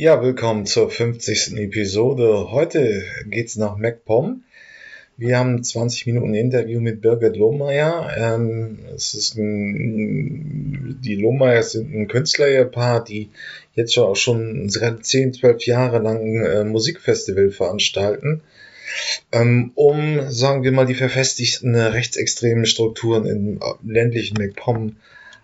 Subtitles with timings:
[0.00, 1.56] Ja, willkommen zur 50.
[1.56, 2.52] Episode.
[2.52, 4.44] Heute geht's nach MacPom.
[5.16, 8.08] Wir haben 20 Minuten Interview mit Birgit Lohmeier.
[8.16, 13.30] Ähm, es ist ein, die Lohmeyers sind ein Künstler-Ehepaar, die
[13.74, 18.42] jetzt schon auch schon 10, 12 Jahre lang äh, Musikfestival veranstalten,
[19.32, 24.94] ähm, um, sagen wir mal, die verfestigten rechtsextremen Strukturen im ländlichen MacPom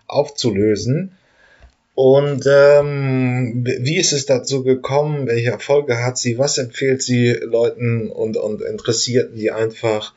[0.06, 1.10] aufzulösen.
[1.94, 5.28] Und ähm, wie ist es dazu gekommen?
[5.28, 6.38] Welche Erfolge hat sie?
[6.38, 10.12] Was empfiehlt sie Leuten und, und Interessierten, die einfach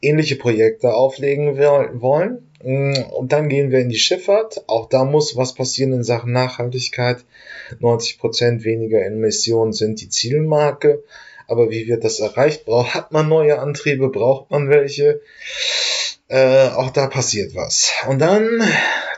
[0.00, 2.50] ähnliche Projekte auflegen wollen?
[2.64, 4.64] Mm, und dann gehen wir in die Schifffahrt.
[4.66, 7.24] Auch da muss was passieren in Sachen Nachhaltigkeit.
[7.78, 11.04] 90 Prozent weniger Emissionen sind die Zielmarke.
[11.46, 12.64] Aber wie wird das erreicht?
[12.64, 14.08] Braucht, hat man neue Antriebe?
[14.08, 15.20] Braucht man welche?
[16.26, 17.92] Äh, auch da passiert was.
[18.08, 18.60] Und dann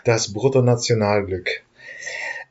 [0.05, 1.62] das Bruttonationalglück.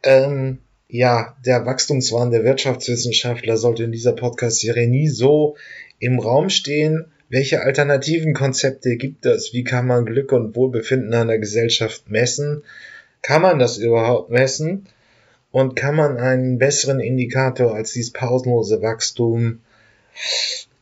[0.03, 5.55] Ähm, ja, der Wachstumswahn der Wirtschaftswissenschaftler sollte in dieser Podcast-Serie nie so
[5.99, 7.05] im Raum stehen.
[7.29, 9.53] Welche alternativen Konzepte gibt es?
[9.53, 12.63] Wie kann man Glück und Wohlbefinden einer Gesellschaft messen?
[13.23, 14.87] Kann man das überhaupt messen?
[15.51, 19.61] Und kann man einen besseren Indikator als dieses pausenlose Wachstum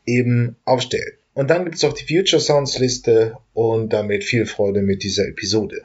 [0.06, 1.13] eben aufstellen?
[1.33, 5.28] Und dann gibt es auch die Future Sounds Liste und damit viel Freude mit dieser
[5.28, 5.83] Episode.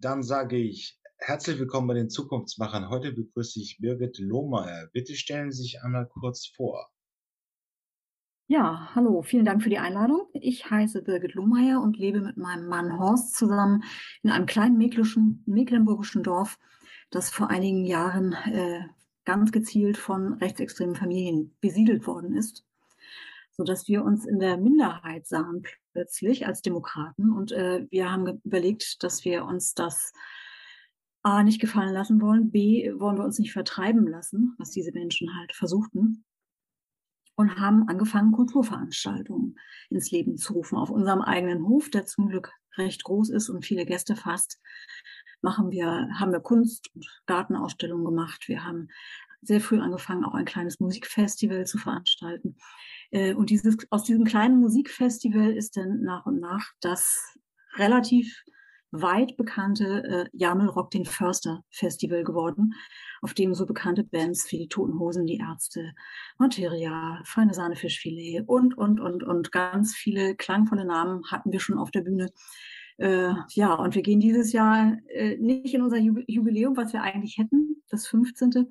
[0.00, 2.90] Dann sage ich Herzlich willkommen bei den Zukunftsmachern.
[2.90, 4.88] Heute begrüße ich Birgit Lohmeier.
[4.92, 6.90] Bitte stellen Sie sich einmal kurz vor.
[8.46, 10.28] Ja, hallo, vielen Dank für die Einladung.
[10.34, 13.84] Ich heiße Birgit Lohmeier und lebe mit meinem Mann Horst zusammen
[14.22, 16.58] in einem kleinen mecklenburgischen Dorf,
[17.08, 18.82] das vor einigen Jahren äh,
[19.24, 22.66] ganz gezielt von rechtsextremen Familien besiedelt worden ist,
[23.52, 25.62] sodass wir uns in der Minderheit sahen
[25.94, 27.32] plötzlich als Demokraten.
[27.32, 30.12] Und äh, wir haben überlegt, dass wir uns das
[31.24, 35.34] A nicht gefallen lassen wollen, B wollen wir uns nicht vertreiben lassen, was diese Menschen
[35.36, 36.24] halt versuchten
[37.36, 39.58] und haben angefangen, Kulturveranstaltungen
[39.90, 40.76] ins Leben zu rufen.
[40.76, 44.60] Auf unserem eigenen Hof, der zum Glück recht groß ist und viele Gäste fasst,
[45.40, 48.48] machen wir, haben wir Kunst- und Gartenausstellungen gemacht.
[48.48, 48.88] Wir haben
[49.42, 52.56] sehr früh angefangen, auch ein kleines Musikfestival zu veranstalten.
[53.10, 57.38] Äh, und dieses, aus diesem kleinen Musikfestival ist dann nach und nach das
[57.76, 58.42] relativ
[59.02, 62.74] weit bekannte äh, Jamel Rock den Förster Festival geworden,
[63.22, 65.92] auf dem so bekannte Bands wie die Toten Hosen, die Ärzte,
[66.38, 71.78] Monteria, Feine Sahne Fischfilet und, und, und, und ganz viele klangvolle Namen hatten wir schon
[71.78, 72.30] auf der Bühne.
[72.98, 77.38] Äh, ja, und wir gehen dieses Jahr äh, nicht in unser Jubiläum, was wir eigentlich
[77.38, 78.68] hätten, das 15.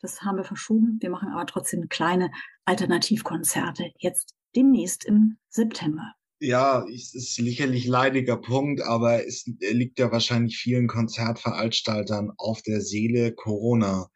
[0.00, 0.98] Das haben wir verschoben.
[1.00, 2.32] Wir machen aber trotzdem kleine
[2.64, 6.12] Alternativkonzerte jetzt demnächst im September.
[6.44, 12.80] Ja, es ist sicherlich leidiger Punkt, aber es liegt ja wahrscheinlich vielen Konzertveranstaltern auf der
[12.80, 14.10] Seele Corona.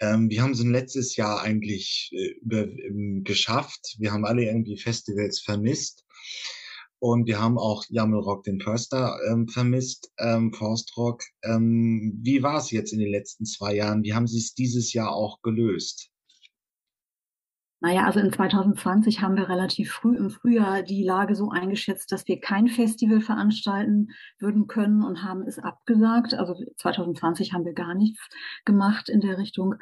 [0.00, 3.94] Ähm, wir haben es letztes Jahr eigentlich äh, ähm, geschafft.
[4.00, 6.04] Wir haben alle irgendwie Festivals vermisst.
[6.98, 11.22] Und wir haben auch Jammelrock den Förster ähm, vermisst, ähm, Forstrock.
[11.44, 14.02] Ähm, wie war es jetzt in den letzten zwei Jahren?
[14.02, 16.10] Wie haben Sie es dieses Jahr auch gelöst?
[17.82, 22.28] Naja, also in 2020 haben wir relativ früh im Frühjahr die Lage so eingeschätzt, dass
[22.28, 24.08] wir kein Festival veranstalten
[24.38, 26.34] würden können und haben es abgesagt.
[26.34, 28.20] Also 2020 haben wir gar nichts
[28.66, 29.76] gemacht in der Richtung.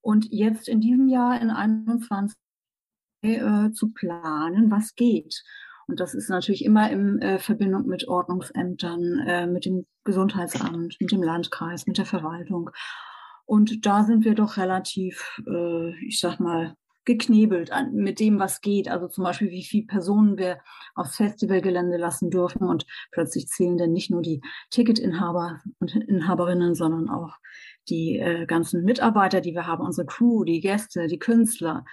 [0.00, 2.36] Und jetzt in diesem Jahr, in 21,
[3.22, 5.42] äh, zu planen, was geht.
[5.88, 11.10] Und das ist natürlich immer in äh, Verbindung mit Ordnungsämtern, äh, mit dem Gesundheitsamt, mit
[11.10, 12.70] dem Landkreis, mit der Verwaltung.
[13.46, 18.60] Und da sind wir doch relativ, äh, ich sag mal, geknebelt an, mit dem, was
[18.60, 18.88] geht.
[18.88, 20.58] Also zum Beispiel, wie viele Personen wir
[20.94, 22.68] aufs Festivalgelände lassen dürfen.
[22.68, 24.40] Und plötzlich zählen dann nicht nur die
[24.70, 27.36] Ticketinhaber und Inhaberinnen, sondern auch
[27.88, 31.84] die äh, ganzen Mitarbeiter, die wir haben, unsere Crew, die Gäste, die Künstler,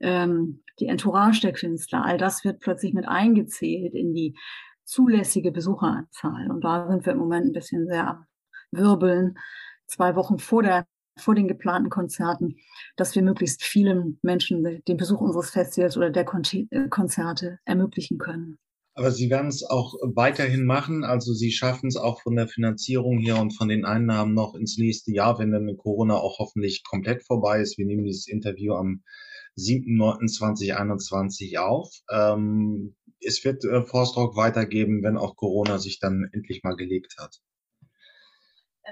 [0.00, 2.04] ähm, die Entourage der Künstler.
[2.04, 4.36] All das wird plötzlich mit eingezählt in die
[4.84, 6.50] zulässige Besucheranzahl.
[6.50, 8.26] Und da sind wir im Moment ein bisschen sehr am
[8.70, 9.38] Wirbeln.
[9.86, 10.86] Zwei Wochen vor der
[11.20, 12.56] vor den geplanten Konzerten,
[12.96, 18.58] dass wir möglichst vielen Menschen den Besuch unseres Festivals oder der äh, Konzerte ermöglichen können.
[18.94, 21.04] Aber Sie werden es auch weiterhin machen.
[21.04, 24.76] Also Sie schaffen es auch von der Finanzierung her und von den Einnahmen noch ins
[24.76, 27.78] nächste Jahr, wenn dann Corona auch hoffentlich komplett vorbei ist.
[27.78, 29.04] Wir nehmen dieses Interview am
[29.56, 31.94] 7.9.2021 auf.
[32.10, 37.38] Ähm, es wird äh, Forstrock weitergeben, wenn auch Corona sich dann endlich mal gelegt hat.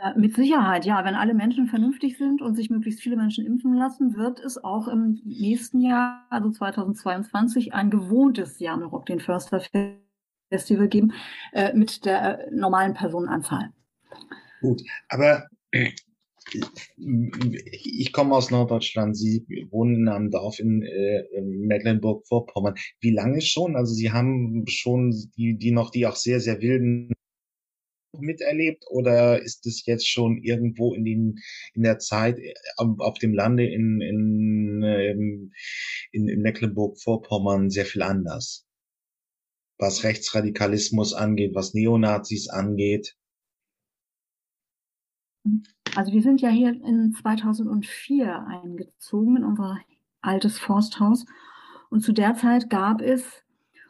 [0.03, 1.05] Äh, mit Sicherheit, ja.
[1.05, 4.89] Wenn alle Menschen vernünftig sind und sich möglichst viele Menschen impfen lassen, wird es auch
[4.89, 9.63] im nächsten Jahr, also 2022, ein gewohntes Janurock, den Förster
[10.51, 11.13] Festival geben,
[11.53, 13.71] äh, mit der äh, normalen Personenanzahl.
[14.61, 15.45] Gut, aber
[16.53, 22.75] ich komme aus Norddeutschland, Sie wohnen in einem Dorf in, äh, Mecklenburg-Vorpommern.
[23.01, 23.77] Wie lange schon?
[23.77, 27.13] Also Sie haben schon die, die noch die auch sehr, sehr wilden
[28.21, 31.39] miterlebt oder ist es jetzt schon irgendwo in den
[31.75, 35.53] in der Zeit äh, auf dem Lande in in, ähm,
[36.13, 38.67] in, in Mecklenburg-Vorpommern sehr viel anders?
[39.79, 43.17] Was Rechtsradikalismus angeht, was Neonazis angeht?
[45.95, 49.79] Also wir sind ja hier in 2004 eingezogen in unser
[50.21, 51.25] altes Forsthaus
[51.91, 53.45] und zu der Zeit gab es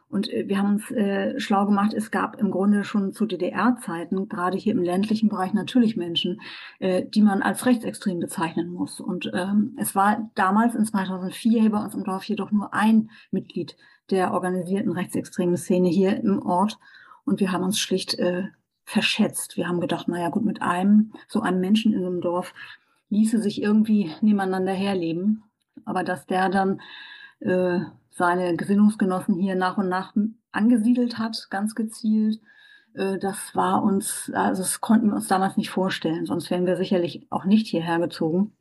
[0.09, 4.29] und äh, wir haben uns äh, schlau gemacht, es gab im Grunde schon zu DDR-Zeiten,
[4.29, 6.41] gerade hier im ländlichen Bereich, natürlich Menschen,
[6.79, 8.99] äh, die man als rechtsextrem bezeichnen muss.
[8.99, 13.09] Und ähm, es war damals in 2004 hier bei uns im Dorf jedoch nur ein
[13.31, 13.75] Mitglied
[14.09, 16.79] der organisierten rechtsextremen Szene hier im Ort.
[17.25, 18.43] Und wir haben uns schlicht äh,
[18.85, 19.57] verschätzt.
[19.57, 22.53] Wir haben gedacht, naja gut, mit einem, so einem Menschen in einem Dorf
[23.09, 25.43] ließe sich irgendwie nebeneinander herleben.
[25.83, 26.79] Aber dass der dann
[27.41, 27.81] äh,
[28.17, 30.13] seine Gesinnungsgenossen hier nach und nach
[30.51, 32.41] angesiedelt hat, ganz gezielt,
[32.93, 36.77] äh, das war uns, also das konnten wir uns damals nicht vorstellen, sonst wären wir
[36.77, 38.53] sicherlich auch nicht hierher gezogen.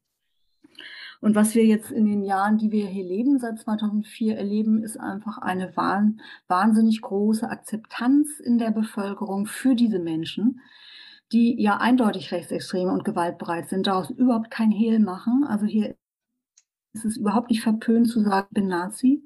[1.22, 5.00] Und was wir jetzt in den Jahren, die wir hier leben, seit 2004 erleben, ist
[5.00, 10.60] einfach eine wahnsinnig große Akzeptanz in der Bevölkerung für diese Menschen,
[11.32, 15.44] die ja eindeutig rechtsextrem und gewaltbereit sind, daraus überhaupt kein Hehl machen.
[15.48, 15.96] Also hier
[16.92, 19.22] ist es überhaupt nicht verpönt zu sagen, ich bin Nazi.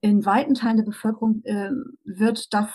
[0.00, 1.70] In weiten Teilen der Bevölkerung äh,
[2.04, 2.70] wird das,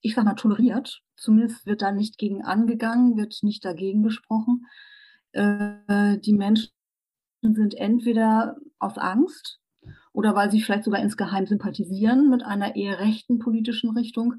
[0.00, 1.02] ich sag mal, toleriert.
[1.16, 4.66] Zumindest wird da nicht gegen angegangen, wird nicht dagegen gesprochen.
[5.32, 6.72] Äh, die Menschen
[7.42, 9.60] sind entweder aus Angst
[10.12, 14.34] oder weil sie vielleicht sogar insgeheim sympathisieren mit einer eher rechten politischen Richtung,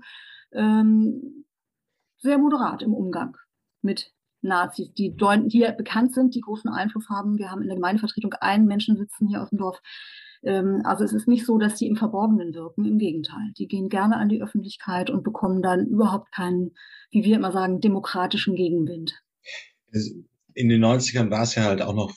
[0.51, 1.45] ähm,
[2.17, 3.37] sehr moderat im Umgang
[3.81, 7.37] mit Nazis, die, die bekannt sind, die großen Einfluss haben.
[7.37, 9.81] Wir haben in der Gemeindevertretung einen Menschen sitzen hier aus dem Dorf.
[10.43, 12.85] Ähm, also es ist nicht so, dass sie im Verborgenen wirken.
[12.85, 13.51] Im Gegenteil.
[13.57, 16.71] Die gehen gerne an die Öffentlichkeit und bekommen dann überhaupt keinen,
[17.11, 19.13] wie wir immer sagen, demokratischen Gegenwind
[20.59, 22.13] in den 90ern war es ja halt auch noch,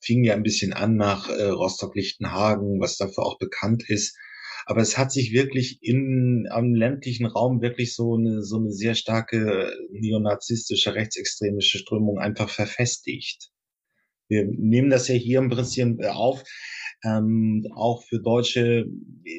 [0.00, 4.16] fing ja ein bisschen an nach äh, Rostock-Lichtenhagen, was dafür auch bekannt ist.
[4.66, 8.94] Aber es hat sich wirklich in, am ländlichen Raum wirklich so eine, so eine sehr
[8.94, 13.50] starke neonazistische, rechtsextremische Strömung einfach verfestigt.
[14.28, 16.42] Wir nehmen das ja hier ein bisschen auf.
[17.04, 18.86] Ähm, auch für Deutsche,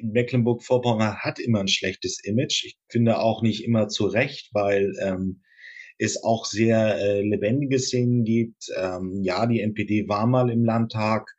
[0.03, 2.63] Mecklenburg-Vorpommern hat immer ein schlechtes Image.
[2.65, 5.41] Ich finde auch nicht immer zu Recht, weil ähm,
[5.97, 8.69] es auch sehr äh, lebendige Szenen gibt.
[8.77, 11.35] Ähm, ja, die NPD war mal im Landtag,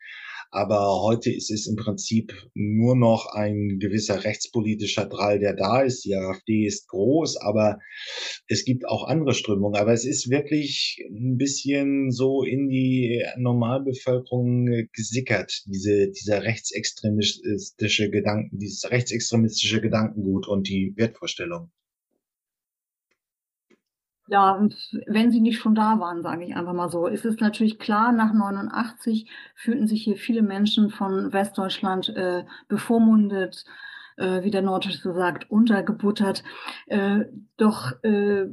[0.57, 6.07] aber heute ist es im Prinzip nur noch ein gewisser rechtspolitischer Drall, der da ist.
[6.07, 7.79] Die AfD ist groß, aber
[8.49, 9.79] es gibt auch andere Strömungen.
[9.79, 18.59] Aber es ist wirklich ein bisschen so in die Normalbevölkerung gesickert, diese, dieser rechtsextremistische Gedanken,
[18.59, 21.71] dieses rechtsextremistische Gedankengut und die Wertvorstellung.
[24.29, 24.61] Ja,
[25.07, 27.07] wenn sie nicht schon da waren, sage ich einfach mal so.
[27.07, 33.65] Es ist natürlich klar, nach 89 fühlten sich hier viele Menschen von Westdeutschland äh, bevormundet,
[34.17, 36.43] äh, wie der Norddeutsche sagt, untergebuttert.
[36.87, 37.27] Äh,
[37.57, 38.47] doch äh,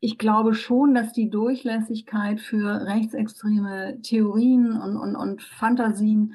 [0.00, 6.34] ich glaube schon, dass die Durchlässigkeit für rechtsextreme Theorien und, und, und Fantasien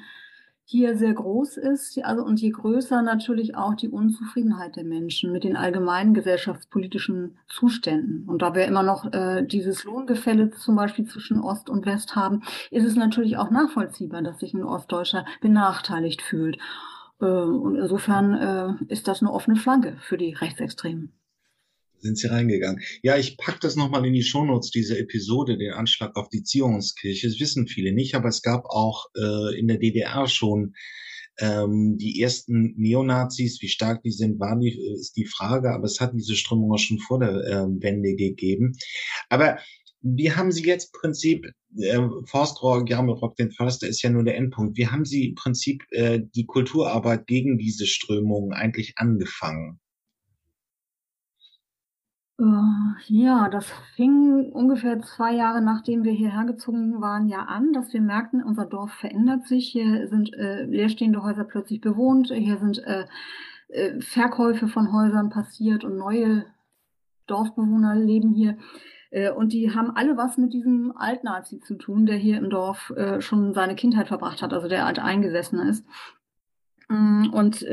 [0.68, 1.96] hier sehr groß ist.
[2.04, 8.28] Also, und je größer natürlich auch die Unzufriedenheit der Menschen mit den allgemeinen gesellschaftspolitischen Zuständen.
[8.28, 12.42] Und da wir immer noch äh, dieses Lohngefälle zum Beispiel zwischen Ost und West haben,
[12.72, 16.58] ist es natürlich auch nachvollziehbar, dass sich ein Ostdeutscher benachteiligt fühlt.
[17.20, 21.12] Äh, und insofern äh, ist das eine offene Flanke für die Rechtsextremen
[22.00, 22.82] sind sie reingegangen.
[23.02, 27.28] Ja, ich pack das nochmal in die Shownotes, diese Episode, den Anschlag auf die Zionskirche.
[27.28, 30.74] Das wissen viele nicht, aber es gab auch äh, in der DDR schon
[31.38, 33.60] ähm, die ersten Neonazis.
[33.60, 36.78] Wie stark die sind, war die, ist die Frage, aber es hat diese Strömung auch
[36.78, 38.76] schon vor der äh, Wende gegeben.
[39.28, 39.58] Aber
[40.02, 41.46] wie haben Sie jetzt im Prinzip,
[41.78, 45.82] äh, Forstrohr, Germerock, den Förster ist ja nur der Endpunkt, wie haben Sie im Prinzip
[45.90, 49.80] äh, die Kulturarbeit gegen diese Strömung eigentlich angefangen?
[52.38, 52.44] Äh,
[53.06, 58.02] ja, das fing ungefähr zwei Jahre nachdem wir hierher gezogen waren ja an, dass wir
[58.02, 59.68] merkten, unser Dorf verändert sich.
[59.68, 62.28] Hier sind äh, leerstehende Häuser plötzlich bewohnt.
[62.28, 63.06] Hier sind äh,
[63.68, 66.44] äh, Verkäufe von Häusern passiert und neue
[67.26, 68.58] Dorfbewohner leben hier.
[69.10, 72.92] Äh, und die haben alle was mit diesem Altnazi zu tun, der hier im Dorf
[73.20, 75.86] schon seine Kindheit verbracht hat, also der alt eingesessener ist.
[76.88, 77.64] Mm, und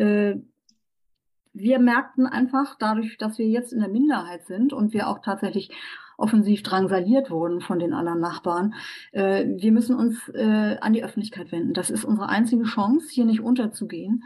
[1.54, 5.70] wir merkten einfach, dadurch, dass wir jetzt in der Minderheit sind und wir auch tatsächlich
[6.18, 8.74] offensiv drangsaliert wurden von den anderen Nachbarn.
[9.12, 11.74] Äh, wir müssen uns äh, an die Öffentlichkeit wenden.
[11.74, 14.24] Das ist unsere einzige Chance, hier nicht unterzugehen.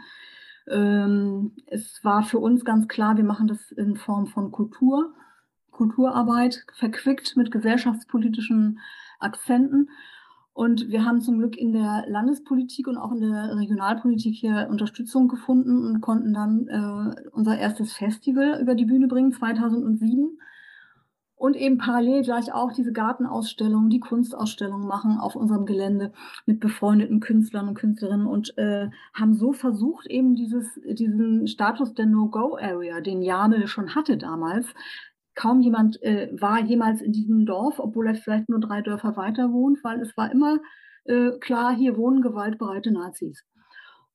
[0.68, 5.14] Ähm, es war für uns ganz klar, wir machen das in Form von Kultur,
[5.70, 8.80] Kulturarbeit, verquickt mit gesellschaftspolitischen
[9.18, 9.90] Akzenten.
[10.58, 15.28] Und wir haben zum Glück in der Landespolitik und auch in der Regionalpolitik hier Unterstützung
[15.28, 20.36] gefunden und konnten dann äh, unser erstes Festival über die Bühne bringen, 2007.
[21.36, 26.12] Und eben parallel gleich auch diese Gartenausstellung, die Kunstausstellung machen auf unserem Gelände
[26.44, 32.06] mit befreundeten Künstlern und Künstlerinnen und äh, haben so versucht, eben dieses, diesen Status der
[32.06, 34.66] No-Go-Area, den Jamel schon hatte damals,
[35.38, 39.52] kaum jemand äh, war jemals in diesem Dorf, obwohl er vielleicht nur drei Dörfer weiter
[39.52, 40.58] wohnt, weil es war immer
[41.04, 43.44] äh, klar, hier wohnen gewaltbereite Nazis.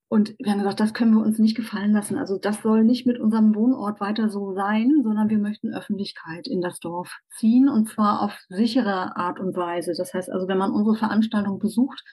[0.09, 2.17] Und wir haben gesagt, das können wir uns nicht gefallen lassen.
[2.17, 6.61] Also das soll nicht mit unserem Wohnort weiter so sein, sondern wir möchten Öffentlichkeit in
[6.61, 9.93] das Dorf ziehen und zwar auf sichere Art und Weise.
[9.97, 12.03] Das heißt also, wenn man unsere Veranstaltung besucht,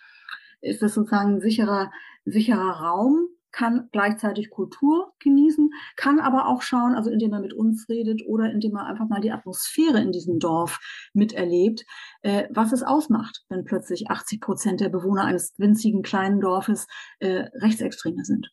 [0.61, 1.91] ist das sozusagen ein sicherer,
[2.25, 7.89] sicherer Raum, kann gleichzeitig Kultur genießen, kann aber auch schauen, also indem er mit uns
[7.89, 10.79] redet oder indem er einfach mal die Atmosphäre in diesem Dorf
[11.13, 11.85] miterlebt,
[12.23, 16.87] äh, was es ausmacht, wenn plötzlich 80 Prozent der Bewohner eines winzigen kleinen Dorfes
[17.19, 18.51] äh, Rechtsextreme sind.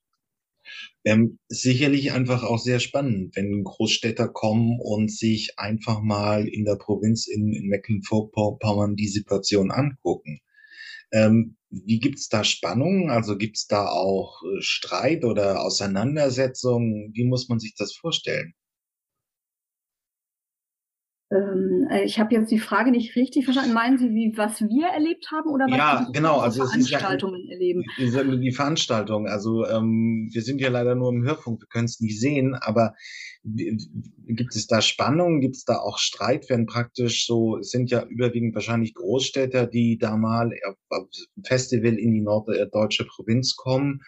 [1.06, 6.76] Ähm, sicherlich einfach auch sehr spannend, wenn Großstädter kommen und sich einfach mal in der
[6.76, 10.42] Provinz in, in Mecklenburg-Vorpommern die Situation angucken.
[11.12, 13.10] Ähm, wie gibt's da Spannungen?
[13.10, 17.12] Also gibt's da auch äh, Streit oder Auseinandersetzungen?
[17.14, 18.54] Wie muss man sich das vorstellen?
[21.30, 23.74] Ähm, äh, ich habe jetzt die Frage nicht richtig verstanden.
[23.74, 27.84] Meinen Sie, wie, was wir erlebt haben oder was ja, genau, also Veranstaltungen ja, erleben?
[27.98, 29.28] Die, die Veranstaltung.
[29.28, 32.94] Also ähm, wir sind ja leider nur im Hörfunk, wir können es nicht sehen, aber
[33.56, 35.42] gibt es da Spannungen?
[35.42, 39.98] Gibt es da auch Streit, wenn praktisch so, es sind ja überwiegend wahrscheinlich Großstädter, die
[39.98, 40.52] da mal
[40.90, 41.08] auf
[41.46, 44.02] Festival in die norddeutsche Provinz kommen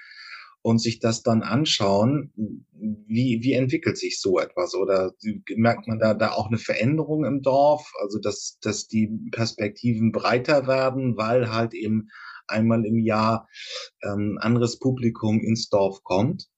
[0.61, 2.33] und sich das dann anschauen,
[2.73, 4.75] wie, wie entwickelt sich so etwas?
[4.75, 5.13] Oder
[5.55, 7.91] merkt man da, da auch eine Veränderung im Dorf?
[8.01, 12.09] Also, dass, dass die Perspektiven breiter werden, weil halt eben
[12.47, 13.47] einmal im Jahr
[14.03, 16.49] ähm, anderes Publikum ins Dorf kommt?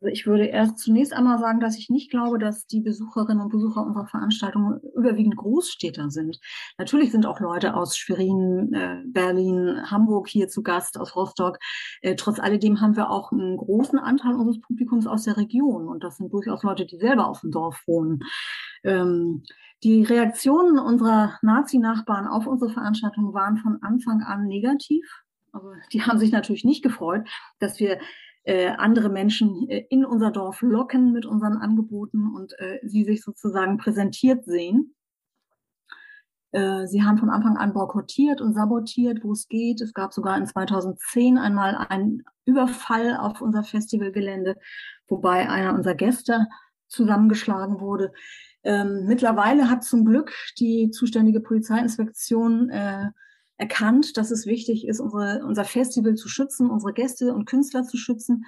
[0.00, 3.50] Also ich würde erst zunächst einmal sagen, dass ich nicht glaube, dass die Besucherinnen und
[3.50, 6.38] Besucher unserer Veranstaltung überwiegend Großstädter sind.
[6.78, 11.58] Natürlich sind auch Leute aus Schwerin, äh, Berlin, Hamburg hier zu Gast, aus Rostock.
[12.00, 15.88] Äh, trotz alledem haben wir auch einen großen Anteil unseres Publikums aus der Region.
[15.88, 18.20] Und das sind durchaus Leute, die selber auf dem Dorf wohnen.
[18.84, 19.42] Ähm,
[19.82, 25.04] die Reaktionen unserer Nazi-Nachbarn auf unsere Veranstaltung waren von Anfang an negativ.
[25.52, 27.28] Also die haben sich natürlich nicht gefreut,
[27.58, 27.98] dass wir
[28.44, 33.22] äh, andere Menschen äh, in unser Dorf locken mit unseren Angeboten und äh, sie sich
[33.22, 34.94] sozusagen präsentiert sehen.
[36.52, 39.80] Äh, sie haben von Anfang an boykottiert und sabotiert, wo es geht.
[39.80, 44.56] Es gab sogar in 2010 einmal einen Überfall auf unser Festivalgelände,
[45.08, 46.46] wobei einer unserer Gäste
[46.88, 48.12] zusammengeschlagen wurde.
[48.64, 53.10] Ähm, mittlerweile hat zum Glück die zuständige Polizeiinspektion äh,
[53.58, 57.96] erkannt, dass es wichtig ist, unsere, unser Festival zu schützen, unsere Gäste und Künstler zu
[57.96, 58.44] schützen,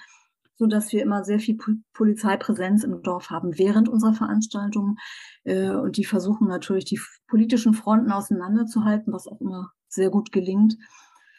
[0.54, 1.58] so dass wir immer sehr viel
[1.92, 4.96] Polizeipräsenz im Dorf haben während unserer Veranstaltungen.
[5.44, 10.76] Äh, und die versuchen natürlich, die politischen Fronten auseinanderzuhalten, was auch immer sehr gut gelingt.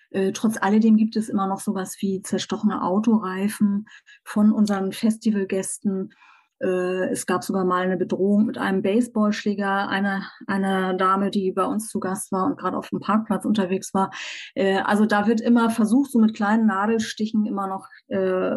[0.10, 3.88] Äh, trotz alledem gibt es immer noch sowas wie zerstochene Autoreifen
[4.24, 6.14] von unseren Festivalgästen
[6.68, 11.88] es gab sogar mal eine Bedrohung mit einem Baseballschläger einer, einer Dame, die bei uns
[11.90, 14.12] zu Gast war und gerade auf dem Parkplatz unterwegs war.
[14.56, 18.56] Äh, also da wird immer versucht, so mit kleinen Nadelstichen immer noch äh,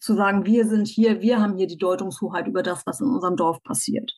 [0.00, 3.36] zu sagen, wir sind hier, wir haben hier die Deutungshoheit über das, was in unserem
[3.36, 4.14] Dorf passiert.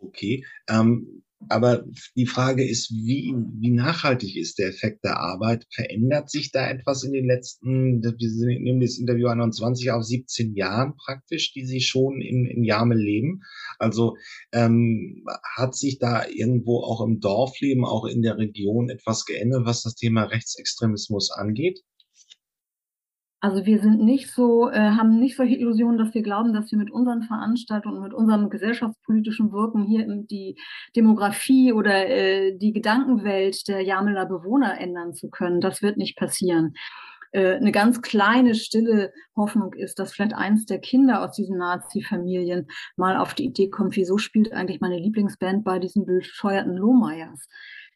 [0.00, 0.44] Okay.
[0.68, 1.84] Ähm, aber
[2.16, 5.66] die Frage ist, wie, wie nachhaltig ist der Effekt der Arbeit?
[5.72, 10.96] Verändert sich da etwas in den letzten, wir nehmen das Interview 21 auf 17 Jahren
[10.96, 13.42] praktisch, die Sie schon in, in Jamel leben?
[13.78, 14.16] Also
[14.52, 15.24] ähm,
[15.56, 19.94] hat sich da irgendwo auch im Dorfleben, auch in der Region etwas geändert, was das
[19.94, 21.80] Thema Rechtsextremismus angeht?
[23.42, 26.78] Also wir sind nicht so, äh, haben nicht solche Illusionen, dass wir glauben, dass wir
[26.78, 30.56] mit unseren Veranstaltungen, mit unserem gesellschaftspolitischen Wirken hier die
[30.94, 35.62] Demografie oder äh, die Gedankenwelt der Jameler Bewohner ändern zu können.
[35.62, 36.74] Das wird nicht passieren.
[37.32, 42.66] Äh, eine ganz kleine, stille Hoffnung ist, dass vielleicht eins der Kinder aus diesen Nazi-Familien
[42.96, 47.48] mal auf die Idee kommt, wieso spielt eigentlich meine Lieblingsband bei diesen bescheuerten Lohmeyers?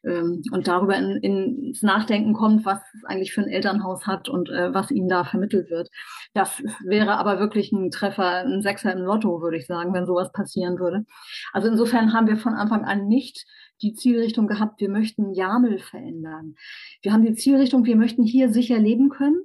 [0.05, 4.29] Ähm, und darüber in, in, ins Nachdenken kommt, was es eigentlich für ein Elternhaus hat
[4.29, 5.89] und äh, was ihnen da vermittelt wird.
[6.33, 10.31] Das wäre aber wirklich ein Treffer, ein Sechser im Lotto, würde ich sagen, wenn sowas
[10.31, 11.05] passieren würde.
[11.53, 13.45] Also insofern haben wir von Anfang an nicht
[13.81, 16.55] die Zielrichtung gehabt, wir möchten Jamel verändern.
[17.01, 19.43] Wir haben die Zielrichtung, wir möchten hier sicher leben können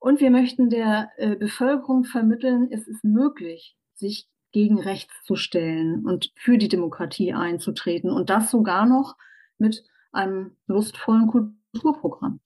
[0.00, 6.06] und wir möchten der äh, Bevölkerung vermitteln, es ist möglich, sich gegen rechts zu stellen
[6.06, 9.14] und für die Demokratie einzutreten und das sogar noch
[9.58, 12.40] mit einem lustvollen Kulturprogramm.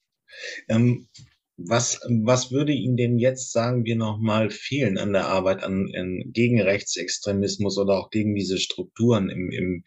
[0.69, 1.09] Ähm,
[1.57, 6.25] was, was würde Ihnen denn jetzt, sagen wir nochmal, fehlen an der Arbeit an, an,
[6.33, 9.85] gegen Rechtsextremismus oder auch gegen diese Strukturen im, im,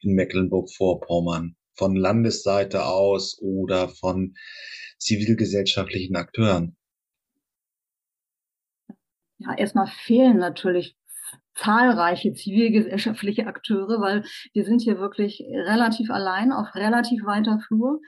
[0.00, 1.56] in Mecklenburg-Vorpommern?
[1.74, 4.34] Von Landesseite aus oder von
[4.98, 6.76] zivilgesellschaftlichen Akteuren?
[9.38, 10.96] Ja, erstmal fehlen natürlich
[11.58, 18.00] zahlreiche zivilgesellschaftliche Akteure, weil wir sind hier wirklich relativ allein auf relativ weiter Flur.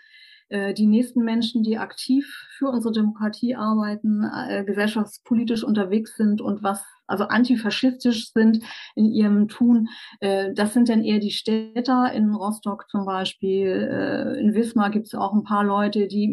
[0.50, 2.26] Äh, die nächsten Menschen, die aktiv
[2.58, 8.62] für unsere Demokratie arbeiten, äh, gesellschaftspolitisch unterwegs sind und was also antifaschistisch sind
[8.96, 9.88] in ihrem Tun.
[10.18, 14.36] Äh, das sind dann eher die Städter in Rostock zum Beispiel.
[14.40, 16.28] In Wismar gibt es auch ein paar Leute, die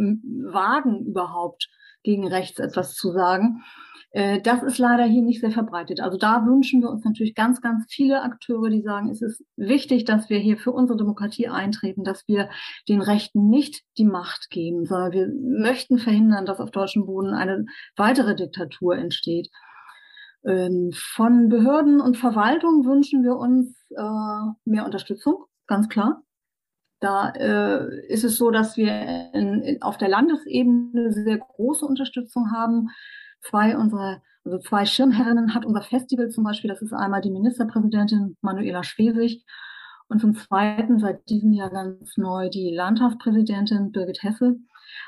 [0.52, 1.70] wagen überhaupt
[2.04, 3.64] gegen rechts etwas zu sagen.
[4.18, 6.02] Äh, das ist leider hier nicht sehr verbreitet.
[6.02, 10.06] Also da wünschen wir uns natürlich ganz, ganz viele Akteure, die sagen, es ist wichtig,
[10.06, 12.50] dass wir hier für unsere Demokratie eintreten, dass wir
[12.90, 15.28] den Rechten nicht die Macht geben, sondern wir
[15.62, 19.52] möchten verhindern, dass auf deutschem Boden eine weitere Diktatur entsteht.
[20.44, 26.24] Ähm, von Behörden und Verwaltung wünschen wir uns äh, mehr Unterstützung, ganz klar.
[27.02, 32.52] Da äh, ist es so, dass wir in, in, auf der Landesebene sehr große Unterstützung
[32.52, 32.90] haben
[33.41, 36.70] zwei unserer, also zwei Schirmherrinnen hat unser Festival zum Beispiel.
[36.70, 39.46] Das ist einmal die Ministerpräsidentin Manuela Schwesig
[40.10, 44.58] und zum Zweiten seit diesem Jahr ganz neu die Landtagspräsidentin Birgit Hesse.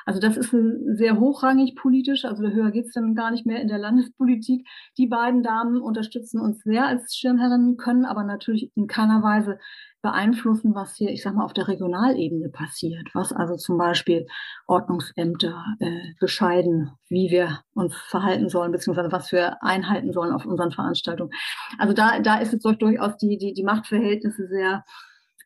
[0.06, 0.56] Also das ist
[0.94, 4.68] sehr hochrangig politisch, also höher geht's dann gar nicht mehr in der Landespolitik.
[4.98, 9.60] Die beiden Damen unterstützen uns sehr als Schirmherren, können aber natürlich in keiner Weise
[10.02, 14.28] beeinflussen, was hier, ich sag mal, auf der Regionalebene passiert, was also zum Beispiel
[14.66, 20.72] Ordnungsämter äh, bescheiden, wie wir uns verhalten sollen, beziehungsweise was wir einhalten sollen auf unseren
[20.72, 21.32] Veranstaltungen.
[21.78, 24.86] Also da, da ist jetzt durchaus die, die, die Machtverhältnisse sehr,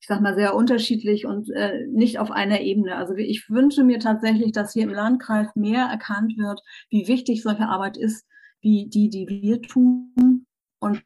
[0.03, 2.97] ich sag mal, sehr unterschiedlich und äh, nicht auf einer Ebene.
[2.97, 7.69] Also ich wünsche mir tatsächlich, dass hier im Landkreis mehr erkannt wird, wie wichtig solche
[7.69, 8.27] Arbeit ist,
[8.59, 10.45] wie die, die wir tun
[10.79, 11.05] und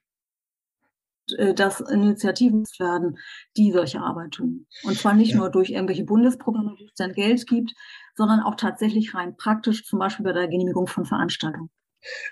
[1.37, 3.19] äh, dass Initiativen werden,
[3.55, 4.65] die solche Arbeit tun.
[4.81, 5.37] Und zwar nicht ja.
[5.37, 7.75] nur durch irgendwelche Bundesprogramme, wo es dann Geld gibt,
[8.15, 11.69] sondern auch tatsächlich rein praktisch, zum Beispiel bei der Genehmigung von Veranstaltungen.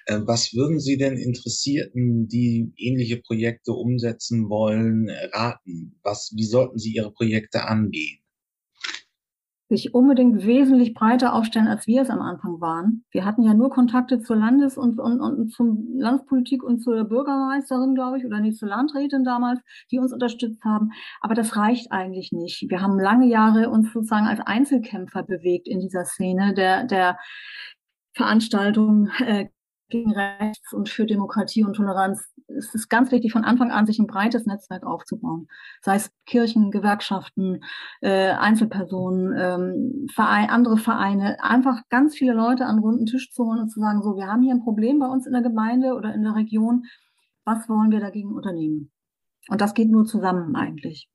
[0.05, 5.99] Äh, was würden Sie denn Interessierten, die ähnliche Projekte umsetzen wollen, raten?
[6.03, 8.19] Was, wie sollten Sie Ihre Projekte angehen?
[9.67, 13.03] sich unbedingt wesentlich breiter aufstellen, als wir es am Anfang waren.
[13.09, 17.95] Wir hatten ja nur Kontakte zur Landes- und, und, und zum Landespolitik und zur Bürgermeisterin,
[17.95, 19.59] glaube ich, oder nicht zur Landrätin damals,
[19.91, 20.91] die uns unterstützt haben.
[21.19, 22.69] Aber das reicht eigentlich nicht.
[22.69, 27.17] Wir haben lange Jahre uns sozusagen als Einzelkämpfer bewegt in dieser Szene der, der
[28.13, 29.47] Veranstaltung äh,
[29.89, 33.99] gegen Rechts und für Demokratie und Toleranz ist es ganz wichtig, von Anfang an sich
[33.99, 35.47] ein breites Netzwerk aufzubauen.
[35.81, 37.63] Sei es Kirchen, Gewerkschaften,
[38.01, 43.59] äh, Einzelpersonen, ähm, Verein, andere Vereine, einfach ganz viele Leute an runden Tisch zu holen
[43.59, 46.13] und zu sagen, so, wir haben hier ein Problem bei uns in der Gemeinde oder
[46.13, 46.85] in der Region.
[47.43, 48.91] Was wollen wir dagegen unternehmen?
[49.49, 51.09] Und das geht nur zusammen eigentlich.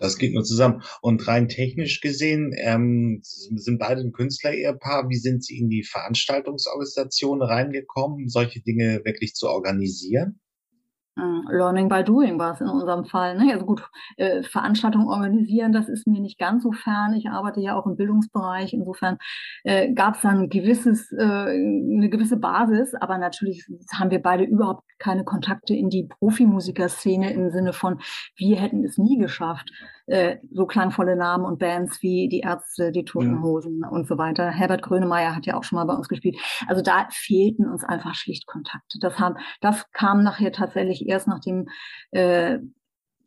[0.00, 0.82] Das geht nur zusammen.
[1.02, 5.08] Und rein technisch gesehen ähm, sind beide ein Künstler-Ehepaar.
[5.10, 10.40] Wie sind Sie in die Veranstaltungsorganisation reingekommen, solche Dinge wirklich zu organisieren?
[11.20, 13.36] Hm, Learning by doing war es in unserem Fall.
[13.36, 13.52] Ne?
[13.52, 13.82] Also gut,
[14.16, 17.12] äh, Veranstaltungen organisieren, das ist mir nicht ganz so fern.
[17.14, 18.72] Ich arbeite ja auch im Bildungsbereich.
[18.72, 19.18] Insofern
[19.64, 24.44] äh, gab es dann ein gewisses, äh, eine gewisse Basis, aber natürlich haben wir beide
[24.44, 28.00] überhaupt keine Kontakte in die Profimusikerszene im Sinne von,
[28.36, 29.70] wir hätten es nie geschafft,
[30.10, 33.88] äh, so klangvolle Namen und Bands wie die Ärzte, die Toten Hosen ja.
[33.88, 34.50] und so weiter.
[34.50, 36.36] Herbert Grönemeyer hat ja auch schon mal bei uns gespielt.
[36.66, 38.98] Also da fehlten uns einfach schlicht Kontakte.
[39.00, 41.68] Das haben, das kam nachher tatsächlich erst nachdem
[42.10, 42.58] äh,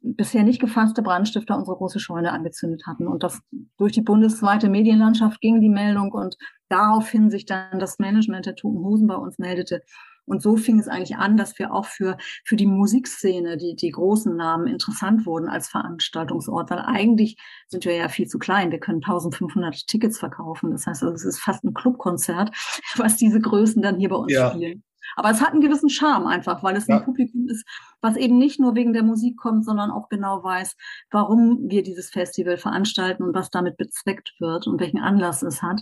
[0.01, 3.07] bisher nicht gefasste Brandstifter unsere große Scheune angezündet hatten.
[3.07, 3.41] Und das
[3.77, 6.35] durch die bundesweite Medienlandschaft ging die Meldung und
[6.67, 9.81] daraufhin sich dann das Management der Toten Hosen bei uns meldete
[10.25, 13.91] und so fing es eigentlich an, dass wir auch für, für die Musikszene, die, die
[13.91, 18.71] großen Namen interessant wurden als Veranstaltungsort, weil eigentlich sind wir ja viel zu klein.
[18.71, 20.71] Wir können 1500 Tickets verkaufen.
[20.71, 22.51] Das heißt, also, es ist fast ein Clubkonzert,
[22.95, 24.51] was diese Größen dann hier bei uns ja.
[24.51, 24.83] spielen.
[25.15, 26.97] Aber es hat einen gewissen Charme einfach, weil es ja.
[26.97, 27.67] ein Publikum ist,
[28.01, 30.75] was eben nicht nur wegen der Musik kommt, sondern auch genau weiß,
[31.11, 35.81] warum wir dieses Festival veranstalten und was damit bezweckt wird und welchen Anlass es hat.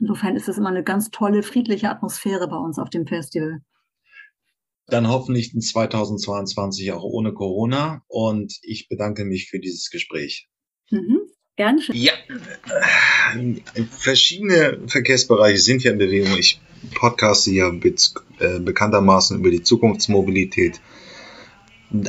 [0.00, 3.60] Insofern ist es immer eine ganz tolle, friedliche Atmosphäre bei uns auf dem Festival.
[4.86, 8.02] Dann hoffentlich in 2022 auch ohne Corona.
[8.08, 10.48] Und ich bedanke mich für dieses Gespräch.
[10.90, 11.20] Mhm.
[11.56, 11.78] Gern.
[11.92, 12.12] Ja,
[13.98, 16.38] verschiedene Verkehrsbereiche sind ja in Bewegung.
[16.38, 16.58] Ich
[16.94, 20.80] podcaste ja äh, bekanntermaßen über die Zukunftsmobilität.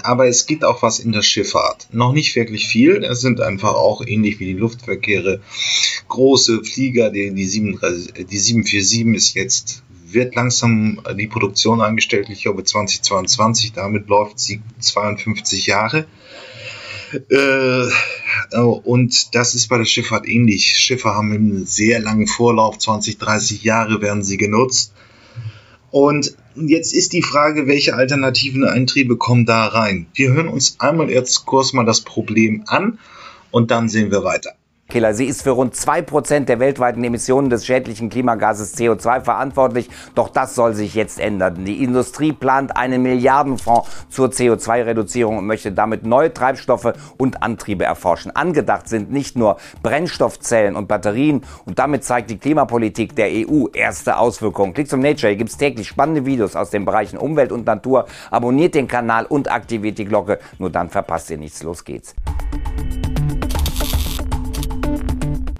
[0.03, 1.87] Aber es gibt auch was in der Schifffahrt.
[1.91, 3.03] Noch nicht wirklich viel.
[3.03, 5.41] Es sind einfach auch ähnlich wie die Luftverkehre
[6.07, 7.09] große Flieger.
[7.09, 12.29] Die, die, 37, die 747 ist jetzt, wird langsam die Produktion eingestellt.
[12.29, 13.73] Ich glaube 2022.
[13.73, 16.05] Damit läuft sie 52 Jahre.
[17.29, 17.87] Äh,
[18.57, 20.77] und das ist bei der Schifffahrt ähnlich.
[20.77, 24.93] Schiffe haben einen sehr langen Vorlauf, 20, 30 Jahre werden sie genutzt.
[25.89, 30.07] Und jetzt ist die Frage, welche alternativen Eintriebe kommen da rein?
[30.13, 32.99] Wir hören uns einmal jetzt kurz mal das Problem an
[33.51, 34.53] und dann sehen wir weiter.
[34.91, 35.13] Killer.
[35.13, 39.89] Sie ist für rund zwei Prozent der weltweiten Emissionen des schädlichen Klimagases CO2 verantwortlich.
[40.15, 41.63] Doch das soll sich jetzt ändern.
[41.65, 48.35] Die Industrie plant einen Milliardenfonds zur CO2-Reduzierung und möchte damit neue Treibstoffe und Antriebe erforschen.
[48.35, 51.43] Angedacht sind nicht nur Brennstoffzellen und Batterien.
[51.65, 54.73] Und damit zeigt die Klimapolitik der EU erste Auswirkungen.
[54.73, 55.29] Klick zum Nature.
[55.29, 58.07] Hier gibt es täglich spannende Videos aus den Bereichen Umwelt und Natur.
[58.29, 60.39] Abonniert den Kanal und aktiviert die Glocke.
[60.59, 61.63] Nur dann verpasst ihr nichts.
[61.63, 62.13] Los geht's.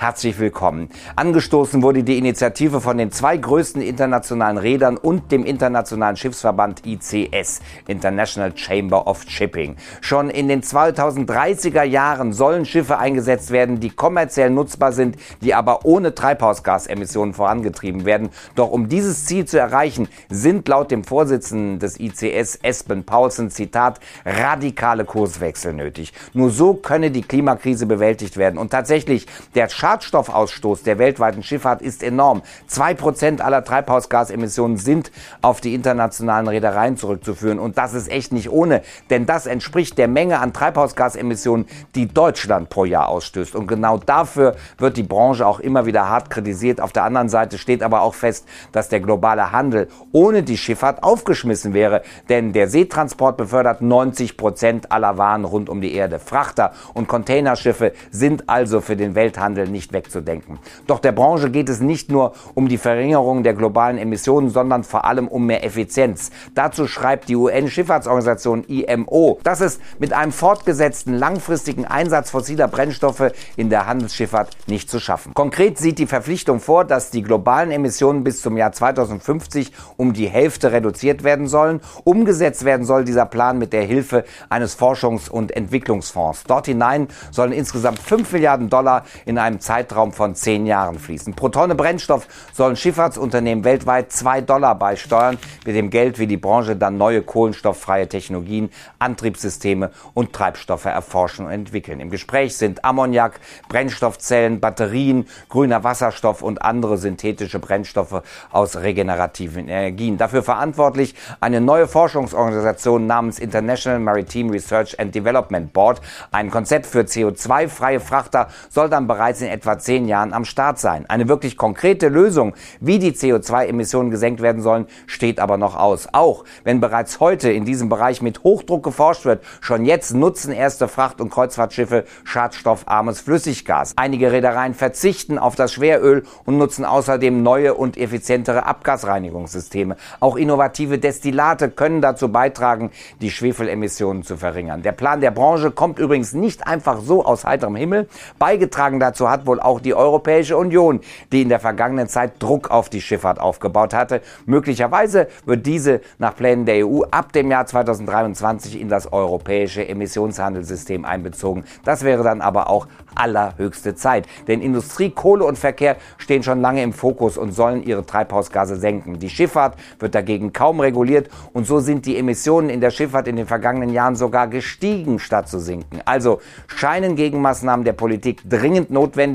[0.02, 0.90] Herzlich willkommen.
[1.16, 7.62] Angestoßen wurde die Initiative von den zwei größten internationalen Rädern und dem internationalen Schiffsverband ICS,
[7.86, 9.76] International Chamber of Shipping.
[10.02, 15.86] Schon in den 2030er Jahren sollen Schiffe eingesetzt werden, die kommerziell nutzbar sind, die aber
[15.86, 18.32] ohne Treibhausgasemissionen vorangetrieben werden.
[18.56, 24.00] Doch um dieses Ziel zu erreichen, sind laut dem Vorsitzenden des ICS, Espen Paulsen, Zitat,
[24.26, 26.12] radikale Kurswechsel nötig.
[26.34, 28.58] Nur so könne die Klimakrise bewältigt werden.
[28.58, 32.44] Und tatsächlich, der Schadstoffausstoß der weltweiten Schifffahrt ist enorm.
[32.66, 37.60] Zwei Prozent aller Treibhausgasemissionen sind auf die internationalen Reedereien zurückzuführen.
[37.60, 42.70] Und das ist echt nicht ohne, denn das entspricht der Menge an Treibhausgasemissionen, die Deutschland
[42.70, 43.54] pro Jahr ausstößt.
[43.54, 46.80] Und genau dafür wird die Branche auch immer wieder hart kritisiert.
[46.80, 51.04] Auf der anderen Seite steht aber auch fest, dass der globale Handel ohne die Schifffahrt
[51.04, 52.02] aufgeschmissen wäre.
[52.30, 56.20] Denn der Seetransport befördert 90 Prozent aller Waren rund um die Erde.
[56.20, 60.60] Frachter und Containerschiffe sind also für den Welthandel nicht nicht wegzudenken.
[60.86, 65.06] Doch der Branche geht es nicht nur um die Verringerung der globalen Emissionen, sondern vor
[65.06, 66.30] allem um mehr Effizienz.
[66.54, 73.70] Dazu schreibt die UN-Schifffahrtsorganisation IMO, dass es mit einem fortgesetzten langfristigen Einsatz fossiler Brennstoffe in
[73.70, 75.34] der Handelsschifffahrt nicht zu schaffen.
[75.34, 80.28] Konkret sieht die Verpflichtung vor, dass die globalen Emissionen bis zum Jahr 2050 um die
[80.28, 81.82] Hälfte reduziert werden sollen.
[82.04, 86.44] Umgesetzt werden soll dieser Plan mit der Hilfe eines Forschungs- und Entwicklungsfonds.
[86.44, 91.34] Dort hinein sollen insgesamt 5 Milliarden Dollar in einem Zeitraum von zehn Jahren fließen.
[91.34, 95.38] Pro Tonne Brennstoff sollen Schifffahrtsunternehmen weltweit zwei Dollar beisteuern.
[95.66, 101.54] Mit dem Geld will die Branche dann neue kohlenstofffreie Technologien, Antriebssysteme und Treibstoffe erforschen und
[101.54, 102.02] entwickeln.
[102.02, 110.18] Im Gespräch sind Ammoniak, Brennstoffzellen, Batterien, grüner Wasserstoff und andere synthetische Brennstoffe aus regenerativen Energien.
[110.18, 116.02] Dafür verantwortlich eine neue Forschungsorganisation namens International Maritime Research and Development Board.
[116.32, 121.06] Ein Konzept für CO2-freie Frachter soll dann bereits in etwa zehn Jahren am Start sein.
[121.08, 126.10] Eine wirklich konkrete Lösung, wie die CO2-Emissionen gesenkt werden sollen, steht aber noch aus.
[126.14, 130.88] Auch wenn bereits heute in diesem Bereich mit Hochdruck geforscht wird, schon jetzt nutzen erste
[130.88, 133.94] Fracht- und Kreuzfahrtschiffe schadstoffarmes Flüssiggas.
[133.98, 139.96] Einige Reedereien verzichten auf das Schweröl und nutzen außerdem neue und effizientere Abgasreinigungssysteme.
[140.20, 142.90] Auch innovative Destillate können dazu beitragen,
[143.22, 144.82] die Schwefelemissionen zu verringern.
[144.82, 148.08] Der Plan der Branche kommt übrigens nicht einfach so aus heiterem Himmel.
[148.40, 152.90] Beigetragen dazu hat wohl auch die Europäische Union, die in der vergangenen Zeit Druck auf
[152.90, 154.22] die Schifffahrt aufgebaut hatte.
[154.46, 161.06] Möglicherweise wird diese nach Plänen der EU ab dem Jahr 2023 in das europäische Emissionshandelssystem
[161.06, 161.66] einbezogen.
[161.84, 164.28] Das wäre dann aber auch allerhöchste Zeit.
[164.48, 169.20] Denn Industrie, Kohle und Verkehr stehen schon lange im Fokus und sollen ihre Treibhausgase senken.
[169.20, 173.36] Die Schifffahrt wird dagegen kaum reguliert und so sind die Emissionen in der Schifffahrt in
[173.36, 176.00] den vergangenen Jahren sogar gestiegen statt zu sinken.
[176.06, 179.31] Also scheinen Gegenmaßnahmen der Politik dringend notwendig.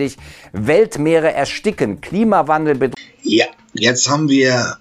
[0.53, 3.01] Weltmeere ersticken, Klimawandel bedroht.
[3.23, 4.79] Ja, jetzt haben wir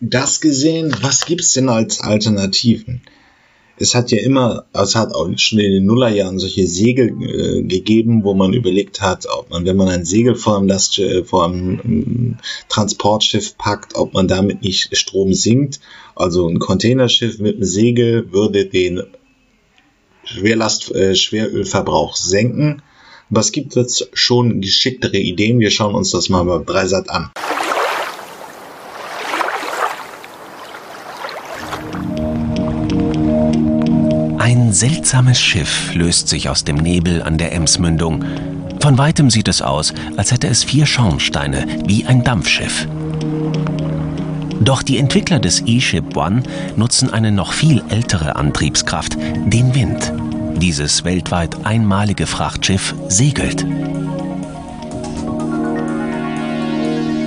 [0.00, 0.94] das gesehen.
[1.00, 3.02] Was gibt es denn als Alternativen?
[3.78, 8.24] es hat ja immer, es hat auch schon in den Nullerjahren solche Segel äh, gegeben,
[8.24, 11.44] wo man überlegt hat, ob man, wenn man ein Segel vor einem, Last, äh, vor
[11.44, 12.36] einem ähm,
[12.68, 15.80] Transportschiff packt, ob man damit nicht Strom sinkt.
[16.14, 19.02] Also ein Containerschiff mit einem Segel würde den
[20.24, 22.82] Schwerlast, äh, Schwerölverbrauch senken.
[23.30, 25.58] Aber es gibt jetzt schon geschicktere Ideen.
[25.58, 27.30] Wir schauen uns das mal bei Dreisat an.
[34.38, 38.24] Ein seltsames Schiff löst sich aus dem Nebel an der Emsmündung.
[38.80, 42.86] Von weitem sieht es aus, als hätte es vier Schornsteine, wie ein Dampfschiff.
[44.60, 46.44] Doch die Entwickler des E-Ship One
[46.76, 50.12] nutzen eine noch viel ältere Antriebskraft, den Wind.
[50.56, 53.66] Dieses weltweit einmalige Frachtschiff segelt.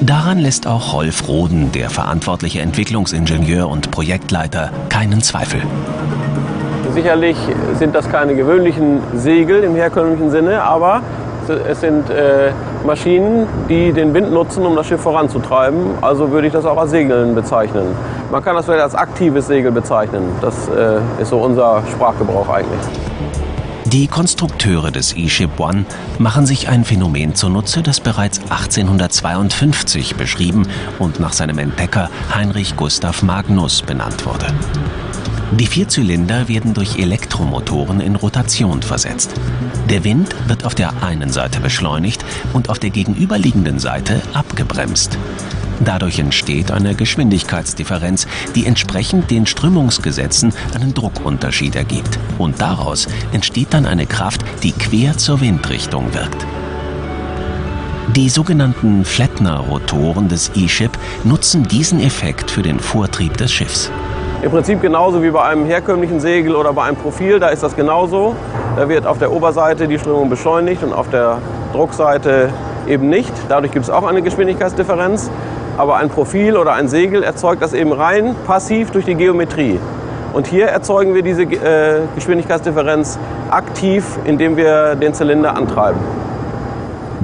[0.02, 5.62] Daran lässt auch Rolf Roden, der verantwortliche Entwicklungsingenieur und Projektleiter, keinen Zweifel.
[6.96, 7.38] Sicherlich
[7.78, 11.04] sind das keine gewöhnlichen Segel im herkömmlichen Sinne, aber
[11.68, 12.52] es sind äh,
[12.84, 15.80] Maschinen, die den Wind nutzen, um das Schiff voranzutreiben.
[16.02, 17.96] Also würde ich das auch als Segeln bezeichnen.
[18.32, 20.24] Man kann das vielleicht als aktives Segel bezeichnen.
[20.42, 23.09] Das äh, ist so unser Sprachgebrauch eigentlich.
[23.92, 25.84] Die Konstrukteure des E-Ship One
[26.20, 30.68] machen sich ein Phänomen zunutze, das bereits 1852 beschrieben
[31.00, 34.46] und nach seinem Entdecker Heinrich Gustav Magnus benannt wurde.
[35.54, 39.32] Die vier Zylinder werden durch Elektromotoren in Rotation versetzt.
[39.90, 42.24] Der Wind wird auf der einen Seite beschleunigt
[42.54, 45.18] und auf der gegenüberliegenden Seite abgebremst.
[45.84, 52.20] Dadurch entsteht eine Geschwindigkeitsdifferenz, die entsprechend den Strömungsgesetzen einen Druckunterschied ergibt.
[52.38, 56.46] Und daraus entsteht dann eine Kraft, die quer zur Windrichtung wirkt.
[58.16, 60.92] Die sogenannten Flettner-Rotoren des E-Ship
[61.24, 63.92] nutzen diesen Effekt für den Vortrieb des Schiffs.
[64.42, 67.76] Im Prinzip genauso wie bei einem herkömmlichen Segel oder bei einem Profil, da ist das
[67.76, 68.36] genauso.
[68.76, 71.38] Da wird auf der Oberseite die Strömung beschleunigt und auf der
[71.72, 72.50] Druckseite
[72.88, 73.32] eben nicht.
[73.48, 75.30] Dadurch gibt es auch eine Geschwindigkeitsdifferenz.
[75.80, 79.80] Aber ein Profil oder ein Segel erzeugt das eben rein passiv durch die Geometrie.
[80.34, 83.18] Und hier erzeugen wir diese äh, Geschwindigkeitsdifferenz
[83.50, 86.02] aktiv, indem wir den Zylinder antreiben.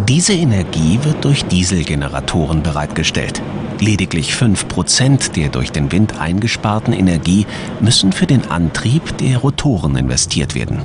[0.08, 3.42] Diese Energie wird durch Dieselgeneratoren bereitgestellt.
[3.82, 7.46] Lediglich 5% der durch den Wind eingesparten Energie
[7.82, 10.80] müssen für den Antrieb der Rotoren investiert werden.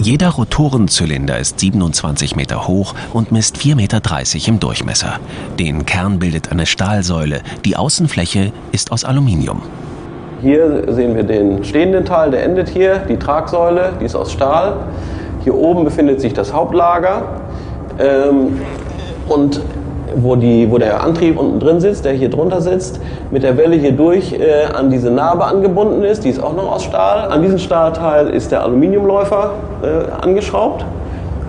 [0.00, 5.20] Jeder Rotorenzylinder ist 27 Meter hoch und misst 4,30 Meter im Durchmesser.
[5.58, 9.62] Den Kern bildet eine Stahlsäule, die Außenfläche ist aus Aluminium.
[10.42, 14.76] Hier sehen wir den stehenden Teil, der endet hier, die Tragsäule, die ist aus Stahl.
[15.44, 17.40] Hier oben befindet sich das Hauptlager.
[17.98, 18.60] Ähm,
[19.28, 19.60] und
[20.16, 23.76] wo, die, wo der Antrieb unten drin sitzt, der hier drunter sitzt, mit der Welle
[23.76, 27.30] hier durch äh, an diese Narbe angebunden ist, die ist auch noch aus Stahl.
[27.30, 30.84] An diesem Stahlteil ist der Aluminiumläufer äh, angeschraubt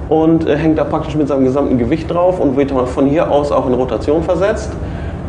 [0.10, 3.52] und äh, hängt da praktisch mit seinem gesamten Gewicht drauf und wird von hier aus
[3.52, 4.72] auch in Rotation versetzt.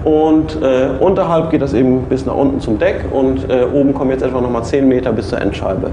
[0.04, 4.12] Und äh, unterhalb geht das eben bis nach unten zum Deck und äh, oben kommen
[4.12, 5.90] jetzt etwa nochmal 10 Meter bis zur Endscheibe.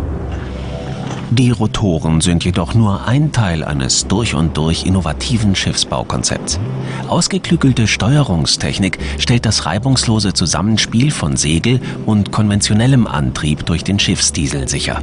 [1.35, 6.59] Die Rotoren sind jedoch nur ein Teil eines durch und durch innovativen Schiffsbaukonzepts.
[7.07, 15.01] Ausgeklügelte Steuerungstechnik stellt das reibungslose Zusammenspiel von Segel und konventionellem Antrieb durch den Schiffsdiesel sicher.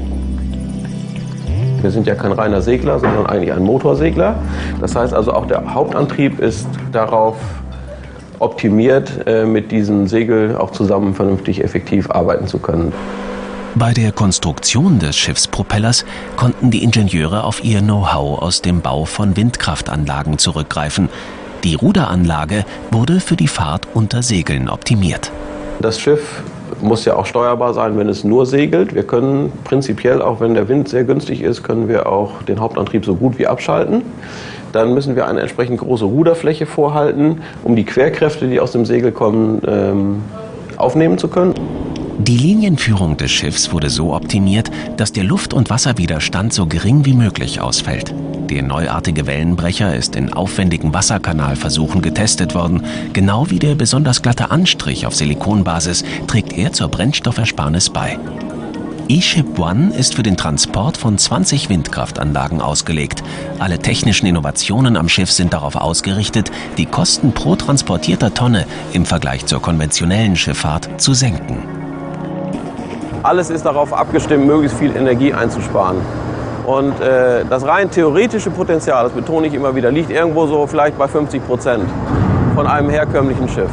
[1.81, 4.37] Wir sind ja kein reiner Segler, sondern eigentlich ein Motorsegler.
[4.81, 7.39] Das heißt also auch der Hauptantrieb ist darauf
[8.39, 12.93] optimiert, äh, mit diesem Segel auch zusammen vernünftig effektiv arbeiten zu können.
[13.77, 16.05] Bei der Konstruktion des Schiffspropellers
[16.37, 21.09] konnten die Ingenieure auf ihr Know-how aus dem Bau von Windkraftanlagen zurückgreifen.
[21.63, 25.31] Die Ruderanlage wurde für die Fahrt unter Segeln optimiert.
[25.81, 26.43] Das Schiff
[26.83, 28.93] muss ja auch steuerbar sein, wenn es nur segelt.
[28.93, 33.05] Wir können prinzipiell, auch wenn der Wind sehr günstig ist, können wir auch den Hauptantrieb
[33.05, 34.03] so gut wie abschalten.
[34.73, 39.13] Dann müssen wir eine entsprechend große Ruderfläche vorhalten, um die Querkräfte, die aus dem Segel
[39.13, 40.23] kommen, ähm,
[40.77, 41.55] aufnehmen zu können.
[42.23, 47.15] Die Linienführung des Schiffs wurde so optimiert, dass der Luft- und Wasserwiderstand so gering wie
[47.15, 48.15] möglich ausfällt.
[48.51, 52.85] Der neuartige Wellenbrecher ist in aufwendigen Wasserkanalversuchen getestet worden.
[53.15, 58.19] Genau wie der besonders glatte Anstrich auf Silikonbasis trägt er zur Brennstoffersparnis bei.
[59.09, 63.23] E-Ship One ist für den Transport von 20 Windkraftanlagen ausgelegt.
[63.59, 69.47] Alle technischen Innovationen am Schiff sind darauf ausgerichtet, die Kosten pro transportierter Tonne im Vergleich
[69.47, 71.80] zur konventionellen Schifffahrt zu senken.
[73.23, 75.99] Alles ist darauf abgestimmt, möglichst viel Energie einzusparen.
[76.67, 80.97] Und äh, das rein theoretische Potenzial, das betone ich immer wieder, liegt irgendwo so vielleicht
[80.97, 81.85] bei 50 Prozent
[82.55, 83.71] von einem herkömmlichen Schiff.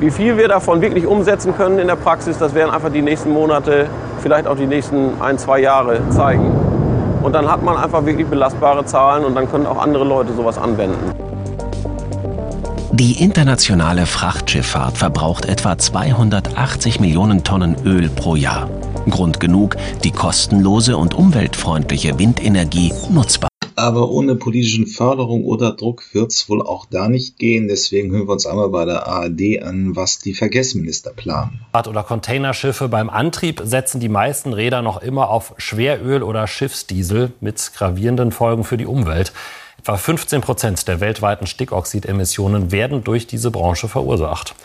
[0.00, 3.30] Wie viel wir davon wirklich umsetzen können in der Praxis, das werden einfach die nächsten
[3.30, 3.86] Monate
[4.22, 6.50] vielleicht auch die nächsten ein, zwei Jahre zeigen.
[7.22, 10.56] Und dann hat man einfach wirklich belastbare Zahlen und dann können auch andere Leute sowas
[10.56, 11.12] anwenden.
[12.92, 18.68] Die internationale Frachtschifffahrt verbraucht etwa 280 Millionen Tonnen Öl pro Jahr.
[19.10, 23.48] Grund genug, die kostenlose und umweltfreundliche Windenergie nutzbar.
[23.78, 27.68] Aber ohne politischen Förderung oder Druck wird es wohl auch da nicht gehen.
[27.68, 31.60] Deswegen hören wir uns einmal bei der ARD an, was die Verkehrsminister planen.
[31.72, 37.70] Oder Containerschiffe beim Antrieb setzen die meisten Räder noch immer auf Schweröl oder Schiffsdiesel mit
[37.76, 39.32] gravierenden Folgen für die Umwelt.
[39.78, 44.56] Etwa 15 Prozent der weltweiten Stickoxidemissionen werden durch diese Branche verursacht.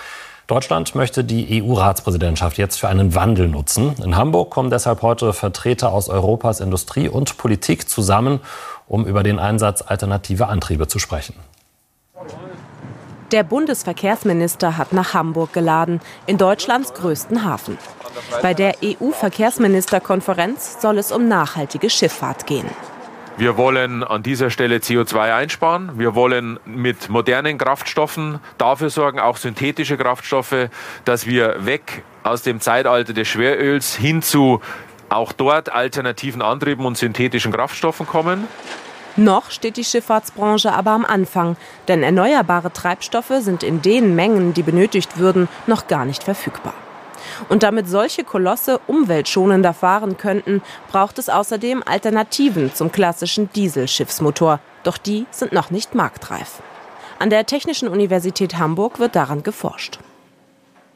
[0.48, 3.96] Deutschland möchte die EU-Ratspräsidentschaft jetzt für einen Wandel nutzen.
[4.04, 8.42] In Hamburg kommen deshalb heute Vertreter aus Europas Industrie und Politik zusammen,
[8.88, 11.36] um über den Einsatz alternativer Antriebe zu sprechen.
[13.32, 17.78] Der Bundesverkehrsminister hat nach Hamburg geladen, in Deutschlands größten Hafen.
[18.42, 22.70] Bei der EU-Verkehrsministerkonferenz soll es um nachhaltige Schifffahrt gehen.
[23.36, 25.98] Wir wollen an dieser Stelle CO2 einsparen.
[25.98, 30.70] Wir wollen mit modernen Kraftstoffen dafür sorgen, auch synthetische Kraftstoffe,
[31.04, 34.62] dass wir weg aus dem Zeitalter des Schweröls hin zu
[35.10, 38.48] auch dort alternativen Antrieben und synthetischen Kraftstoffen kommen.
[39.16, 41.56] Noch steht die Schifffahrtsbranche aber am Anfang,
[41.88, 46.74] denn erneuerbare Treibstoffe sind in den Mengen, die benötigt würden, noch gar nicht verfügbar.
[47.50, 54.60] Und damit solche Kolosse umweltschonender fahren könnten, braucht es außerdem Alternativen zum klassischen Dieselschiffsmotor.
[54.84, 56.62] Doch die sind noch nicht marktreif.
[57.20, 60.00] An der Technischen Universität Hamburg wird daran geforscht.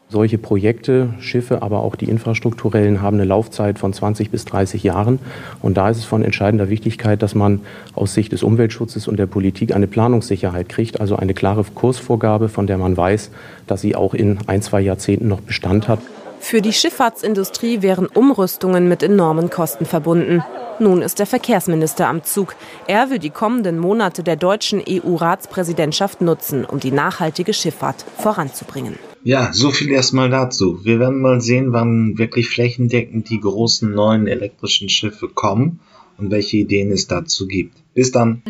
[0.10, 5.19] Solche Projekte, Schiffe, aber auch die infrastrukturellen haben eine Laufzeit von 20 bis 30 Jahren.
[5.62, 7.60] Und da ist es von entscheidender Wichtigkeit, dass man
[7.93, 12.67] aus Sicht des Umweltschutzes und der Politik eine Planungssicherheit kriegt, also eine klare Kursvorgabe, von
[12.67, 13.32] der man weiß,
[13.67, 16.00] dass sie auch in ein, zwei Jahrzehnten noch Bestand hat.
[16.39, 20.43] Für die Schifffahrtsindustrie wären Umrüstungen mit enormen Kosten verbunden.
[20.80, 22.56] Nun ist der Verkehrsminister am Zug.
[22.88, 28.97] Er will die kommenden Monate der deutschen EU-Ratspräsidentschaft nutzen, um die nachhaltige Schifffahrt voranzubringen.
[29.23, 30.86] Ja, so viel erstmal dazu.
[30.86, 35.80] Wir werden mal sehen, wann wirklich flächendeckend die großen neuen elektrischen Schiffe kommen
[36.17, 37.76] und welche Ideen es dazu gibt.
[37.93, 38.43] Bis dann.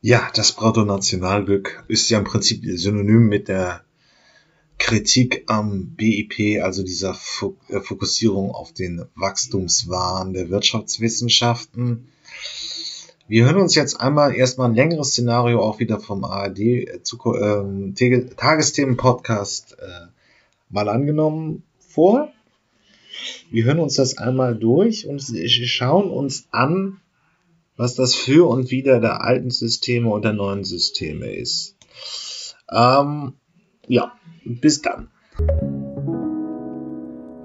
[0.00, 3.83] Ja, das Bruttonationalglück ist ja im Prinzip synonym mit der
[4.78, 7.16] Kritik am BIP, also dieser
[7.68, 12.08] äh, Fokussierung auf den Wachstumswahn der Wirtschaftswissenschaften.
[13.26, 17.00] Wir hören uns jetzt einmal erstmal ein längeres Szenario auch wieder vom ARD äh,
[17.40, 17.94] ähm,
[18.36, 20.08] Tagesthemen-Podcast äh,
[20.68, 22.30] mal angenommen vor.
[23.50, 27.00] Wir hören uns das einmal durch und schauen uns an,
[27.76, 31.76] was das für und wider der alten Systeme und der neuen Systeme ist.
[32.70, 33.34] Ähm,
[33.88, 34.12] ja,
[34.44, 35.08] bis dann.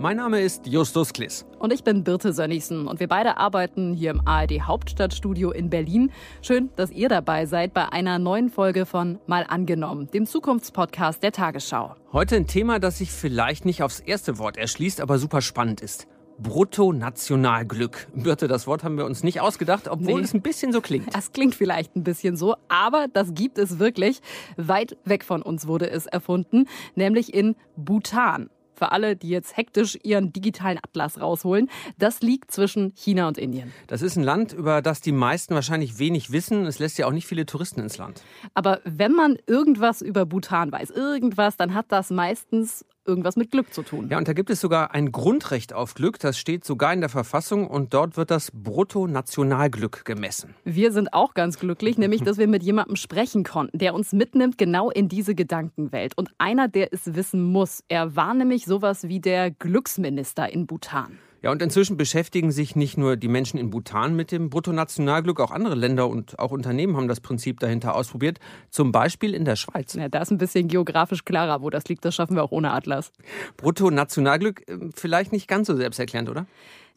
[0.02, 1.45] Mein Name ist Justus Kliss.
[1.60, 2.88] Und ich bin Birte Sönnigsen.
[2.88, 6.12] Und wir beide arbeiten hier im ARD Hauptstadtstudio in Berlin.
[6.41, 11.34] Schön, dass ihr dabei seid bei einer neuen Folge von Mal angenommen, dem Zukunftspodcast der
[11.34, 11.95] Tagesschau.
[12.13, 16.08] Heute ein Thema, das sich vielleicht nicht aufs erste Wort erschließt, aber super spannend ist.
[16.41, 18.08] Bruttonationalglück.
[18.13, 20.25] Birte, das Wort haben wir uns nicht ausgedacht, obwohl nee.
[20.25, 21.13] es ein bisschen so klingt.
[21.13, 24.21] Das klingt vielleicht ein bisschen so, aber das gibt es wirklich.
[24.58, 28.49] Weit weg von uns wurde es erfunden, nämlich in Bhutan.
[28.73, 33.73] Für alle, die jetzt hektisch ihren digitalen Atlas rausholen, das liegt zwischen China und Indien.
[33.88, 36.65] Das ist ein Land, über das die meisten wahrscheinlich wenig wissen.
[36.65, 38.23] Es lässt ja auch nicht viele Touristen ins Land.
[38.54, 43.74] Aber wenn man irgendwas über Bhutan weiß, irgendwas, dann hat das meistens irgendwas mit Glück
[43.74, 44.08] zu tun.
[44.10, 47.10] Ja, und da gibt es sogar ein Grundrecht auf Glück, das steht sogar in der
[47.10, 50.56] Verfassung und dort wird das Bruttonationalglück gemessen.
[50.63, 54.58] Wir sind auch ganz glücklich, nämlich dass wir mit jemandem sprechen konnten, der uns mitnimmt
[54.58, 57.84] genau in diese Gedankenwelt und einer, der es wissen muss.
[57.88, 61.17] Er war nämlich sowas wie der Glücksminister in Bhutan.
[61.41, 65.52] Ja, und inzwischen beschäftigen sich nicht nur die Menschen in Bhutan mit dem Bruttonationalglück, auch
[65.52, 68.39] andere Länder und auch Unternehmen haben das Prinzip dahinter ausprobiert.
[68.69, 69.93] Zum Beispiel in der Schweiz.
[69.93, 72.04] Ja, da ist ein bisschen geografisch klarer, wo das liegt.
[72.04, 73.12] Das schaffen wir auch ohne Atlas.
[73.58, 76.45] Bruttonationalglück, äh, vielleicht nicht ganz so selbsterklärend, oder?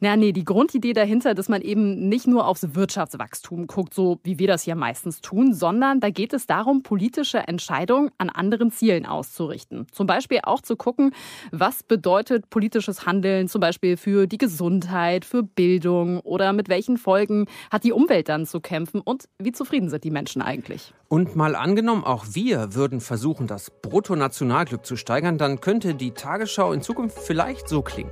[0.00, 4.38] Na, nee, die Grundidee dahinter, dass man eben nicht nur aufs Wirtschaftswachstum guckt, so wie
[4.38, 9.06] wir das ja meistens tun, sondern da geht es darum, politische Entscheidungen an anderen Zielen
[9.06, 9.86] auszurichten.
[9.92, 11.14] Zum Beispiel auch zu gucken,
[11.50, 17.46] was bedeutet politisches Handeln zum Beispiel für die Gesundheit, für Bildung oder mit welchen Folgen
[17.70, 20.92] hat die Umwelt dann zu kämpfen und wie zufrieden sind die Menschen eigentlich.
[21.08, 26.72] Und mal angenommen, auch wir würden versuchen, das Bruttonationalglück zu steigern, dann könnte die Tagesschau
[26.72, 28.10] in Zukunft vielleicht so klingen.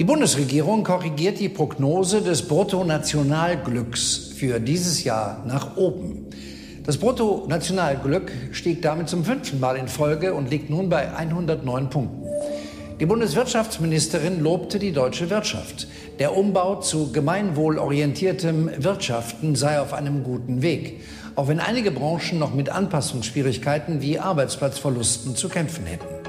[0.00, 6.24] Die Bundesregierung korrigiert die Prognose des Bruttonationalglücks für dieses Jahr nach oben.
[6.86, 12.26] Das Bruttonationalglück stieg damit zum fünften Mal in Folge und liegt nun bei 109 Punkten.
[12.98, 15.86] Die Bundeswirtschaftsministerin lobte die deutsche Wirtschaft.
[16.18, 21.02] Der Umbau zu gemeinwohlorientiertem Wirtschaften sei auf einem guten Weg,
[21.34, 26.19] auch wenn einige Branchen noch mit Anpassungsschwierigkeiten wie Arbeitsplatzverlusten zu kämpfen hätten.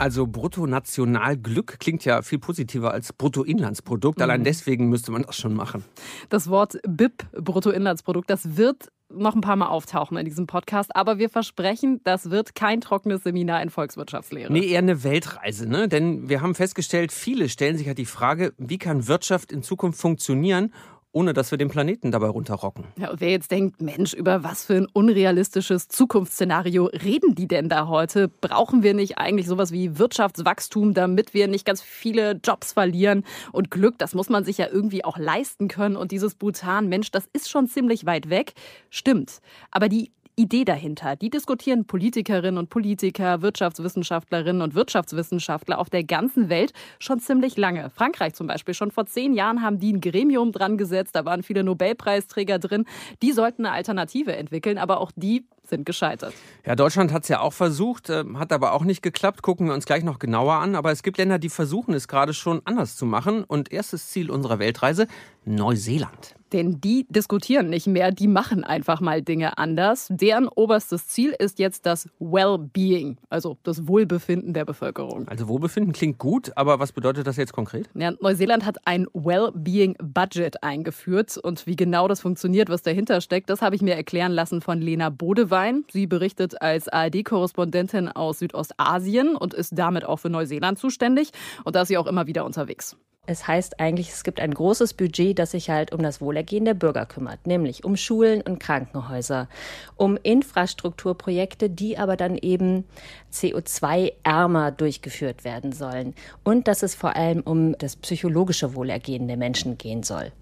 [0.00, 4.16] Also Bruttonationalglück klingt ja viel positiver als Bruttoinlandsprodukt.
[4.16, 4.22] Mhm.
[4.22, 5.84] Allein deswegen müsste man das schon machen.
[6.30, 11.18] Das Wort BIP, Bruttoinlandsprodukt, das wird noch ein paar Mal auftauchen in diesem Podcast, aber
[11.18, 14.50] wir versprechen, das wird kein trockenes Seminar in Volkswirtschaftslehre.
[14.50, 15.88] Nee, eher eine Weltreise, ne?
[15.88, 20.00] Denn wir haben festgestellt, viele stellen sich halt die Frage, wie kann Wirtschaft in Zukunft
[20.00, 20.72] funktionieren
[21.12, 22.84] ohne dass wir den Planeten dabei runterrocken.
[22.96, 27.68] Ja, und wer jetzt denkt, Mensch, über was für ein unrealistisches Zukunftsszenario reden die denn
[27.68, 28.28] da heute?
[28.28, 33.24] Brauchen wir nicht eigentlich sowas wie Wirtschaftswachstum, damit wir nicht ganz viele Jobs verlieren?
[33.52, 35.96] Und Glück, das muss man sich ja irgendwie auch leisten können.
[35.96, 38.52] Und dieses Bhutan, Mensch, das ist schon ziemlich weit weg.
[38.90, 39.40] Stimmt.
[39.70, 41.16] Aber die Idee dahinter.
[41.16, 47.90] Die diskutieren Politikerinnen und Politiker, Wirtschaftswissenschaftlerinnen und Wirtschaftswissenschaftler auf der ganzen Welt schon ziemlich lange.
[47.90, 48.72] Frankreich zum Beispiel.
[48.72, 51.14] Schon vor zehn Jahren haben die ein Gremium dran gesetzt.
[51.14, 52.86] Da waren viele Nobelpreisträger drin.
[53.20, 56.34] Die sollten eine Alternative entwickeln, aber auch die sind gescheitert.
[56.66, 59.42] Ja, Deutschland hat es ja auch versucht, äh, hat aber auch nicht geklappt.
[59.42, 60.74] Gucken wir uns gleich noch genauer an.
[60.74, 63.44] Aber es gibt Länder, die versuchen es gerade schon anders zu machen.
[63.44, 65.06] Und erstes Ziel unserer Weltreise,
[65.44, 66.34] Neuseeland.
[66.52, 70.08] Denn die diskutieren nicht mehr, die machen einfach mal Dinge anders.
[70.10, 75.28] Deren oberstes Ziel ist jetzt das Well-Being, also das Wohlbefinden der Bevölkerung.
[75.28, 77.88] Also Wohlbefinden klingt gut, aber was bedeutet das jetzt konkret?
[77.94, 83.62] Ja, Neuseeland hat ein Well-Being-Budget eingeführt und wie genau das funktioniert, was dahinter steckt, das
[83.62, 85.59] habe ich mir erklären lassen von Lena Bodewein.
[85.60, 85.84] Stein.
[85.92, 91.32] Sie berichtet als ARD-Korrespondentin aus Südostasien und ist damit auch für Neuseeland zuständig.
[91.64, 92.96] Und da ist sie auch immer wieder unterwegs.
[93.26, 96.72] Es heißt eigentlich, es gibt ein großes Budget, das sich halt um das Wohlergehen der
[96.72, 99.48] Bürger kümmert, nämlich um Schulen und Krankenhäuser,
[99.96, 102.84] um Infrastrukturprojekte, die aber dann eben
[103.30, 109.76] CO2-ärmer durchgeführt werden sollen und dass es vor allem um das psychologische Wohlergehen der Menschen
[109.76, 110.32] gehen soll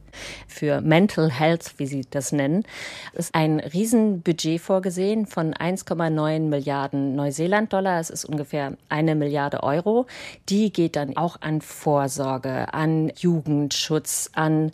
[0.47, 2.65] für Mental Health, wie sie das nennen,
[3.13, 8.01] ist ein Riesenbudget vorgesehen von 1,9 Milliarden Neuseeland-Dollar.
[8.01, 10.07] Es ist ungefähr eine Milliarde Euro.
[10.49, 14.73] Die geht dann auch an Vorsorge, an Jugendschutz, an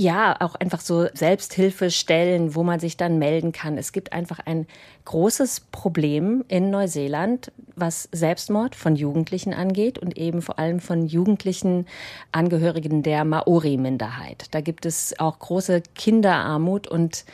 [0.00, 3.76] ja, auch einfach so Selbsthilfestellen, wo man sich dann melden kann.
[3.76, 4.66] Es gibt einfach ein
[5.04, 11.86] großes Problem in Neuseeland, was Selbstmord von Jugendlichen angeht und eben vor allem von jugendlichen
[12.32, 14.46] Angehörigen der Maori-Minderheit.
[14.52, 17.26] Da gibt es auch große Kinderarmut und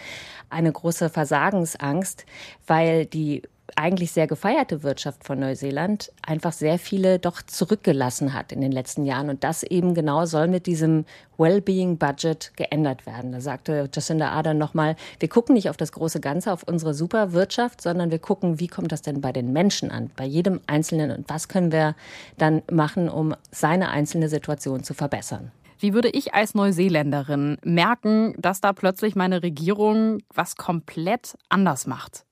[0.51, 2.27] eine große Versagensangst,
[2.67, 3.43] weil die
[3.77, 9.05] eigentlich sehr gefeierte Wirtschaft von Neuseeland einfach sehr viele doch zurückgelassen hat in den letzten
[9.05, 9.31] Jahren.
[9.31, 11.05] Und das eben genau soll mit diesem
[11.39, 13.33] Wellbeing-Budget geändert werden.
[13.33, 17.83] Da sagte Jacinda Ardern nochmal, wir gucken nicht auf das große Ganze, auf unsere Superwirtschaft,
[17.83, 21.29] sondern wir gucken, wie kommt das denn bei den Menschen an, bei jedem Einzelnen und
[21.29, 21.95] was können wir
[22.39, 25.53] dann machen, um seine einzelne Situation zu verbessern.
[25.79, 32.25] Wie würde ich als Neuseeländerin merken, dass da plötzlich meine Regierung was komplett anders macht?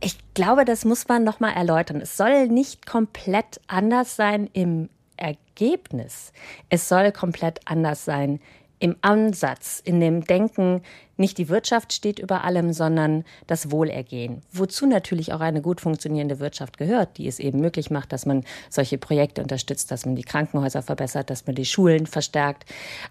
[0.00, 2.00] Ich glaube, das muss man noch mal erläutern.
[2.00, 6.32] Es soll nicht komplett anders sein im Ergebnis.
[6.70, 8.40] Es soll komplett anders sein
[8.78, 10.82] im Ansatz, in dem Denken,
[11.20, 14.42] nicht die Wirtschaft steht über allem, sondern das Wohlergehen.
[14.52, 18.44] Wozu natürlich auch eine gut funktionierende Wirtschaft gehört, die es eben möglich macht, dass man
[18.70, 22.64] solche Projekte unterstützt, dass man die Krankenhäuser verbessert, dass man die Schulen verstärkt.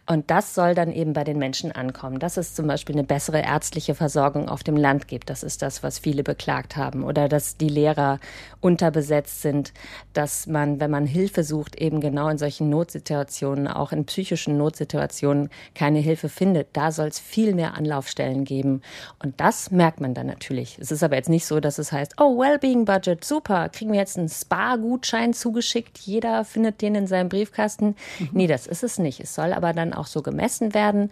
[0.08, 2.20] Und das soll dann eben bei den Menschen ankommen.
[2.20, 5.30] Dass es zum Beispiel eine bessere ärztliche Versorgung auf dem Land gibt.
[5.30, 7.04] Das ist das, was viele beklagt haben.
[7.04, 8.20] Oder dass die Lehrer
[8.60, 9.72] unterbesetzt sind,
[10.14, 15.50] dass man, wenn man Hilfe sucht, eben genau in solchen Notsituationen, auch in psychischen Notsituationen,
[15.76, 16.70] keine Hilfe findet.
[16.74, 18.82] Da soll es viel mehr Anlauf Anlaufstellen geben.
[19.22, 20.78] Und das merkt man dann natürlich.
[20.80, 24.00] Es ist aber jetzt nicht so, dass es heißt, oh, Wellbeing Budget, super, kriegen wir
[24.00, 27.96] jetzt einen Spa-Gutschein zugeschickt, jeder findet den in seinem Briefkasten.
[28.20, 28.30] Mhm.
[28.32, 29.20] Nee, das ist es nicht.
[29.20, 31.12] Es soll aber dann auch so gemessen werden,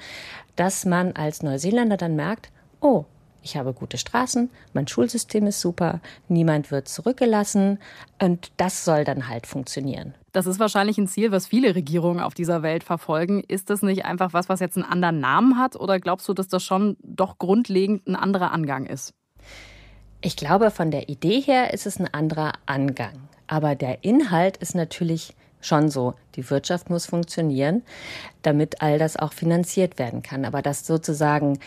[0.55, 3.05] dass man als Neuseeländer dann merkt, oh,
[3.43, 7.79] ich habe gute Straßen, mein Schulsystem ist super, niemand wird zurückgelassen
[8.21, 10.13] und das soll dann halt funktionieren.
[10.37, 13.43] Das ist wahrscheinlich ein Ziel, was viele Regierungen auf dieser Welt verfolgen.
[13.47, 16.47] Ist das nicht einfach was, was jetzt einen anderen Namen hat oder glaubst du, dass
[16.47, 19.15] das schon doch grundlegend ein anderer Angang ist?
[20.21, 23.29] Ich glaube, von der Idee her ist es ein anderer Angang.
[23.47, 26.13] Aber der Inhalt ist natürlich schon so.
[26.35, 27.81] Die Wirtschaft muss funktionieren,
[28.43, 30.45] damit all das auch finanziert werden kann.
[30.45, 31.57] Aber dass sozusagen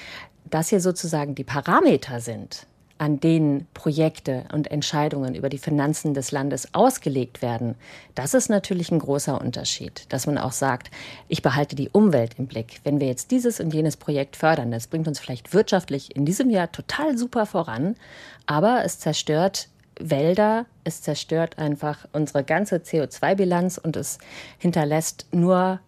[0.49, 2.69] das hier sozusagen die Parameter sind,
[3.01, 7.77] an denen Projekte und Entscheidungen über die Finanzen des Landes ausgelegt werden,
[8.15, 10.91] das ist natürlich ein großer Unterschied, dass man auch sagt,
[11.27, 12.81] ich behalte die Umwelt im Blick.
[12.85, 16.51] Wenn wir jetzt dieses und jenes Projekt fördern, das bringt uns vielleicht wirtschaftlich in diesem
[16.51, 17.97] Jahr total super voran,
[18.45, 24.19] aber es zerstört Wälder, es zerstört einfach unsere ganze CO2-Bilanz und es
[24.59, 25.81] hinterlässt nur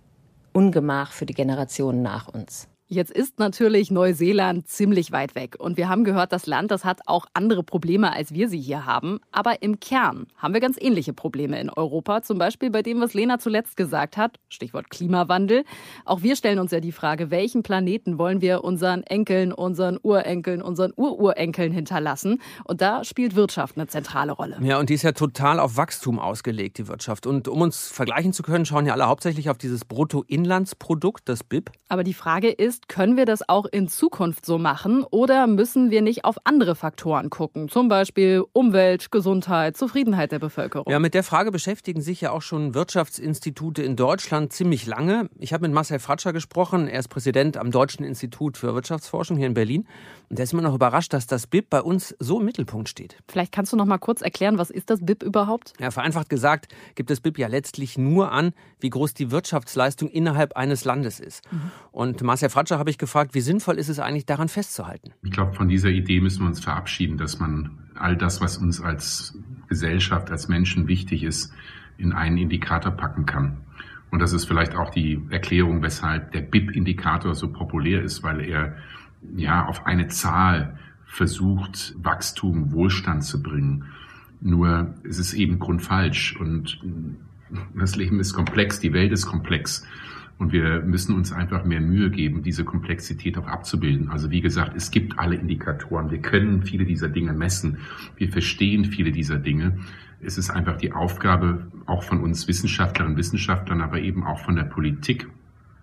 [0.54, 2.68] Ungemach für die Generationen nach uns.
[2.92, 5.56] Jetzt ist natürlich Neuseeland ziemlich weit weg.
[5.58, 8.84] Und wir haben gehört, das Land, das hat auch andere Probleme, als wir sie hier
[8.84, 9.18] haben.
[9.30, 12.20] Aber im Kern haben wir ganz ähnliche Probleme in Europa.
[12.20, 14.38] Zum Beispiel bei dem, was Lena zuletzt gesagt hat.
[14.50, 15.64] Stichwort Klimawandel.
[16.04, 20.60] Auch wir stellen uns ja die Frage, welchen Planeten wollen wir unseren Enkeln, unseren Urenkeln,
[20.60, 22.42] unseren Ururenkeln hinterlassen?
[22.64, 24.58] Und da spielt Wirtschaft eine zentrale Rolle.
[24.60, 27.26] Ja, und die ist ja total auf Wachstum ausgelegt, die Wirtschaft.
[27.26, 31.70] Und um uns vergleichen zu können, schauen ja alle hauptsächlich auf dieses Bruttoinlandsprodukt, das BIP.
[31.88, 36.02] Aber die Frage ist, können wir das auch in Zukunft so machen oder müssen wir
[36.02, 37.68] nicht auf andere Faktoren gucken?
[37.68, 40.90] Zum Beispiel Umwelt, Gesundheit, Zufriedenheit der Bevölkerung.
[40.90, 45.28] Ja, mit der Frage beschäftigen sich ja auch schon Wirtschaftsinstitute in Deutschland ziemlich lange.
[45.38, 46.88] Ich habe mit Marcel Fratscher gesprochen.
[46.88, 49.86] Er ist Präsident am Deutschen Institut für Wirtschaftsforschung hier in Berlin.
[50.28, 53.16] Und er ist immer noch überrascht, dass das BIP bei uns so im Mittelpunkt steht.
[53.28, 55.74] Vielleicht kannst du noch mal kurz erklären, was ist das BIP überhaupt?
[55.78, 60.56] Ja, vereinfacht gesagt, gibt das BIP ja letztlich nur an, wie groß die Wirtschaftsleistung innerhalb
[60.56, 61.42] eines Landes ist.
[61.50, 61.70] Mhm.
[61.92, 65.12] Und Marcel Fratscher Forscher habe ich gefragt, wie sinnvoll ist es eigentlich, daran festzuhalten?
[65.22, 68.80] Ich glaube, von dieser Idee müssen wir uns verabschieden, dass man all das, was uns
[68.80, 69.36] als
[69.68, 71.52] Gesellschaft, als Menschen wichtig ist,
[71.98, 73.58] in einen Indikator packen kann.
[74.10, 78.76] Und das ist vielleicht auch die Erklärung, weshalb der BIP-Indikator so populär ist, weil er
[79.36, 83.84] ja auf eine Zahl versucht, Wachstum, Wohlstand zu bringen.
[84.40, 86.80] Nur es ist eben grundfalsch und
[87.74, 89.84] das Leben ist komplex, die Welt ist komplex.
[90.42, 94.08] Und wir müssen uns einfach mehr Mühe geben, diese Komplexität auch abzubilden.
[94.08, 96.10] Also wie gesagt, es gibt alle Indikatoren.
[96.10, 97.78] Wir können viele dieser Dinge messen.
[98.16, 99.78] Wir verstehen viele dieser Dinge.
[100.20, 104.56] Es ist einfach die Aufgabe auch von uns Wissenschaftlerinnen und Wissenschaftlern, aber eben auch von
[104.56, 105.28] der Politik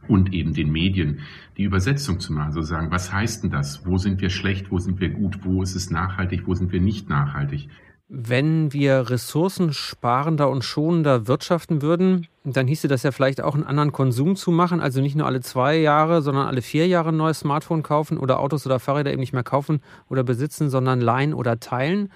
[0.09, 1.19] und eben den Medien,
[1.55, 2.51] die Übersetzung zu machen.
[2.51, 3.85] So sagen, was heißt denn das?
[3.85, 4.71] Wo sind wir schlecht?
[4.71, 5.45] Wo sind wir gut?
[5.45, 6.47] Wo ist es nachhaltig?
[6.47, 7.69] Wo sind wir nicht nachhaltig?
[8.11, 13.91] Wenn wir ressourcensparender und schonender wirtschaften würden, dann hieße das ja vielleicht auch einen anderen
[13.91, 17.41] Konsum zu machen, also nicht nur alle zwei Jahre, sondern alle vier Jahre ein neues
[17.41, 21.59] Smartphone kaufen oder Autos oder Fahrräder eben nicht mehr kaufen oder besitzen, sondern leihen oder
[21.59, 22.09] teilen.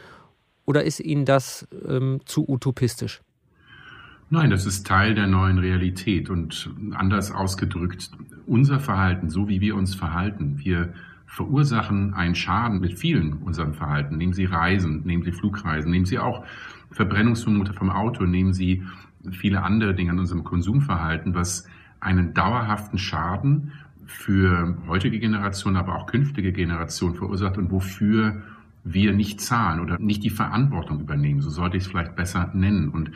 [0.65, 3.21] Oder ist Ihnen das ähm, zu utopistisch?
[4.31, 8.09] Nein, das ist Teil der neuen Realität und anders ausgedrückt,
[8.47, 10.91] unser Verhalten, so wie wir uns verhalten, wir
[11.33, 14.17] verursachen einen Schaden mit vielen unserem Verhalten.
[14.17, 16.45] Nehmen Sie Reisen, nehmen Sie Flugreisen, nehmen Sie auch
[16.91, 18.83] Verbrennungsvermuter vom Auto, nehmen Sie
[19.31, 21.67] viele andere Dinge an unserem Konsumverhalten, was
[21.99, 23.71] einen dauerhaften Schaden
[24.05, 28.43] für heutige Generationen, aber auch künftige Generationen verursacht und wofür
[28.83, 31.41] wir nicht zahlen oder nicht die Verantwortung übernehmen.
[31.41, 32.89] So sollte ich es vielleicht besser nennen.
[32.89, 33.09] Und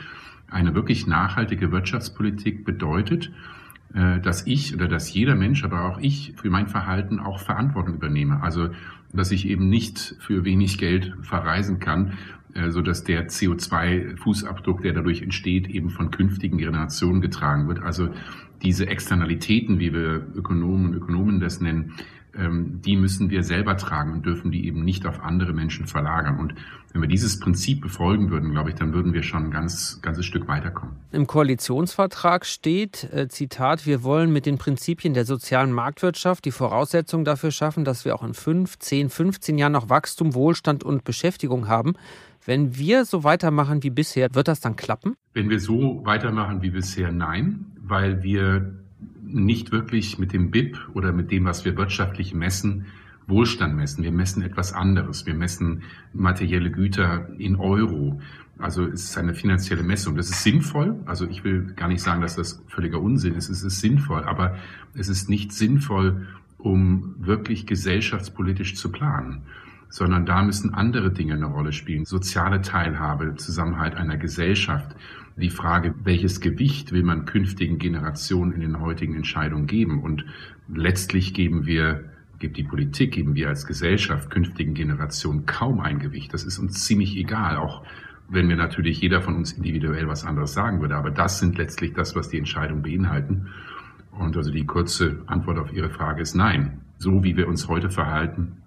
[0.50, 3.32] eine wirklich nachhaltige Wirtschaftspolitik bedeutet,
[3.94, 8.44] dass ich oder dass jeder Mensch, aber auch ich für mein Verhalten auch Verantwortung übernehme.
[8.44, 8.70] Also,
[9.14, 12.14] dass ich eben nicht für wenig Geld verreisen kann,
[12.54, 17.82] äh, so dass der CO2-Fußabdruck, der dadurch entsteht, eben von künftigen Generationen getragen wird.
[17.82, 18.10] Also
[18.62, 21.94] diese Externalitäten, wie wir Ökonomen und Ökonomen das nennen,
[22.38, 26.40] die müssen wir selber tragen und dürfen die eben nicht auf andere Menschen verlagern.
[26.40, 26.54] Und
[26.94, 30.26] wenn wir dieses Prinzip befolgen würden, glaube ich, dann würden wir schon ein ganz, ganzes
[30.26, 30.96] Stück weiterkommen.
[31.12, 37.26] Im Koalitionsvertrag steht, äh, Zitat, wir wollen mit den Prinzipien der sozialen Marktwirtschaft die Voraussetzung
[37.26, 41.68] dafür schaffen, dass wir auch in 5, 10, 15 Jahren noch Wachstum, Wohlstand und Beschäftigung
[41.68, 41.96] haben.
[42.46, 45.16] Wenn wir so weitermachen wie bisher, wird das dann klappen?
[45.34, 48.87] Wenn wir so weitermachen wie bisher, nein, weil wir
[49.28, 52.86] nicht wirklich mit dem BIP oder mit dem, was wir wirtschaftlich messen,
[53.28, 54.04] Wohlstand messen.
[54.04, 55.26] Wir messen etwas anderes.
[55.26, 58.22] Wir messen materielle Güter in Euro.
[58.58, 60.16] Also es ist eine finanzielle Messung.
[60.16, 60.96] Das ist sinnvoll.
[61.06, 63.50] Also ich will gar nicht sagen, dass das völliger Unsinn ist.
[63.50, 64.58] Es ist sinnvoll, aber
[64.94, 69.44] es ist nicht sinnvoll, um wirklich gesellschaftspolitisch zu planen
[69.90, 72.06] sondern da müssen andere Dinge eine Rolle spielen.
[72.06, 74.96] Soziale Teilhabe, Zusammenhalt einer Gesellschaft,
[75.38, 80.02] die Frage, welches Gewicht will man künftigen Generationen in den heutigen Entscheidungen geben?
[80.02, 80.26] Und
[80.68, 82.06] letztlich geben wir,
[82.40, 86.34] gibt die Politik, geben wir als Gesellschaft künftigen Generationen kaum ein Gewicht.
[86.34, 87.84] Das ist uns ziemlich egal, auch
[88.30, 90.96] wenn mir natürlich jeder von uns individuell was anderes sagen würde.
[90.96, 93.48] Aber das sind letztlich das, was die Entscheidungen beinhalten.
[94.12, 96.82] Und also die kurze Antwort auf Ihre Frage ist nein.
[96.98, 98.58] So wie wir uns heute verhalten,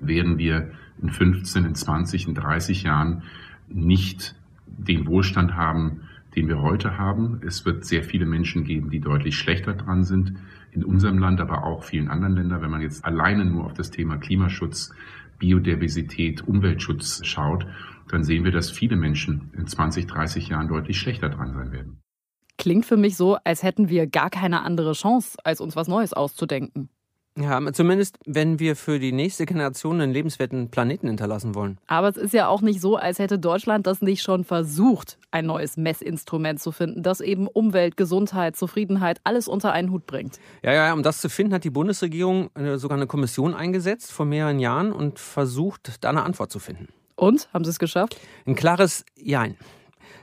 [0.00, 3.22] werden wir in 15, in 20, in 30 Jahren
[3.68, 4.34] nicht
[4.66, 6.00] den Wohlstand haben,
[6.36, 7.40] den wir heute haben.
[7.44, 10.34] Es wird sehr viele Menschen geben, die deutlich schlechter dran sind
[10.70, 12.60] in unserem Land, aber auch vielen anderen Ländern.
[12.60, 14.92] Wenn man jetzt alleine nur auf das Thema Klimaschutz,
[15.38, 17.66] Biodiversität, Umweltschutz schaut,
[18.08, 21.98] dann sehen wir, dass viele Menschen in 20, 30 Jahren deutlich schlechter dran sein werden.
[22.58, 26.12] Klingt für mich so, als hätten wir gar keine andere Chance, als uns was Neues
[26.12, 26.88] auszudenken.
[27.38, 31.76] Ja, zumindest wenn wir für die nächste Generation einen lebenswerten Planeten hinterlassen wollen.
[31.86, 35.44] Aber es ist ja auch nicht so, als hätte Deutschland das nicht schon versucht, ein
[35.44, 40.40] neues Messinstrument zu finden, das eben Umwelt, Gesundheit, Zufriedenheit alles unter einen Hut bringt.
[40.62, 44.24] Ja, ja, um das zu finden, hat die Bundesregierung äh, sogar eine Kommission eingesetzt vor
[44.24, 46.88] mehreren Jahren und versucht, da eine Antwort zu finden.
[47.16, 47.48] Und?
[47.52, 48.18] Haben Sie es geschafft?
[48.46, 49.56] Ein klares Jein.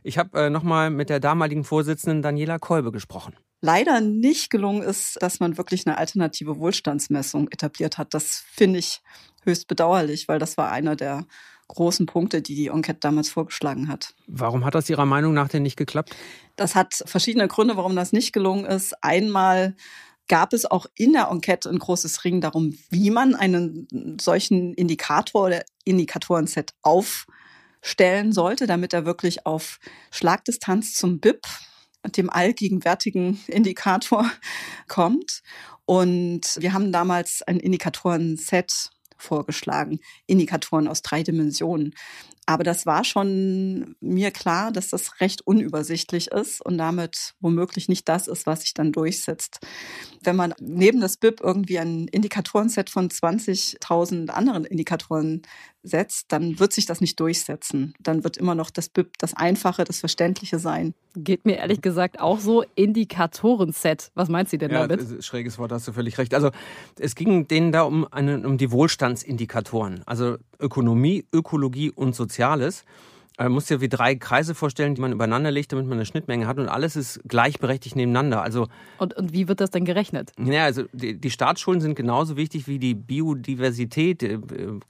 [0.02, 5.18] Ich habe äh, nochmal mit der damaligen Vorsitzenden Daniela Kolbe gesprochen leider nicht gelungen ist,
[5.22, 8.14] dass man wirklich eine alternative Wohlstandsmessung etabliert hat.
[8.14, 9.02] Das finde ich
[9.44, 11.26] höchst bedauerlich, weil das war einer der
[11.70, 14.14] großen Punkte, die die Enquete damals vorgeschlagen hat.
[14.28, 16.14] Warum hat das Ihrer Meinung nach denn nicht geklappt?
[16.58, 19.02] Das hat verschiedene Gründe, warum das nicht gelungen ist.
[19.02, 19.76] Einmal
[20.28, 25.46] gab es auch in der Enquete ein großes Ring darum, wie man einen solchen Indikator
[25.46, 29.80] oder Indikatorenset aufstellen sollte, damit er wirklich auf
[30.12, 31.48] Schlagdistanz zum BIP
[32.06, 34.30] dem allgegenwärtigen Indikator
[34.88, 35.42] kommt.
[35.86, 41.94] Und wir haben damals ein Indikatoren-Set vorgeschlagen, Indikatoren aus drei Dimensionen.
[42.46, 48.10] Aber das war schon mir klar, dass das recht unübersichtlich ist und damit womöglich nicht
[48.10, 49.60] das ist, was sich dann durchsetzt.
[50.22, 55.44] Wenn man neben das BIP irgendwie ein Indikatorenset von 20.000 anderen Indikatoren
[55.84, 57.94] setzt, dann wird sich das nicht durchsetzen.
[58.00, 60.94] Dann wird immer noch das BIP das Einfache, das Verständliche sein.
[61.16, 62.64] Geht mir ehrlich gesagt auch so.
[62.76, 64.12] Indikatorenset.
[64.16, 65.24] Was meint sie denn ja, damit?
[65.24, 66.34] Schräges Wort, hast du völlig recht.
[66.34, 66.52] Also
[66.98, 70.02] es ging denen da um, eine, um die Wohlstandsindikatoren.
[70.06, 72.86] Also Ökonomie, Ökologie und Soziales.
[73.40, 76.46] Man muss sich wie drei Kreise vorstellen, die man übereinander legt, damit man eine Schnittmenge
[76.46, 78.44] hat und alles ist gleichberechtigt nebeneinander.
[78.44, 78.68] Also
[79.00, 80.32] und, und wie wird das denn gerechnet?
[80.38, 84.22] Ja, also die, die Staatsschulen sind genauso wichtig wie die Biodiversität.
[84.22, 84.38] Äh,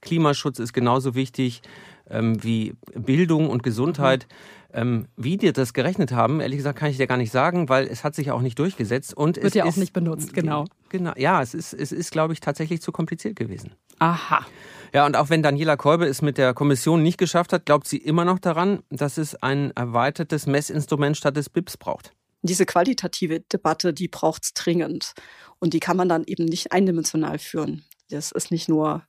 [0.01, 1.61] Klimaschutz ist genauso wichtig
[2.09, 4.27] ähm, wie Bildung und Gesundheit.
[4.29, 4.62] Mhm.
[4.73, 7.85] Ähm, wie die das gerechnet haben, ehrlich gesagt, kann ich dir gar nicht sagen, weil
[7.85, 10.65] es hat sich auch nicht durchgesetzt und wird es ja ist, auch nicht benutzt, genau.
[10.89, 13.75] Genau, ja, es ist, es ist, glaube ich, tatsächlich zu kompliziert gewesen.
[13.99, 14.45] Aha.
[14.93, 17.97] Ja, und auch wenn Daniela Kolbe es mit der Kommission nicht geschafft hat, glaubt sie
[17.97, 22.13] immer noch daran, dass es ein erweitertes Messinstrument statt des BIPs braucht.
[22.43, 25.13] Diese qualitative Debatte, die braucht es dringend.
[25.59, 27.85] Und die kann man dann eben nicht eindimensional führen.
[28.09, 29.03] Das ist nicht nur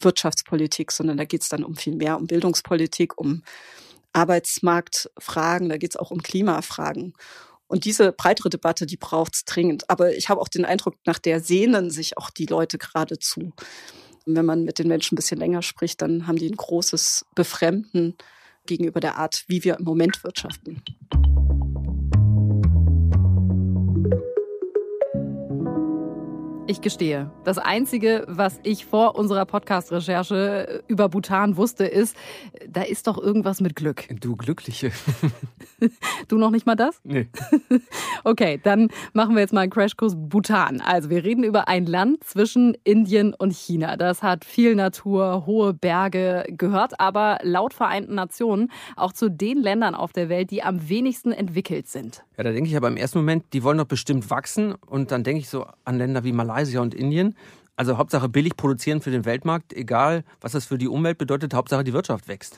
[0.00, 3.42] Wirtschaftspolitik, sondern da geht es dann um viel mehr, um Bildungspolitik, um
[4.14, 7.14] Arbeitsmarktfragen, da geht es auch um Klimafragen.
[7.66, 9.90] Und diese breitere Debatte, die braucht es dringend.
[9.90, 13.52] Aber ich habe auch den Eindruck, nach der sehnen sich auch die Leute geradezu.
[14.26, 17.26] Und wenn man mit den Menschen ein bisschen länger spricht, dann haben die ein großes
[17.34, 18.16] Befremden
[18.66, 20.82] gegenüber der Art, wie wir im Moment wirtschaften.
[26.66, 32.16] Ich gestehe, das Einzige, was ich vor unserer Podcast-Recherche über Bhutan wusste, ist,
[32.66, 34.06] da ist doch irgendwas mit Glück.
[34.08, 34.90] Du Glückliche.
[36.28, 37.02] du noch nicht mal das?
[37.04, 37.28] Nee.
[38.24, 40.80] okay, dann machen wir jetzt mal einen Crashkurs Bhutan.
[40.80, 43.98] Also wir reden über ein Land zwischen Indien und China.
[43.98, 49.94] Das hat viel Natur, hohe Berge, gehört aber laut Vereinten Nationen auch zu den Ländern
[49.94, 52.24] auf der Welt, die am wenigsten entwickelt sind.
[52.38, 54.74] Ja, da denke ich aber im ersten Moment, die wollen doch bestimmt wachsen.
[54.86, 57.36] Und dann denke ich so an Länder wie Malaysia und Indien.
[57.76, 61.82] Also Hauptsache billig produzieren für den Weltmarkt, egal was das für die Umwelt bedeutet, Hauptsache
[61.82, 62.56] die Wirtschaft wächst.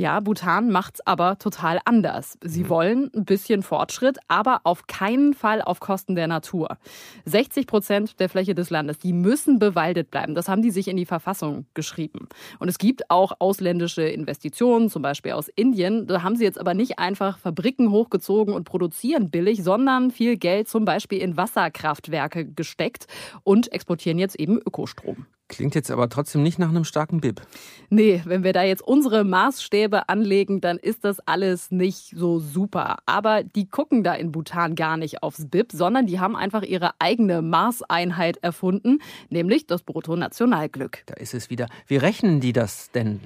[0.00, 2.38] Ja, Bhutan macht's aber total anders.
[2.40, 2.68] Sie mhm.
[2.68, 6.78] wollen ein bisschen Fortschritt, aber auf keinen Fall auf Kosten der Natur.
[7.24, 10.36] 60 Prozent der Fläche des Landes, die müssen bewaldet bleiben.
[10.36, 12.28] Das haben die sich in die Verfassung geschrieben.
[12.60, 16.06] Und es gibt auch ausländische Investitionen, zum Beispiel aus Indien.
[16.06, 20.68] Da haben sie jetzt aber nicht einfach Fabriken hochgezogen und produzieren billig, sondern viel Geld
[20.68, 23.08] zum Beispiel in Wasserkraftwerke gesteckt
[23.42, 25.26] und exportieren jetzt eben Ökostrom.
[25.48, 27.40] Klingt jetzt aber trotzdem nicht nach einem starken BIP.
[27.88, 32.98] Nee, wenn wir da jetzt unsere Maßstäbe anlegen, dann ist das alles nicht so super.
[33.06, 36.90] Aber die gucken da in Bhutan gar nicht aufs BIP, sondern die haben einfach ihre
[36.98, 38.98] eigene Maßeinheit erfunden,
[39.30, 41.04] nämlich das Bruttonationalglück.
[41.06, 41.66] Da ist es wieder.
[41.86, 43.20] Wie rechnen die das denn?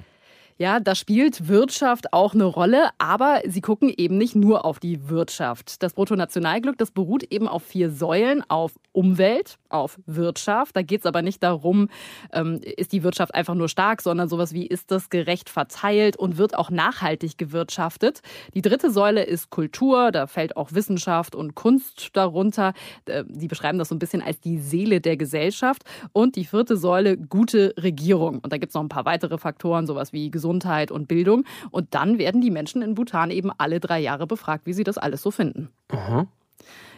[0.57, 5.09] Ja, da spielt Wirtschaft auch eine Rolle, aber sie gucken eben nicht nur auf die
[5.09, 5.81] Wirtschaft.
[5.81, 10.75] Das Bruttonationalglück, das beruht eben auf vier Säulen, auf Umwelt, auf Wirtschaft.
[10.75, 11.89] Da geht es aber nicht darum,
[12.31, 16.37] ähm, ist die Wirtschaft einfach nur stark, sondern sowas wie, ist das gerecht verteilt und
[16.37, 18.21] wird auch nachhaltig gewirtschaftet.
[18.53, 22.73] Die dritte Säule ist Kultur, da fällt auch Wissenschaft und Kunst darunter.
[23.05, 25.83] Äh, die beschreiben das so ein bisschen als die Seele der Gesellschaft.
[26.11, 28.39] Und die vierte Säule, gute Regierung.
[28.39, 31.45] Und da gibt es noch ein paar weitere Faktoren, sowas wie Gesundheit und Bildung.
[31.71, 34.97] Und dann werden die Menschen in Bhutan eben alle drei Jahre befragt, wie sie das
[34.97, 35.69] alles so finden.
[35.87, 36.27] Aha.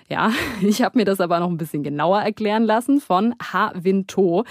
[0.09, 0.31] Ja,
[0.61, 4.43] ich habe mir das aber noch ein bisschen genauer erklären lassen von Ha Win To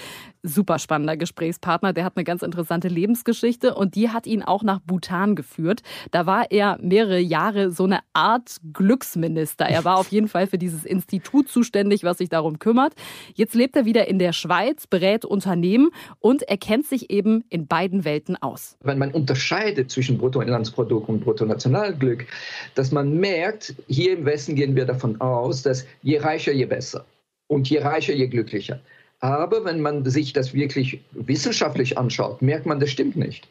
[0.44, 1.92] super spannender Gesprächspartner.
[1.92, 5.82] Der hat eine ganz interessante Lebensgeschichte und die hat ihn auch nach Bhutan geführt.
[6.10, 9.64] Da war er mehrere Jahre so eine Art Glücksminister.
[9.64, 12.94] Er war auf jeden Fall für dieses Institut zuständig, was sich darum kümmert.
[13.34, 15.90] Jetzt lebt er wieder in der Schweiz, berät Unternehmen
[16.20, 18.76] und er kennt sich eben in beiden Welten aus.
[18.82, 22.26] Wenn man unterscheidet zwischen Bruttoinlandsprodukt und Bruttonationalglück,
[22.74, 27.06] dass man merkt, hier im Westen gehen wir davon aus, dass je reicher, je besser.
[27.46, 28.80] Und je reicher, je glücklicher.
[29.24, 33.48] Aber wenn man sich das wirklich wissenschaftlich anschaut, merkt man, das stimmt nicht.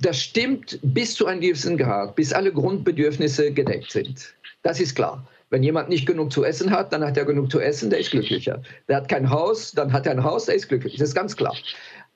[0.00, 4.32] Das stimmt bis zu einem gewissen Grad, bis alle Grundbedürfnisse gedeckt sind.
[4.62, 5.22] Das ist klar.
[5.50, 8.12] Wenn jemand nicht genug zu essen hat, dann hat er genug zu essen, der ist
[8.12, 8.62] glücklicher.
[8.88, 10.96] Der hat kein Haus, dann hat er ein Haus, der ist glücklich.
[10.96, 11.54] Das ist ganz klar.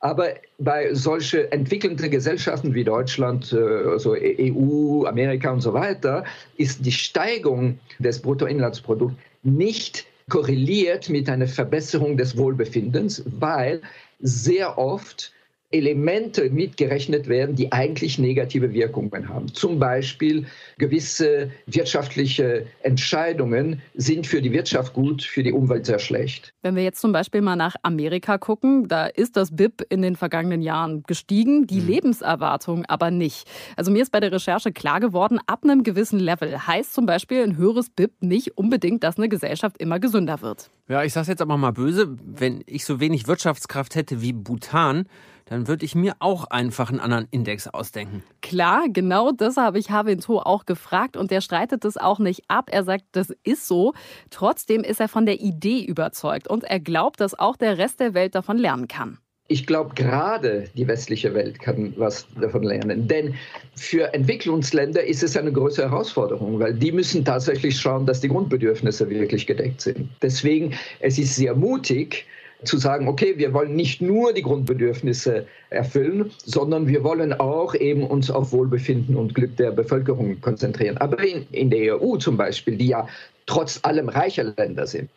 [0.01, 0.29] Aber
[0.59, 6.25] bei solchen entwickelnden Gesellschaften wie Deutschland, also EU, Amerika und so weiter,
[6.57, 13.81] ist die Steigung des Bruttoinlandsprodukts nicht korreliert mit einer Verbesserung des Wohlbefindens, weil
[14.21, 15.33] sehr oft
[15.71, 19.53] Elemente mitgerechnet werden, die eigentlich negative Wirkungen haben.
[19.53, 20.47] Zum Beispiel
[20.79, 26.55] gewisse wirtschaftliche Entscheidungen sind für die Wirtschaft gut, für die Umwelt sehr schlecht.
[26.63, 30.17] Wenn wir jetzt zum Beispiel mal nach Amerika gucken, da ist das BIP in den
[30.17, 31.89] vergangenen Jahren gestiegen, die mhm.
[31.89, 33.47] Lebenserwartung aber nicht.
[33.77, 37.43] Also mir ist bei der Recherche klar geworden, ab einem gewissen Level heißt zum Beispiel
[37.43, 40.71] ein höheres BIP nicht unbedingt, dass eine Gesellschaft immer gesünder wird.
[40.89, 45.07] Ja, ich sage jetzt aber mal böse, wenn ich so wenig Wirtschaftskraft hätte wie Bhutan,
[45.49, 48.23] dann würde ich mir auch einfach einen anderen Index ausdenken.
[48.43, 52.69] Klar, genau das habe ich Havinto auch gefragt und der streitet das auch nicht ab.
[52.71, 53.95] Er sagt, das ist so.
[54.31, 58.15] Trotzdem ist er von der Idee überzeugt und er glaubt, dass auch der Rest der
[58.15, 59.19] Welt davon lernen kann.
[59.51, 63.09] Ich glaube, gerade die westliche Welt kann was davon lernen.
[63.09, 63.35] Denn
[63.77, 69.09] für Entwicklungsländer ist es eine große Herausforderung, weil die müssen tatsächlich schauen, dass die Grundbedürfnisse
[69.09, 70.11] wirklich gedeckt sind.
[70.21, 72.27] Deswegen, es ist sehr mutig,
[72.65, 78.05] zu sagen, okay, wir wollen nicht nur die Grundbedürfnisse erfüllen, sondern wir wollen auch eben
[78.05, 80.99] uns auf Wohlbefinden und Glück der Bevölkerung konzentrieren.
[80.99, 83.09] Aber in, in der EU zum Beispiel, die ja
[83.47, 85.09] trotz allem reiche Länder sind,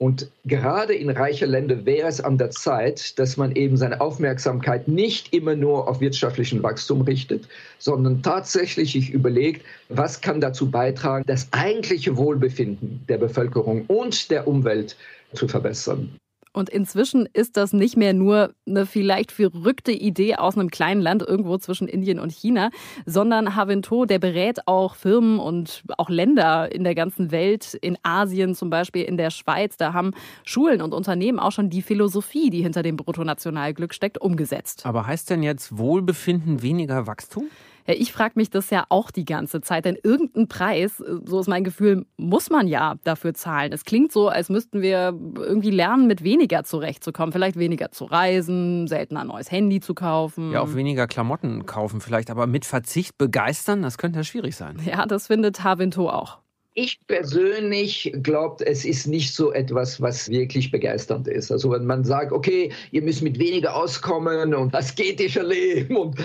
[0.00, 4.86] und gerade in reichen Ländern wäre es an der Zeit, dass man eben seine Aufmerksamkeit
[4.86, 11.24] nicht immer nur auf wirtschaftlichen Wachstum richtet, sondern tatsächlich sich überlegt, was kann dazu beitragen,
[11.26, 14.96] das eigentliche Wohlbefinden der Bevölkerung und der Umwelt
[15.32, 16.16] zu verbessern.
[16.58, 21.22] Und inzwischen ist das nicht mehr nur eine vielleicht verrückte Idee aus einem kleinen Land
[21.22, 22.70] irgendwo zwischen Indien und China,
[23.06, 28.56] sondern Havinto, der berät auch Firmen und auch Länder in der ganzen Welt, in Asien
[28.56, 29.76] zum Beispiel, in der Schweiz.
[29.76, 30.10] Da haben
[30.42, 34.84] Schulen und Unternehmen auch schon die Philosophie, die hinter dem Bruttonationalglück steckt, umgesetzt.
[34.84, 37.46] Aber heißt denn jetzt Wohlbefinden weniger Wachstum?
[37.88, 41.48] Ja, ich frage mich das ja auch die ganze Zeit, denn irgendeinen Preis, so ist
[41.48, 43.72] mein Gefühl, muss man ja dafür zahlen.
[43.72, 47.32] Es klingt so, als müssten wir irgendwie lernen, mit weniger zurechtzukommen.
[47.32, 50.52] Vielleicht weniger zu reisen, seltener ein neues Handy zu kaufen.
[50.52, 54.76] Ja, auch weniger Klamotten kaufen vielleicht, aber mit Verzicht begeistern, das könnte ja schwierig sein.
[54.84, 56.40] Ja, das findet Havinto auch.
[56.80, 61.50] Ich persönlich glaube, es ist nicht so etwas, was wirklich begeisternd ist.
[61.50, 65.96] Also wenn man sagt, okay, ihr müsst mit weniger auskommen und asketischer leben.
[65.96, 66.16] Und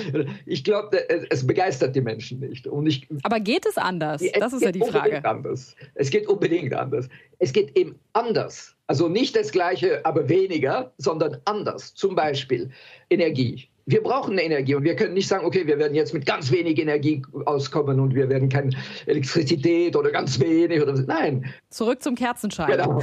[0.46, 2.68] ich glaube, es begeistert die Menschen nicht.
[2.68, 4.22] Und ich, Aber geht es anders?
[4.40, 5.26] das ist ja die Frage.
[5.26, 5.76] Anders.
[5.96, 7.10] Es geht unbedingt anders.
[7.40, 8.76] Es geht eben anders.
[8.86, 11.96] Also nicht das Gleiche, aber weniger, sondern anders.
[11.96, 12.70] Zum Beispiel
[13.10, 16.52] Energie wir brauchen Energie und wir können nicht sagen, okay, wir werden jetzt mit ganz
[16.52, 18.72] wenig Energie auskommen und wir werden keine
[19.06, 21.46] Elektrizität oder ganz wenig oder nein.
[21.70, 22.72] Zurück zum Kerzenschein.
[22.72, 23.02] Genau.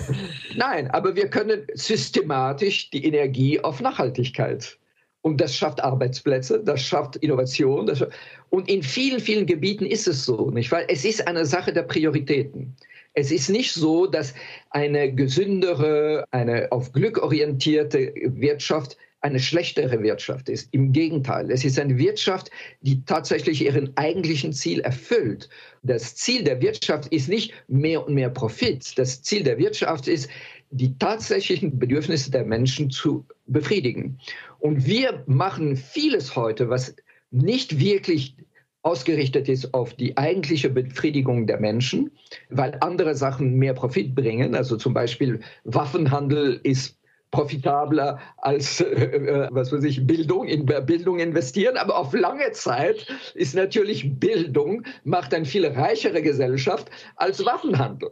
[0.57, 4.78] Nein, aber wir können systematisch die Energie auf Nachhaltigkeit
[5.22, 7.87] und das schafft Arbeitsplätze, das schafft Innovation.
[7.87, 8.12] Das schafft
[8.49, 10.72] und in vielen, vielen Gebieten ist es so, nicht?
[10.72, 12.74] Weil es ist eine Sache der Prioritäten.
[13.12, 14.35] Es ist nicht so, dass
[14.70, 20.68] eine gesündere, eine auf Glück orientierte Wirtschaft eine schlechtere Wirtschaft ist.
[20.73, 22.51] Im Gegenteil, es ist eine Wirtschaft,
[22.81, 25.49] die tatsächlich ihren eigentlichen Ziel erfüllt.
[25.83, 28.99] Das Ziel der Wirtschaft ist nicht mehr und mehr Profit.
[28.99, 30.29] Das Ziel der Wirtschaft ist,
[30.71, 34.18] die tatsächlichen Bedürfnisse der Menschen zu befriedigen.
[34.59, 36.95] Und wir machen vieles heute, was
[37.31, 38.37] nicht wirklich
[38.83, 42.11] ausgerichtet ist auf die eigentliche Befriedigung der Menschen,
[42.49, 44.55] weil andere Sachen mehr Profit bringen.
[44.55, 46.99] Also zum Beispiel Waffenhandel ist
[47.31, 51.76] profitabler als, äh, äh, was weiß ich, Bildung, in Bildung investieren.
[51.76, 58.11] Aber auf lange Zeit ist natürlich Bildung, macht eine viel reichere Gesellschaft als Waffenhandel.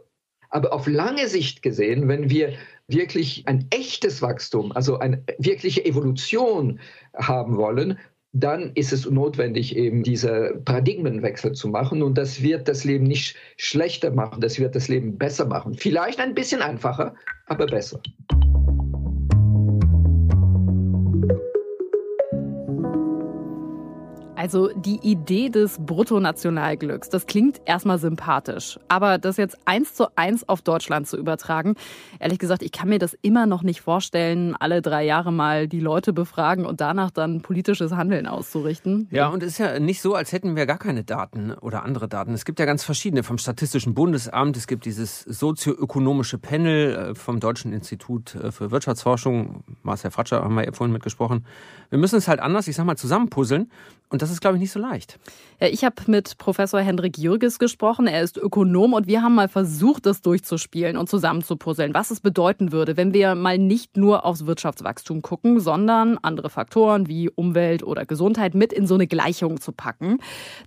[0.51, 2.53] Aber auf lange Sicht gesehen, wenn wir
[2.87, 6.79] wirklich ein echtes Wachstum, also eine wirkliche Evolution
[7.15, 7.99] haben wollen,
[8.31, 12.03] dann ist es notwendig, eben diese Paradigmenwechsel zu machen.
[12.03, 15.73] Und das wird das Leben nicht schlechter machen, das wird das Leben besser machen.
[15.73, 17.15] Vielleicht ein bisschen einfacher,
[17.47, 18.01] aber besser.
[24.39, 28.79] Also die Idee des Bruttonationalglücks, das klingt erstmal sympathisch.
[28.87, 31.75] Aber das jetzt eins zu eins auf Deutschland zu übertragen,
[32.21, 35.81] ehrlich gesagt, ich kann mir das immer noch nicht vorstellen, alle drei Jahre mal die
[35.81, 39.09] Leute befragen und danach dann politisches Handeln auszurichten.
[39.11, 42.07] Ja, und es ist ja nicht so, als hätten wir gar keine Daten oder andere
[42.07, 42.33] Daten.
[42.33, 47.41] Es gibt ja ganz verschiedene vom Statistischen Bundesamt, es gibt dieses sozioökonomische Panel äh, vom
[47.41, 51.45] Deutschen Institut äh, für Wirtschaftsforschung, Marcel Fratscher haben wir ja vorhin mitgesprochen.
[51.89, 53.69] Wir müssen es halt anders, ich sag mal, zusammenpuzzeln.
[54.11, 55.19] Und das ist, glaube ich, nicht so leicht.
[55.59, 58.07] Ja, ich habe mit Professor Hendrik Jürges gesprochen.
[58.07, 62.71] Er ist Ökonom und wir haben mal versucht, das durchzuspielen und zusammenzupuzzeln, was es bedeuten
[62.71, 68.07] würde, wenn wir mal nicht nur aufs Wirtschaftswachstum gucken, sondern andere Faktoren wie Umwelt oder
[68.07, 70.17] Gesundheit mit in so eine Gleichung zu packen.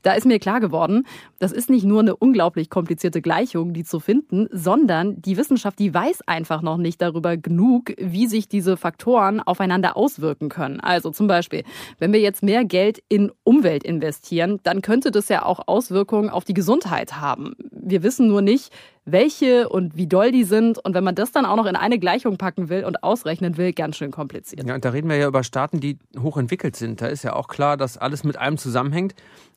[0.02, 1.04] Da ist mir klar geworden,
[1.40, 5.92] das ist nicht nur eine unglaublich komplizierte Gleichung, die zu finden, sondern die Wissenschaft, die
[5.92, 10.78] weiß einfach noch nicht darüber genug, wie sich diese Faktoren aufeinander auswirken können.
[10.78, 11.64] Also zum Beispiel,
[11.98, 16.44] wenn wir jetzt mehr Geld in Umwelt investieren, dann könnte das ja auch Auswirkungen auf
[16.44, 17.54] die Gesundheit haben.
[17.70, 18.72] Wir wissen nur nicht,
[19.04, 20.78] welche und wie doll die sind.
[20.78, 23.72] Und wenn man das dann auch noch in eine Gleichung packen will und ausrechnen will,
[23.72, 24.66] ganz schön kompliziert.
[24.66, 27.00] Ja, und da reden wir ja über Staaten, die hochentwickelt sind.
[27.00, 29.14] Da ist ja auch klar, dass alles mit allem zusammenhängt.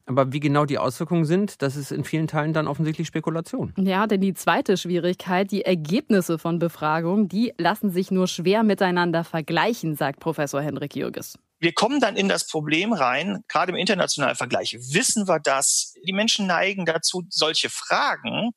[0.07, 3.73] Aber wie genau die Auswirkungen sind, das ist in vielen Teilen dann offensichtlich Spekulation.
[3.78, 9.23] Ja, denn die zweite Schwierigkeit, die Ergebnisse von Befragungen, die lassen sich nur schwer miteinander
[9.23, 11.39] vergleichen, sagt Professor Henrik Jürges.
[11.66, 14.78] Wir kommen dann in das Problem rein, gerade im internationalen Vergleich.
[14.80, 15.95] Wissen wir das?
[16.05, 18.51] Die Menschen neigen dazu, solche Fragen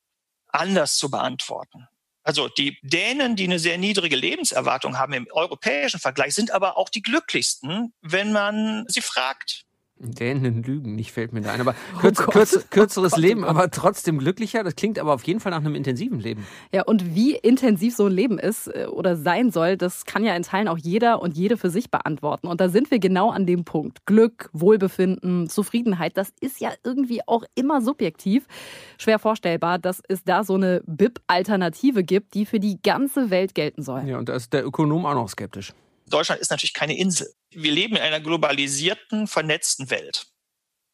[0.49, 1.87] anders zu beantworten.
[2.21, 6.87] Also die Dänen, die eine sehr niedrige Lebenserwartung haben im europäischen Vergleich, sind aber auch
[6.87, 9.63] die glücklichsten, wenn man sie fragt.
[9.99, 11.59] Dänen lügen, nicht fällt mir da ein.
[11.61, 14.63] Aber kürz, oh kürz, kürzeres oh Leben, aber trotzdem glücklicher.
[14.63, 16.47] Das klingt aber auf jeden Fall nach einem intensiven Leben.
[16.71, 20.35] Ja, und wie intensiv so ein Leben ist äh, oder sein soll, das kann ja
[20.35, 22.47] in Teilen auch jeder und jede für sich beantworten.
[22.47, 24.05] Und da sind wir genau an dem Punkt.
[24.05, 28.47] Glück, Wohlbefinden, Zufriedenheit, das ist ja irgendwie auch immer subjektiv.
[28.97, 33.83] Schwer vorstellbar, dass es da so eine BIP-Alternative gibt, die für die ganze Welt gelten
[33.83, 34.03] soll.
[34.07, 35.73] Ja, und da ist der Ökonom auch noch skeptisch.
[36.09, 37.27] Deutschland ist natürlich keine Insel.
[37.51, 40.27] Wir leben in einer globalisierten, vernetzten Welt.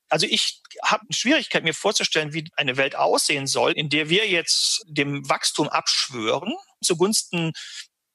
[0.10, 4.28] Also ich habe eine Schwierigkeit, mir vorzustellen, wie eine Welt aussehen soll, in der wir
[4.28, 7.54] jetzt dem Wachstum abschwören zugunsten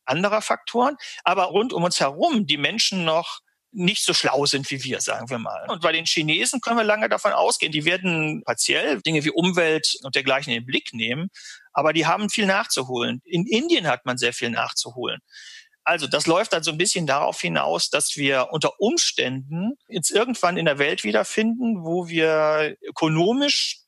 [0.04, 3.40] anderer Faktoren, aber rund um uns herum die Menschen noch
[3.72, 5.68] nicht so schlau sind wie wir, sagen wir mal.
[5.68, 9.96] Und bei den Chinesen können wir lange davon ausgehen, die werden partiell Dinge wie Umwelt
[10.02, 11.28] und dergleichen in den Blick nehmen,
[11.72, 13.22] aber die haben viel nachzuholen.
[13.24, 15.20] In Indien hat man sehr viel nachzuholen.
[15.90, 20.56] Also das läuft dann so ein bisschen darauf hinaus, dass wir unter Umständen jetzt irgendwann
[20.56, 23.80] in der Welt wiederfinden, wo wir ökonomisch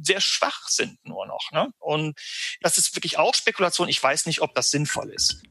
[0.00, 1.52] sehr schwach sind nur noch.
[1.52, 1.68] Ne?
[1.78, 2.18] Und
[2.62, 3.90] das ist wirklich auch Spekulation.
[3.90, 5.42] Ich weiß nicht, ob das sinnvoll ist.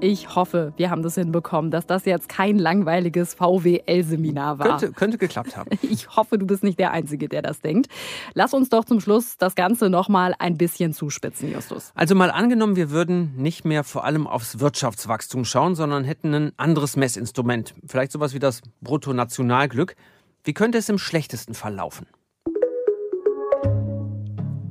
[0.00, 4.68] Ich hoffe, wir haben das hinbekommen, dass das jetzt kein langweiliges VWL-Seminar war.
[4.68, 5.70] Könnte, könnte geklappt haben.
[5.82, 7.88] Ich hoffe, du bist nicht der Einzige, der das denkt.
[8.34, 11.92] Lass uns doch zum Schluss das Ganze nochmal ein bisschen zuspitzen, Justus.
[11.94, 16.52] Also mal angenommen, wir würden nicht mehr vor allem aufs Wirtschaftswachstum schauen, sondern hätten ein
[16.56, 17.74] anderes Messinstrument.
[17.86, 19.96] Vielleicht sowas wie das Bruttonationalglück.
[20.44, 22.06] Wie könnte es im schlechtesten Fall laufen?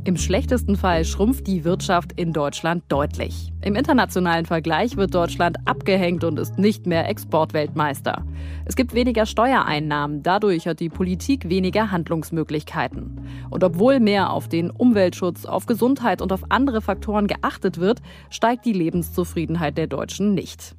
[0.07, 3.51] Im schlechtesten Fall schrumpft die Wirtschaft in Deutschland deutlich.
[3.61, 8.23] Im internationalen Vergleich wird Deutschland abgehängt und ist nicht mehr Exportweltmeister.
[8.63, 13.19] Es gibt weniger Steuereinnahmen, dadurch hat die Politik weniger Handlungsmöglichkeiten.
[13.49, 18.63] Und obwohl mehr auf den Umweltschutz, auf Gesundheit und auf andere Faktoren geachtet wird, steigt
[18.63, 20.73] die Lebenszufriedenheit der Deutschen nicht.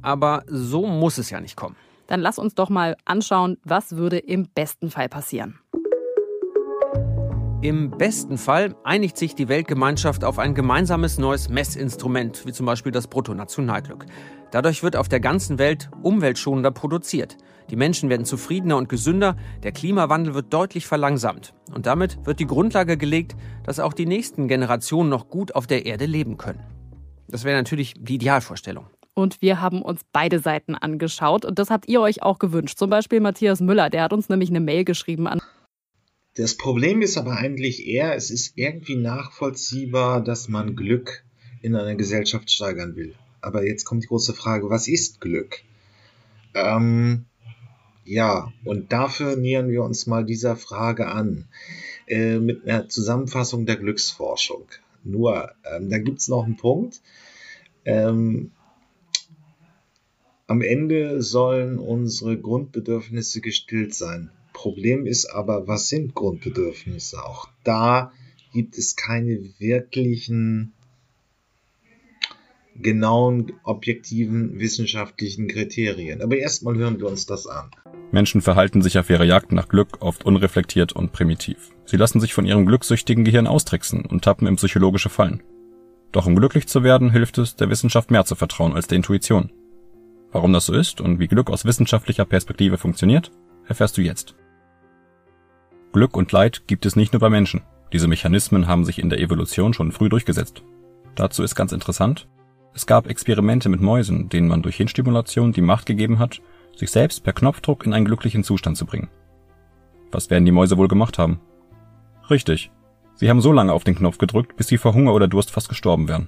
[0.00, 1.76] Aber so muss es ja nicht kommen.
[2.06, 5.58] Dann lass uns doch mal anschauen, was würde im besten Fall passieren.
[7.64, 12.92] Im besten Fall einigt sich die Weltgemeinschaft auf ein gemeinsames neues Messinstrument, wie zum Beispiel
[12.92, 14.04] das Bruttonationalglück.
[14.50, 17.38] Dadurch wird auf der ganzen Welt umweltschonender produziert.
[17.70, 21.54] Die Menschen werden zufriedener und gesünder, der Klimawandel wird deutlich verlangsamt.
[21.72, 23.34] Und damit wird die Grundlage gelegt,
[23.64, 26.60] dass auch die nächsten Generationen noch gut auf der Erde leben können.
[27.28, 28.88] Das wäre natürlich die Idealvorstellung.
[29.14, 32.76] Und wir haben uns beide Seiten angeschaut und das habt ihr euch auch gewünscht.
[32.76, 35.40] Zum Beispiel Matthias Müller, der hat uns nämlich eine Mail geschrieben an
[36.34, 41.24] das Problem ist aber eigentlich eher, es ist irgendwie nachvollziehbar, dass man Glück
[41.62, 43.14] in einer Gesellschaft steigern will.
[43.40, 45.62] Aber jetzt kommt die große Frage, was ist Glück?
[46.54, 47.26] Ähm,
[48.04, 51.46] ja, und dafür nähern wir uns mal dieser Frage an
[52.06, 54.66] äh, mit einer Zusammenfassung der Glücksforschung.
[55.04, 57.00] Nur, ähm, da gibt es noch einen Punkt.
[57.84, 58.50] Ähm,
[60.46, 64.30] am Ende sollen unsere Grundbedürfnisse gestillt sein.
[64.64, 67.22] Problem ist aber, was sind Grundbedürfnisse?
[67.22, 68.12] Auch da
[68.54, 70.72] gibt es keine wirklichen
[72.74, 76.22] genauen, objektiven wissenschaftlichen Kriterien.
[76.22, 77.72] Aber erstmal hören wir uns das an.
[78.10, 81.72] Menschen verhalten sich auf ihrer Jagd nach Glück oft unreflektiert und primitiv.
[81.84, 85.42] Sie lassen sich von ihrem glückssüchtigen Gehirn austricksen und tappen in psychologische Fallen.
[86.10, 89.52] Doch um glücklich zu werden, hilft es, der Wissenschaft mehr zu vertrauen als der Intuition.
[90.32, 93.30] Warum das so ist und wie Glück aus wissenschaftlicher Perspektive funktioniert,
[93.68, 94.34] erfährst du jetzt.
[95.94, 97.62] Glück und Leid gibt es nicht nur bei Menschen.
[97.92, 100.64] Diese Mechanismen haben sich in der Evolution schon früh durchgesetzt.
[101.14, 102.26] Dazu ist ganz interessant,
[102.74, 106.42] es gab Experimente mit Mäusen, denen man durch Hirnstimulation die Macht gegeben hat,
[106.74, 109.08] sich selbst per Knopfdruck in einen glücklichen Zustand zu bringen.
[110.10, 111.38] Was werden die Mäuse wohl gemacht haben?
[112.28, 112.72] Richtig.
[113.14, 115.68] Sie haben so lange auf den Knopf gedrückt, bis sie vor Hunger oder Durst fast
[115.68, 116.26] gestorben wären.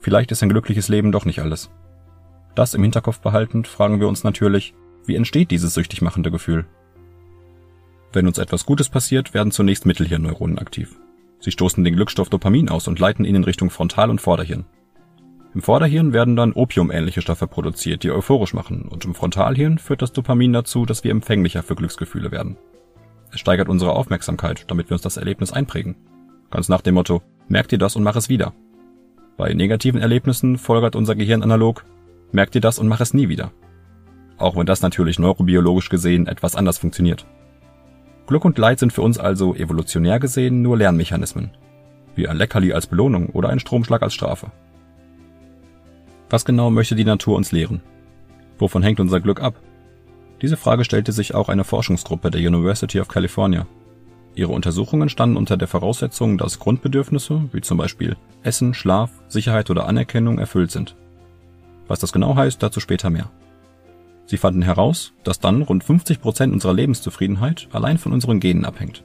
[0.00, 1.70] Vielleicht ist ein glückliches Leben doch nicht alles.
[2.56, 4.74] Das im Hinterkopf behaltend fragen wir uns natürlich,
[5.06, 6.66] wie entsteht dieses süchtig machende Gefühl?
[8.14, 10.96] Wenn uns etwas Gutes passiert, werden zunächst Mittelhirnneuronen aktiv.
[11.40, 14.66] Sie stoßen den Glückstoff Dopamin aus und leiten ihn in Richtung Frontal- und Vorderhirn.
[15.52, 20.12] Im Vorderhirn werden dann opiumähnliche Stoffe produziert, die euphorisch machen, und im Frontalhirn führt das
[20.12, 22.56] Dopamin dazu, dass wir empfänglicher für Glücksgefühle werden.
[23.32, 25.96] Es steigert unsere Aufmerksamkeit, damit wir uns das Erlebnis einprägen.
[26.50, 28.54] Ganz nach dem Motto, merk dir das und mach es wieder.
[29.36, 31.84] Bei negativen Erlebnissen folgert unser Gehirn analog,
[32.30, 33.50] merk dir das und mach es nie wieder.
[34.36, 37.26] Auch wenn das natürlich neurobiologisch gesehen etwas anders funktioniert.
[38.26, 41.50] Glück und Leid sind für uns also evolutionär gesehen nur Lernmechanismen.
[42.14, 44.50] Wie ein Leckerli als Belohnung oder ein Stromschlag als Strafe.
[46.30, 47.82] Was genau möchte die Natur uns lehren?
[48.58, 49.60] Wovon hängt unser Glück ab?
[50.40, 53.66] Diese Frage stellte sich auch eine Forschungsgruppe der University of California.
[54.34, 59.86] Ihre Untersuchungen standen unter der Voraussetzung, dass Grundbedürfnisse, wie zum Beispiel Essen, Schlaf, Sicherheit oder
[59.86, 60.96] Anerkennung, erfüllt sind.
[61.86, 63.30] Was das genau heißt, dazu später mehr.
[64.26, 69.04] Sie fanden heraus, dass dann rund 50 Prozent unserer Lebenszufriedenheit allein von unseren Genen abhängt.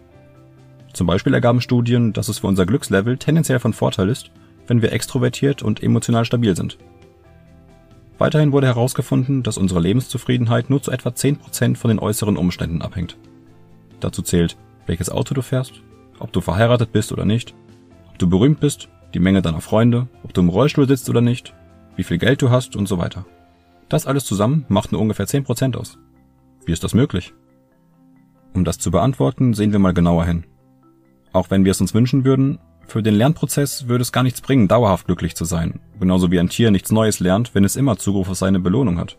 [0.94, 4.32] Zum Beispiel ergaben Studien, dass es für unser Glückslevel tendenziell von Vorteil ist,
[4.68, 6.78] wenn wir extrovertiert und emotional stabil sind.
[8.18, 13.18] Weiterhin wurde herausgefunden, dass unsere Lebenszufriedenheit nur zu etwa 10% von den äußeren Umständen abhängt.
[14.00, 14.58] Dazu zählt,
[14.88, 15.82] welches Auto du fährst,
[16.20, 17.54] ob du verheiratet bist oder nicht,
[18.10, 21.54] ob du berühmt bist, die Menge deiner Freunde, ob du im Rollstuhl sitzt oder nicht,
[21.96, 23.26] wie viel Geld du hast und so weiter.
[23.90, 25.98] Das alles zusammen macht nur ungefähr 10% aus.
[26.66, 27.34] Wie ist das möglich?
[28.54, 30.46] Um das zu beantworten, sehen wir mal genauer hin.
[31.34, 34.68] Auch wenn wir es uns wünschen würden, für den Lernprozess würde es gar nichts bringen,
[34.68, 38.30] dauerhaft glücklich zu sein, genauso wie ein Tier nichts Neues lernt, wenn es immer Zugriff
[38.30, 39.18] auf seine Belohnung hat.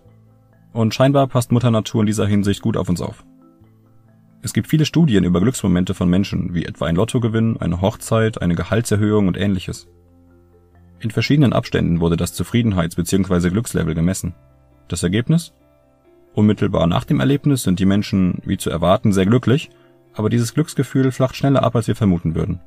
[0.72, 3.24] Und scheinbar passt Mutter Natur in dieser Hinsicht gut auf uns auf.
[4.42, 8.54] Es gibt viele Studien über Glücksmomente von Menschen, wie etwa ein Lottogewinn, eine Hochzeit, eine
[8.54, 9.88] Gehaltserhöhung und ähnliches.
[10.98, 13.50] In verschiedenen Abständen wurde das Zufriedenheits- bzw.
[13.50, 14.34] Glückslevel gemessen.
[14.91, 15.53] Das Ergebnis?
[16.34, 19.70] Unmittelbar nach dem Erlebnis sind die Menschen, wie zu erwarten, sehr glücklich,
[20.14, 22.61] aber dieses Glücksgefühl flacht schneller ab, als wir vermuten würden.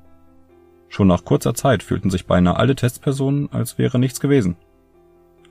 [0.88, 4.56] Schon nach kurzer Zeit fühlten sich beinahe alle Testpersonen, als wäre nichts gewesen.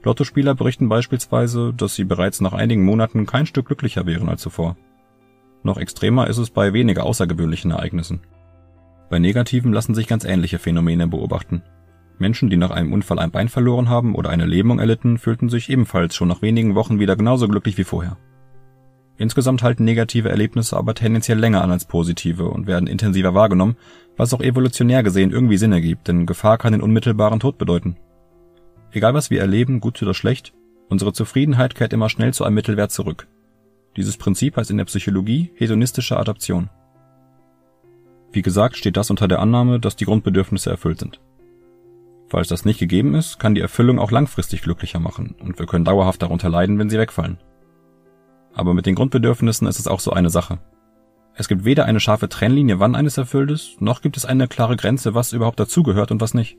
[0.03, 4.79] Lottospieler berichten beispielsweise, dass sie bereits nach einigen Monaten kein Stück glücklicher wären als zuvor.
[5.63, 8.21] Noch extremer ist es bei weniger außergewöhnlichen Ereignissen.
[9.11, 11.63] Bei negativen lassen sich ganz ähnliche Phänomene beobachten.
[12.23, 15.69] Menschen, die nach einem Unfall ein Bein verloren haben oder eine Lähmung erlitten, fühlten sich
[15.69, 18.17] ebenfalls schon nach wenigen Wochen wieder genauso glücklich wie vorher.
[19.19, 23.77] Insgesamt halten negative Erlebnisse aber tendenziell länger an als positive und werden intensiver wahrgenommen,
[24.17, 27.97] was auch evolutionär gesehen irgendwie Sinn ergibt, denn Gefahr kann den unmittelbaren Tod bedeuten.
[28.91, 30.55] Egal was wir erleben, gut oder schlecht,
[30.89, 33.27] unsere Zufriedenheit kehrt immer schnell zu einem Mittelwert zurück.
[33.97, 36.71] Dieses Prinzip heißt in der Psychologie hedonistische Adaption.
[38.33, 41.21] Wie gesagt steht das unter der Annahme, dass die Grundbedürfnisse erfüllt sind.
[42.33, 45.85] Falls das nicht gegeben ist, kann die Erfüllung auch langfristig glücklicher machen und wir können
[45.85, 47.37] dauerhaft darunter leiden, wenn sie wegfallen.
[48.55, 50.59] Aber mit den Grundbedürfnissen ist es auch so eine Sache.
[51.35, 54.79] Es gibt weder eine scharfe Trennlinie, wann eines erfüllt ist, noch gibt es eine klare
[54.79, 56.57] Grenze, was überhaupt dazugehört und was nicht.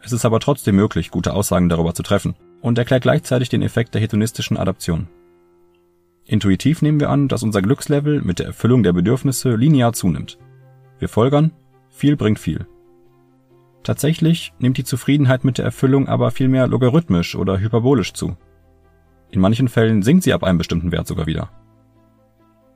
[0.00, 3.94] Es ist aber trotzdem möglich, gute Aussagen darüber zu treffen und erklärt gleichzeitig den Effekt
[3.94, 5.06] der hedonistischen Adaption.
[6.24, 10.38] Intuitiv nehmen wir an, dass unser Glückslevel mit der Erfüllung der Bedürfnisse linear zunimmt.
[10.98, 11.52] Wir folgern,
[11.88, 12.66] viel bringt viel.
[13.86, 18.36] Tatsächlich nimmt die Zufriedenheit mit der Erfüllung aber vielmehr logarithmisch oder hyperbolisch zu.
[19.30, 21.50] In manchen Fällen sinkt sie ab einem bestimmten Wert sogar wieder.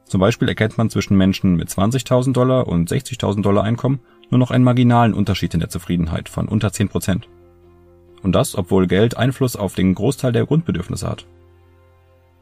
[0.04, 3.98] Zum Beispiel erkennt man zwischen Menschen mit 20.000 Dollar und 60.000 Dollar Einkommen
[4.30, 7.28] nur noch einen marginalen Unterschied in der Zufriedenheit von unter 10 Prozent.
[8.22, 11.26] Und das, obwohl Geld Einfluss auf den Großteil der Grundbedürfnisse hat.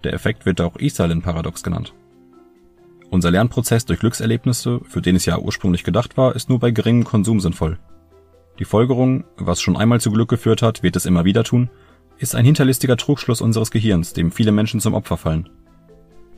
[0.05, 1.95] Der Effekt wird auch Easterlin-Paradox genannt.
[3.09, 7.05] Unser Lernprozess durch Glückserlebnisse, für den es ja ursprünglich gedacht war, ist nur bei geringem
[7.05, 7.79] Konsum sinnvoll.
[8.59, 11.71] Die Folgerung, was schon einmal zu Glück geführt hat, wird es immer wieder tun,
[12.19, 15.49] ist ein hinterlistiger Trugschluss unseres Gehirns, dem viele Menschen zum Opfer fallen.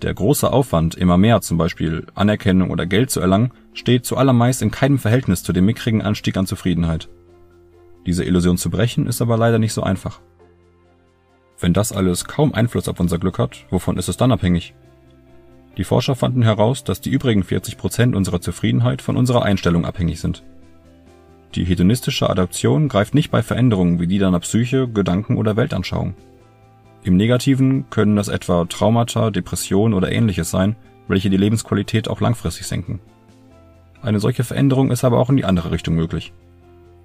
[0.02, 4.70] Der große Aufwand, immer mehr, zum Beispiel Anerkennung oder Geld zu erlangen, steht zuallermeist in
[4.70, 7.08] keinem Verhältnis zu dem mickrigen Anstieg an Zufriedenheit.
[8.06, 10.20] Diese Illusion zu brechen, ist aber leider nicht so einfach.
[11.58, 14.74] Wenn das alles kaum Einfluss auf unser Glück hat, wovon ist es dann abhängig?
[15.76, 20.20] Die Forscher fanden heraus, dass die übrigen 40 Prozent unserer Zufriedenheit von unserer Einstellung abhängig
[20.20, 20.42] sind.
[21.54, 26.14] Die hedonistische Adaption greift nicht bei Veränderungen wie die deiner Psyche, Gedanken oder Weltanschauung.
[27.02, 30.76] Im Negativen können das etwa Traumata, Depressionen oder ähnliches sein,
[31.08, 33.00] welche die Lebensqualität auch langfristig senken.
[34.00, 36.32] Eine solche Veränderung ist aber auch in die andere Richtung möglich.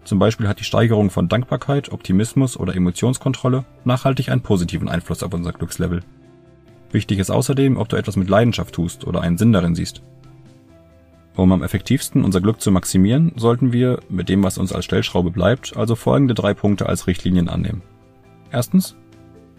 [0.04, 5.34] Zum Beispiel hat die Steigerung von Dankbarkeit, Optimismus oder Emotionskontrolle nachhaltig einen positiven Einfluss auf
[5.34, 6.02] unser Glückslevel.
[6.92, 10.04] Wichtig ist außerdem, ob du etwas mit Leidenschaft tust oder einen Sinn darin siehst.
[11.36, 15.32] Um am effektivsten unser Glück zu maximieren, sollten wir, mit dem was uns als Stellschraube
[15.32, 17.82] bleibt, also folgende drei Punkte als Richtlinien annehmen.
[18.52, 18.96] Erstens,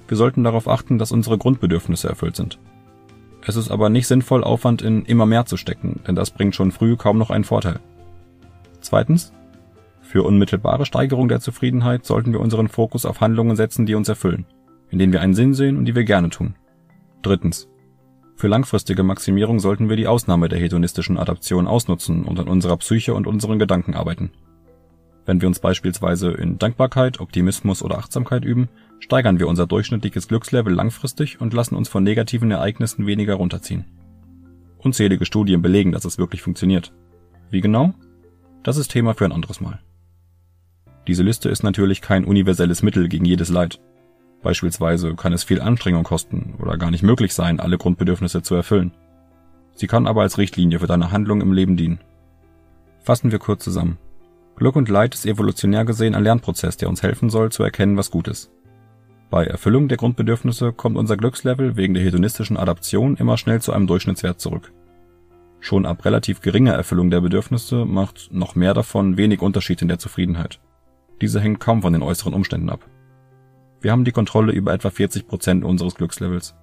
[0.09, 2.59] wir sollten darauf achten, dass unsere Grundbedürfnisse erfüllt sind.
[3.45, 6.73] Es ist aber nicht sinnvoll, Aufwand in immer mehr zu stecken, denn das bringt schon
[6.73, 7.81] früh kaum noch einen Vorteil.
[8.81, 9.33] Zweitens,
[10.01, 14.47] für unmittelbare Steigerung der Zufriedenheit sollten wir unseren Fokus auf Handlungen setzen, die uns erfüllen,
[14.91, 16.55] in denen wir einen Sinn sehen und die wir gerne tun.
[17.23, 17.69] Drittens,
[18.37, 23.15] für langfristige Maximierung sollten wir die Ausnahme der hedonistischen Adaption ausnutzen und an unserer Psyche
[23.15, 24.31] und unseren Gedanken arbeiten.
[25.25, 28.69] Wenn wir uns beispielsweise in Dankbarkeit, Optimismus oder Achtsamkeit üben,
[29.01, 33.87] steigern wir unser durchschnittliches Glückslevel langfristig und lassen uns von negativen Ereignissen weniger runterziehen.
[34.79, 36.93] Unzählige Studien belegen, dass es wirklich funktioniert.
[37.51, 37.95] Wie genau?
[38.63, 39.81] Das ist Thema für ein anderes Mal.
[41.07, 43.81] Diese Liste ist natürlich kein universelles Mittel gegen jedes Leid.
[44.43, 48.93] Beispielsweise kann es viel Anstrengung kosten oder gar nicht möglich sein, alle Grundbedürfnisse zu erfüllen.
[49.75, 52.01] Sie kann aber als Richtlinie für deine Handlung im Leben dienen.
[53.03, 53.99] Fassen wir kurz zusammen.
[54.57, 58.11] Glück und Leid ist evolutionär gesehen ein Lernprozess, der uns helfen soll, zu erkennen, was
[58.11, 58.51] gut ist.
[59.29, 63.87] Bei Erfüllung der Grundbedürfnisse kommt unser Glückslevel wegen der hedonistischen Adaption immer schnell zu einem
[63.87, 64.73] Durchschnittswert zurück.
[65.61, 69.99] Schon ab relativ geringer Erfüllung der Bedürfnisse macht noch mehr davon wenig Unterschied in der
[69.99, 70.61] Zufriedenheit.
[71.21, 72.89] Diese hängt kaum von den äußeren Umständen ab.
[73.87, 76.57] Wir haben die Kontrolle über etwa 40 Prozent unseres Glückslevels.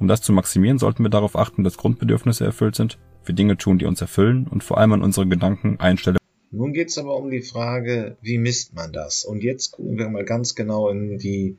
[0.00, 3.78] Um das zu maximieren, sollten wir darauf achten, dass Grundbedürfnisse erfüllt sind, wir Dinge tun,
[3.78, 6.18] die uns erfüllen und vor allem an unsere Gedanken, Einstellungen
[6.50, 9.24] nun geht es aber um die Frage, wie misst man das?
[9.24, 11.56] Und jetzt gucken wir mal ganz genau in die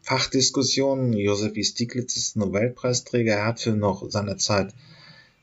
[0.00, 1.12] Fachdiskussionen.
[1.12, 1.52] Josef.
[1.64, 3.34] Stiglitz ist Nobelpreisträger.
[3.34, 4.74] Er hat für noch seiner Zeit,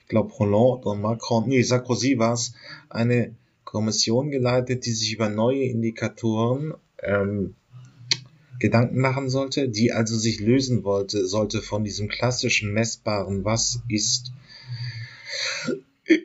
[0.01, 2.53] ich glaube, Hollande und Macron, nee, Sarkozy war es,
[2.89, 3.33] eine
[3.63, 7.55] Kommission geleitet, die sich über neue Indikatoren ähm,
[8.59, 14.33] Gedanken machen sollte, die also sich lösen wollte, sollte von diesem klassischen messbaren, was ist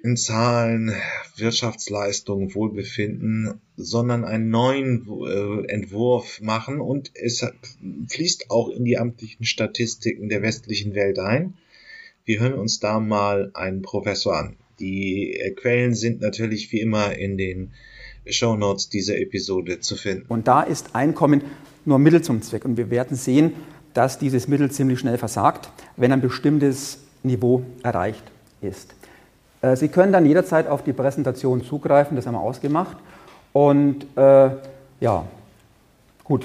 [0.03, 0.95] in Zahlen,
[1.37, 7.47] Wirtschaftsleistung, Wohlbefinden, sondern einen neuen äh, Entwurf machen und es
[8.09, 11.55] fließt auch in die amtlichen Statistiken der westlichen Welt ein.
[12.25, 14.57] Wir hören uns da mal einen Professor an.
[14.81, 17.73] Die äh, Quellen sind natürlich wie immer in den
[18.27, 20.25] Show Notes dieser Episode zu finden.
[20.29, 21.43] Und da ist Einkommen
[21.85, 22.65] nur Mittel zum Zweck.
[22.65, 23.53] Und wir werden sehen,
[23.93, 28.25] dass dieses Mittel ziemlich schnell versagt, wenn ein bestimmtes Niveau erreicht
[28.61, 28.95] ist.
[29.63, 32.97] Äh, Sie können dann jederzeit auf die Präsentation zugreifen, das haben wir ausgemacht.
[33.53, 34.51] Und äh,
[35.01, 35.25] ja,
[36.25, 36.45] gut.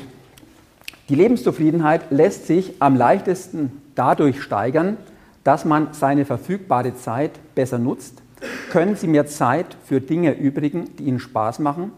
[1.10, 4.98] Die Lebenszufriedenheit lässt sich am leichtesten dadurch steigern,
[5.44, 8.22] dass man seine verfügbare Zeit besser nutzt.
[8.70, 11.92] Können Sie mehr Zeit für Dinge übrigen, die Ihnen Spaß machen?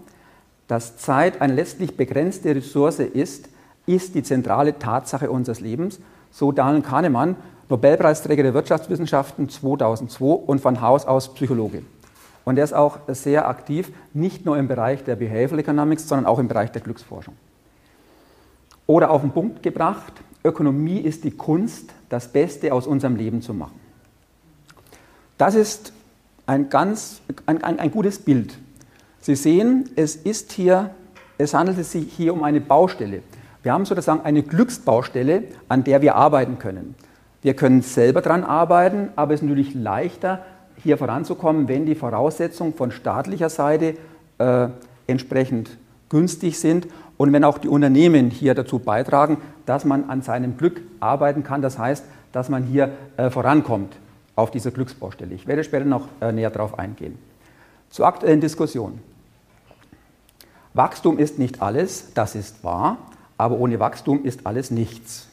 [0.71, 3.49] Dass Zeit eine letztlich begrenzte Ressource ist,
[3.87, 5.99] ist die zentrale Tatsache unseres Lebens.
[6.31, 7.35] So Daniel Kahnemann,
[7.67, 11.83] Nobelpreisträger der Wirtschaftswissenschaften 2002 und von Haus aus Psychologe.
[12.45, 16.39] Und er ist auch sehr aktiv, nicht nur im Bereich der Behavioral Economics, sondern auch
[16.39, 17.33] im Bereich der Glücksforschung.
[18.87, 23.53] Oder auf den Punkt gebracht, Ökonomie ist die Kunst, das Beste aus unserem Leben zu
[23.53, 23.77] machen.
[25.37, 25.91] Das ist
[26.45, 28.57] ein ganz ein, ein, ein gutes Bild.
[29.21, 30.89] Sie sehen, es ist hier,
[31.37, 33.21] es handelt sich hier um eine Baustelle.
[33.63, 36.95] Wir haben sozusagen eine Glücksbaustelle, an der wir arbeiten können.
[37.43, 40.43] Wir können selber daran arbeiten, aber es ist natürlich leichter,
[40.83, 43.95] hier voranzukommen, wenn die Voraussetzungen von staatlicher Seite
[44.39, 44.67] äh,
[45.05, 45.77] entsprechend
[46.09, 49.37] günstig sind und wenn auch die Unternehmen hier dazu beitragen,
[49.67, 51.61] dass man an seinem Glück arbeiten kann.
[51.61, 53.95] Das heißt, dass man hier äh, vorankommt
[54.35, 55.35] auf dieser Glücksbaustelle.
[55.35, 57.19] Ich werde später noch äh, näher darauf eingehen.
[57.91, 58.99] Zur aktuellen Diskussion.
[60.73, 62.97] Wachstum ist nicht alles, das ist wahr,
[63.37, 65.27] aber ohne Wachstum ist alles nichts.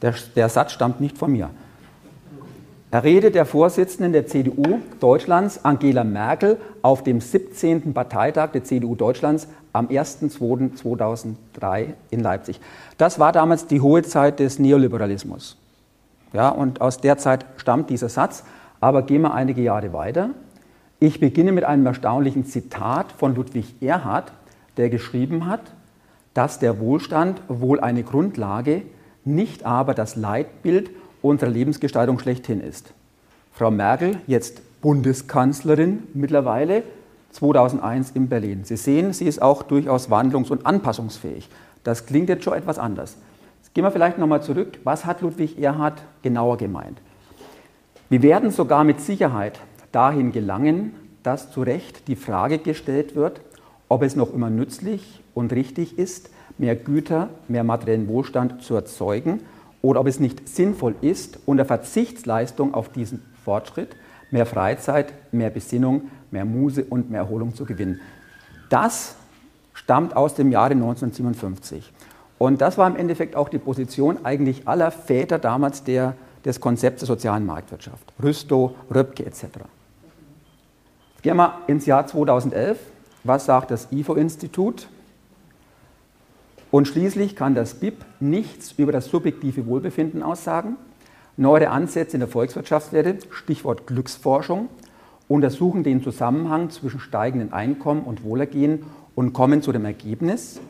[0.00, 1.50] Der, der Satz stammt nicht von mir.
[2.92, 7.94] Rede der Vorsitzenden der CDU Deutschlands, Angela Merkel, auf dem 17.
[7.94, 12.60] Parteitag der CDU Deutschlands am 1.2.2003 in Leipzig.
[12.98, 15.56] Das war damals die hohe Zeit des Neoliberalismus.
[16.34, 18.44] Ja, und aus der Zeit stammt dieser Satz.
[18.80, 20.30] Aber gehen wir einige Jahre weiter.
[21.02, 24.32] Ich beginne mit einem erstaunlichen Zitat von Ludwig Erhard,
[24.76, 25.72] der geschrieben hat,
[26.32, 28.82] dass der Wohlstand wohl eine Grundlage,
[29.24, 32.94] nicht aber das Leitbild unserer Lebensgestaltung schlechthin ist.
[33.50, 36.84] Frau Merkel, jetzt Bundeskanzlerin mittlerweile,
[37.32, 38.60] 2001 in Berlin.
[38.62, 41.48] Sie sehen, sie ist auch durchaus wandlungs- und anpassungsfähig.
[41.82, 43.16] Das klingt jetzt schon etwas anders.
[43.60, 44.78] Jetzt gehen wir vielleicht nochmal zurück.
[44.84, 47.00] Was hat Ludwig Erhard genauer gemeint?
[48.08, 49.58] Wir werden sogar mit Sicherheit
[49.92, 53.40] dahin gelangen, dass zu Recht die Frage gestellt wird,
[53.88, 59.40] ob es noch immer nützlich und richtig ist, mehr Güter, mehr materiellen Wohlstand zu erzeugen
[59.82, 63.96] oder ob es nicht sinnvoll ist, unter Verzichtsleistung auf diesen Fortschritt
[64.32, 68.00] mehr Freizeit, mehr Besinnung, mehr Muse und mehr Erholung zu gewinnen.
[68.70, 69.14] Das
[69.74, 71.92] stammt aus dem Jahre 1957.
[72.38, 76.14] Und das war im Endeffekt auch die Position eigentlich aller Väter damals der,
[76.44, 78.12] des Konzepts der sozialen Marktwirtschaft.
[78.20, 79.44] Rüstow, Röpke etc.
[81.22, 82.80] Gehen wir ins Jahr 2011.
[83.22, 84.88] Was sagt das IFO-Institut?
[86.72, 90.76] Und schließlich kann das BIP nichts über das subjektive Wohlbefinden aussagen.
[91.36, 94.68] Neuere Ansätze in der Volkswirtschaftslehre, Stichwort Glücksforschung,
[95.28, 98.84] untersuchen den Zusammenhang zwischen steigenden Einkommen und Wohlergehen
[99.14, 100.60] und kommen zu dem Ergebnis,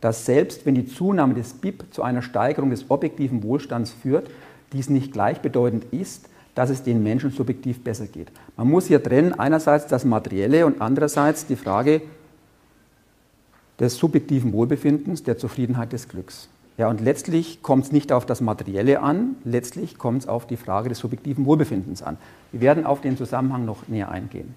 [0.00, 4.28] dass selbst wenn die Zunahme des BIP zu einer Steigerung des objektiven Wohlstands führt,
[4.72, 8.28] dies nicht gleichbedeutend ist, dass es den Menschen subjektiv besser geht.
[8.56, 12.02] Man muss hier trennen einerseits das Materielle und andererseits die Frage,
[13.80, 16.48] des subjektiven Wohlbefindens, der Zufriedenheit des Glücks.
[16.76, 20.56] Ja, und letztlich kommt es nicht auf das Materielle an, letztlich kommt es auf die
[20.56, 22.16] Frage des subjektiven Wohlbefindens an.
[22.50, 24.54] Wir werden auf den Zusammenhang noch näher eingehen.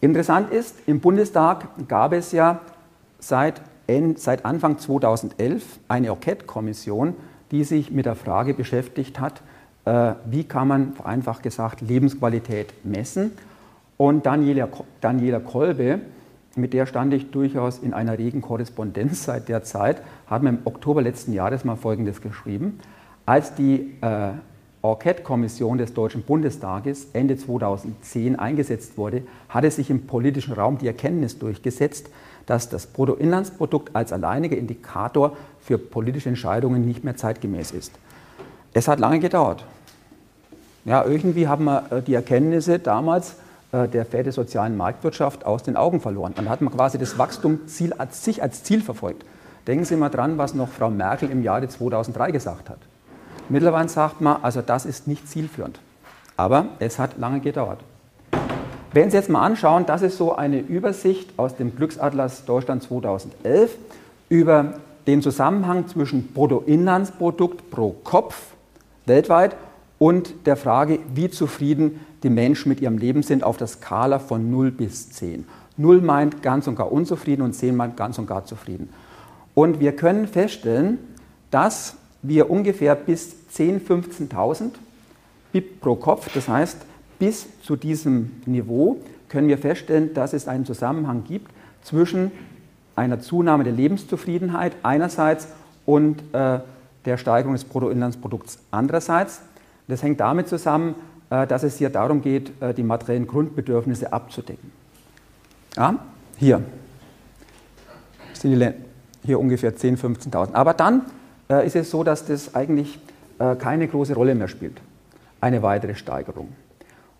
[0.00, 2.60] Interessant ist, im Bundestag gab es ja
[3.18, 3.60] seit,
[4.16, 7.14] seit Anfang 2011 eine Enquete-Kommission,
[7.50, 9.42] die sich mit der Frage beschäftigt hat,
[9.84, 13.32] wie kann man vereinfacht gesagt Lebensqualität messen.
[13.96, 14.68] Und Daniela,
[15.00, 16.00] Daniela Kolbe,
[16.56, 20.58] mit der stand ich durchaus in einer regen Korrespondenz seit der Zeit, hat mir im
[20.64, 22.78] Oktober letzten Jahres mal Folgendes geschrieben.
[23.26, 24.32] Als die äh,
[24.82, 31.38] Enquete-Kommission des Deutschen Bundestages Ende 2010 eingesetzt wurde, hatte sich im politischen Raum die Erkenntnis
[31.38, 32.10] durchgesetzt,
[32.44, 37.92] dass das Bruttoinlandsprodukt als alleiniger Indikator für politische Entscheidungen nicht mehr zeitgemäß ist.
[38.74, 39.64] Es hat lange gedauert.
[40.84, 43.36] Ja, irgendwie haben wir äh, die Erkenntnisse damals
[43.72, 46.32] äh, der Väter sozialen Marktwirtschaft aus den Augen verloren.
[46.36, 49.24] Dann hat man quasi das Wachstumsziel als sich als Ziel verfolgt.
[49.66, 52.78] Denken Sie mal dran, was noch Frau Merkel im Jahre 2003 gesagt hat.
[53.48, 55.80] Mittlerweile sagt man, also das ist nicht zielführend.
[56.36, 57.78] Aber es hat lange gedauert.
[58.92, 63.76] Wenn Sie jetzt mal anschauen, das ist so eine Übersicht aus dem Glücksatlas Deutschland 2011
[64.28, 64.74] über
[65.06, 68.52] den Zusammenhang zwischen Bruttoinlandsprodukt pro Kopf
[69.06, 69.56] weltweit
[70.04, 74.50] und der Frage, wie zufrieden die Menschen mit ihrem Leben sind, auf der Skala von
[74.50, 75.46] 0 bis 10.
[75.78, 78.90] 0 meint ganz und gar unzufrieden und 10 meint ganz und gar zufrieden.
[79.54, 80.98] Und wir können feststellen,
[81.50, 84.70] dass wir ungefähr bis 10.000, 15.000
[85.54, 86.82] BIP pro Kopf, das heißt
[87.18, 88.98] bis zu diesem Niveau,
[89.30, 91.50] können wir feststellen, dass es einen Zusammenhang gibt
[91.82, 92.30] zwischen
[92.94, 95.48] einer Zunahme der Lebenszufriedenheit einerseits
[95.86, 96.58] und äh,
[97.06, 99.40] der Steigerung des Bruttoinlandsprodukts andererseits.
[99.88, 100.94] Das hängt damit zusammen,
[101.30, 104.70] äh, dass es hier darum geht, äh, die materiellen Grundbedürfnisse abzudecken.
[105.76, 105.98] Ja,
[106.36, 106.62] hier
[108.32, 108.70] sind die
[109.24, 110.54] hier ungefähr 10.000, 15.000.
[110.54, 111.02] Aber dann
[111.48, 112.98] äh, ist es so, dass das eigentlich
[113.58, 114.80] keine große Rolle mehr spielt,
[115.40, 116.50] eine weitere Steigerung.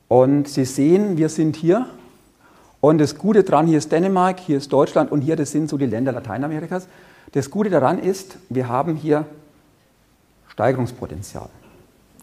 [0.06, 1.86] Und Sie sehen, wir sind hier
[2.80, 5.76] und das Gute daran, hier ist Dänemark, hier ist Deutschland und hier, das sind so
[5.76, 6.86] die Länder Lateinamerikas.
[7.32, 9.26] Das Gute daran ist, wir haben hier
[10.46, 11.48] Steigerungspotenzial.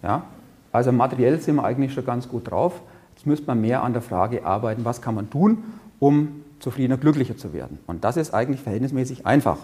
[0.04, 0.24] Ja?
[0.72, 2.82] Also materiell sind wir eigentlich schon ganz gut drauf.
[3.16, 5.64] Jetzt müsste man mehr an der Frage arbeiten, was kann man tun,
[6.00, 7.80] um zufriedener, glücklicher zu werden.
[7.88, 9.58] Und das ist eigentlich verhältnismäßig einfach.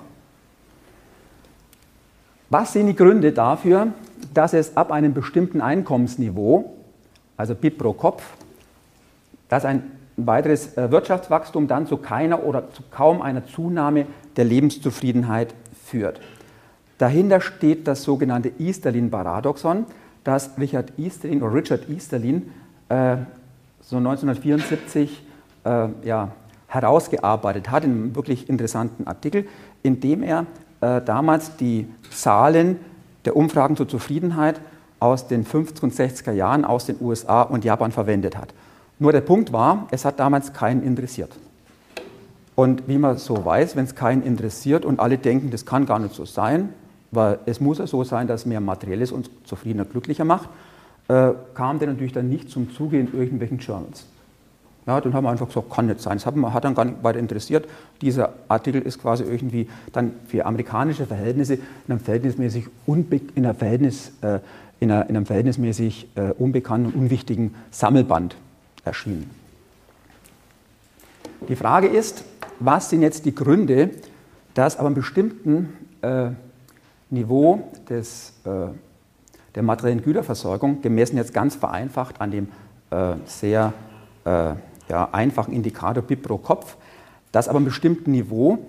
[2.50, 3.88] Was sind die Gründe dafür,
[4.34, 6.76] dass es ab einem bestimmten Einkommensniveau,
[7.36, 8.24] also BIP pro Kopf,
[9.50, 15.54] dass ein weiteres äh, Wirtschaftswachstum dann zu keiner oder zu kaum einer Zunahme der Lebenszufriedenheit
[15.86, 16.22] führt?
[16.98, 19.86] Dahinter steht das sogenannte Easterlin-Paradoxon
[20.28, 22.52] das Richard Easterlin oder Richard Easterlin
[22.90, 23.18] äh,
[23.82, 25.24] so 1974
[25.64, 26.32] äh, ja,
[26.68, 29.48] herausgearbeitet hat, in einem wirklich interessanten Artikel,
[29.84, 30.46] in dem er
[30.82, 32.78] äh, damals die Zahlen
[33.24, 34.60] der Umfragen zur Zufriedenheit
[35.00, 38.54] aus den 50er und 60er Jahren aus den USA und Japan verwendet hat.
[39.00, 41.32] Nur der Punkt war, es hat damals keinen interessiert.
[42.56, 46.00] Und wie man so weiß, wenn es keinen interessiert und alle denken, das kann gar
[46.00, 46.70] nicht so sein,
[47.12, 50.50] weil es muss ja so sein, dass mehr Materielles uns zufriedener, glücklicher macht,
[51.08, 54.06] äh, kam der natürlich dann nicht zum Zuge in irgendwelchen Journals.
[54.86, 56.18] Ja, dann haben wir einfach gesagt, kann nicht sein.
[56.18, 57.68] Das hat, hat dann gar nicht weiter interessiert.
[58.02, 63.54] Dieser Artikel ist quasi irgendwie dann für amerikanische Verhältnisse in einem verhältnismäßig, unbe in einer
[63.54, 64.40] Verhältnis, äh,
[64.80, 68.38] in, einer, in einem verhältnismäßig äh, unbekannten und unwichtigen Sammelband
[68.86, 69.30] erschienen.
[71.50, 72.24] Die Frage ist,
[72.60, 73.92] was sind jetzt die Gründe,
[74.54, 76.30] dass aber einem bestimmten äh,
[77.10, 78.68] Niveau des, äh,
[79.56, 82.50] der materiellen Güterversorgung, gemessen jetzt ganz vereinfacht an dem
[82.92, 83.74] äh, sehr
[84.26, 84.54] äh,
[84.90, 86.78] ja, einfachen Indikator BIP pro Kopf,
[87.32, 88.60] dass aber einem bestimmten Niveau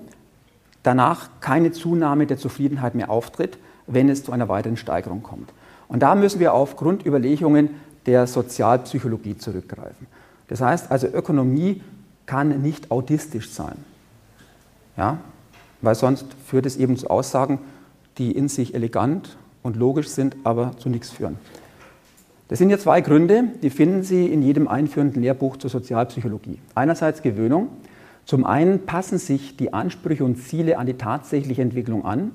[0.83, 5.53] danach keine Zunahme der Zufriedenheit mehr auftritt, wenn es zu einer weiteren Steigerung kommt.
[5.89, 7.71] Und da müssen wir auf Grundüberlegungen
[8.07, 10.07] der Sozialpsychologie zurückgreifen.
[10.49, 11.83] Das heißt also, Ökonomie
[12.27, 13.77] kann nicht autistisch sein.
[14.97, 15.19] Ja?
[15.81, 17.59] Weil sonst führt es eben zu Aussagen,
[18.19, 21.37] die in sich elegant und logisch sind, aber zu nichts führen.
[22.49, 26.59] Das sind ja zwei Gründe, die finden Sie in jedem einführenden Lehrbuch zur Sozialpsychologie.
[26.75, 27.69] Einerseits Gewöhnung.
[28.25, 32.31] Zum einen passen sich die Ansprüche und Ziele an die tatsächliche Entwicklung an.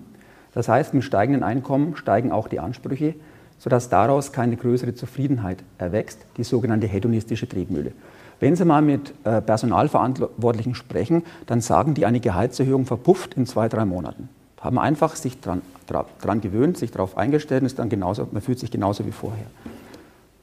[0.54, 3.16] Das heißt, mit steigenden Einkommen steigen auch die Ansprüche,
[3.58, 7.92] sodass daraus keine größere Zufriedenheit erwächst, die sogenannte hedonistische Triebmühle.
[8.40, 13.70] Wenn Sie mal mit äh, Personalverantwortlichen sprechen, dann sagen die, eine Gehaltserhöhung verpufft in zwei,
[13.70, 14.30] drei Monaten.
[14.64, 18.60] Haben einfach sich daran dran gewöhnt, sich darauf eingestellt und ist dann genauso, man fühlt
[18.60, 19.46] sich genauso wie vorher.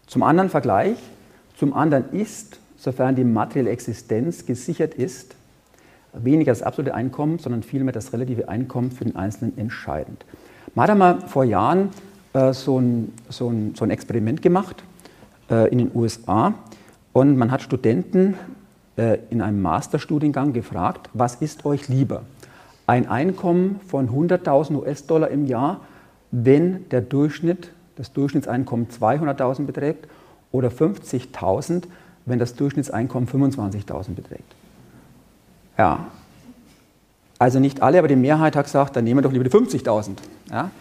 [0.06, 0.98] Zum anderen Vergleich,
[1.56, 5.34] zum anderen ist, sofern die materielle Existenz gesichert ist,
[6.12, 10.24] weniger das absolute Einkommen, sondern vielmehr das relative Einkommen für den Einzelnen entscheidend.
[10.74, 11.90] Man hat einmal vor Jahren
[12.32, 14.82] äh, so, ein, so, ein, so, ein, Experiment gemacht
[15.50, 16.54] äh, in den USA
[17.12, 18.34] und man hat Studenten
[18.96, 22.22] äh, in einem Masterstudiengang gefragt, was ist euch lieber?
[22.90, 25.82] Ein Einkommen von 100.000 US-Dollar im Jahr,
[26.32, 30.08] wenn der Durchschnitt das Durchschnittseinkommen 200.000 beträgt
[30.50, 31.84] oder 50.000,
[32.26, 34.56] wenn das Durchschnittseinkommen 25.000 beträgt.
[35.78, 36.08] Ja,
[37.38, 40.16] also nicht alle, aber die Mehrheit hat gesagt, dann nehmen wir doch lieber die 50.000.
[40.50, 40.72] Ja?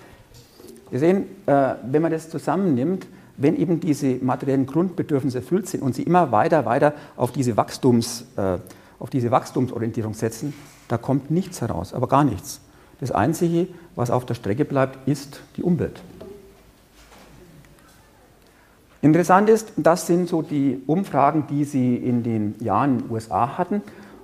[0.89, 3.05] Wir sehen, äh, wenn man das zusammennimmt,
[3.37, 8.25] wenn eben diese materiellen Grundbedürfnisse erfüllt sind und sie immer weiter, weiter auf diese, Wachstums,
[8.35, 8.57] äh,
[8.99, 10.53] auf diese Wachstumsorientierung setzen,
[10.87, 12.61] da kommt nichts heraus, aber gar nichts.
[12.99, 16.01] Das Einzige, was auf der Strecke bleibt, ist die Umwelt.
[19.01, 23.57] Interessant ist, das sind so die Umfragen, die Sie in den Jahren in den USA
[23.57, 23.81] hatten.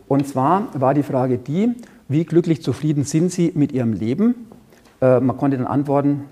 [0.09, 1.73] Und zwar war die Frage die,
[2.09, 4.47] wie glücklich zufrieden sind Sie mit Ihrem Leben?
[5.01, 6.25] Äh, man konnte dann antworten,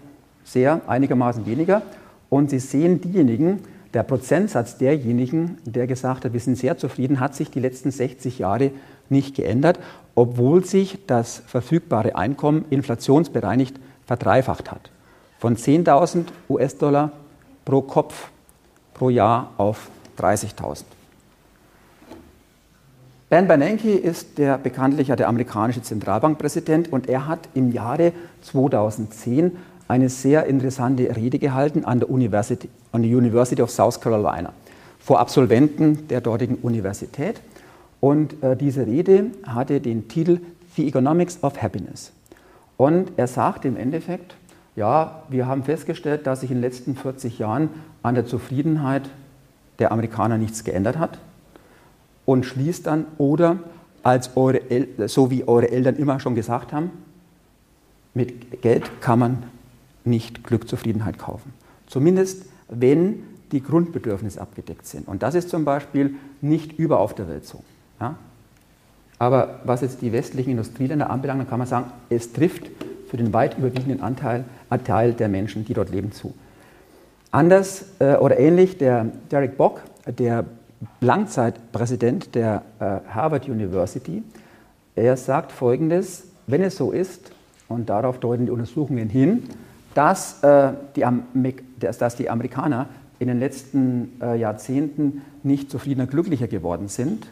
[0.43, 1.83] sehr, einigermaßen weniger.
[2.29, 3.59] Und Sie sehen diejenigen,
[3.93, 8.39] der Prozentsatz derjenigen, der gesagt hat, wir sind sehr zufrieden, hat sich die letzten 60
[8.39, 8.71] Jahre
[9.09, 9.79] nicht geändert,
[10.15, 14.89] obwohl sich das verfügbare Einkommen inflationsbereinigt verdreifacht hat.
[15.39, 17.11] Von 10.000 US-Dollar
[17.65, 18.29] pro Kopf
[18.93, 20.83] pro Jahr auf 30.000.
[23.29, 29.57] Ben Bernanke ist der bekanntlich der amerikanische Zentralbankpräsident und er hat im Jahre 2010
[29.87, 34.53] eine sehr interessante Rede gehalten an der University, an der University of South Carolina
[34.99, 37.41] vor Absolventen der dortigen Universität.
[37.99, 40.39] Und äh, diese Rede hatte den Titel
[40.75, 42.11] The Economics of Happiness.
[42.77, 44.35] Und er sagt im Endeffekt,
[44.75, 47.69] ja, wir haben festgestellt, dass sich in den letzten 40 Jahren
[48.01, 49.03] an der Zufriedenheit
[49.79, 51.19] der Amerikaner nichts geändert hat
[52.25, 53.57] und schließt dann, oder
[54.01, 54.61] als eure
[55.07, 56.91] so wie eure Eltern immer schon gesagt haben,
[58.13, 59.43] mit Geld kann man
[60.05, 61.53] nicht Glück, Zufriedenheit kaufen.
[61.87, 65.07] Zumindest wenn die Grundbedürfnisse abgedeckt sind.
[65.07, 67.63] Und das ist zum Beispiel nicht überall auf der Welt so.
[68.01, 68.15] Ja?
[69.19, 72.69] Aber was jetzt die westlichen Industrieländer anbelangt, dann kann man sagen, es trifft
[73.09, 76.33] für den weit überwiegenden Anteil, Anteil der Menschen, die dort leben, zu.
[77.31, 80.45] Anders äh, oder ähnlich der Derek Bock, der
[80.99, 84.23] Langzeitpräsident der äh, Harvard University,
[84.95, 87.31] er sagt Folgendes, wenn es so ist,
[87.69, 89.43] und darauf deuten die Untersuchungen hin,
[89.93, 91.05] dass, äh, die,
[91.79, 92.87] dass die Amerikaner
[93.19, 97.27] in den letzten äh, Jahrzehnten nicht zufriedener, glücklicher geworden sind.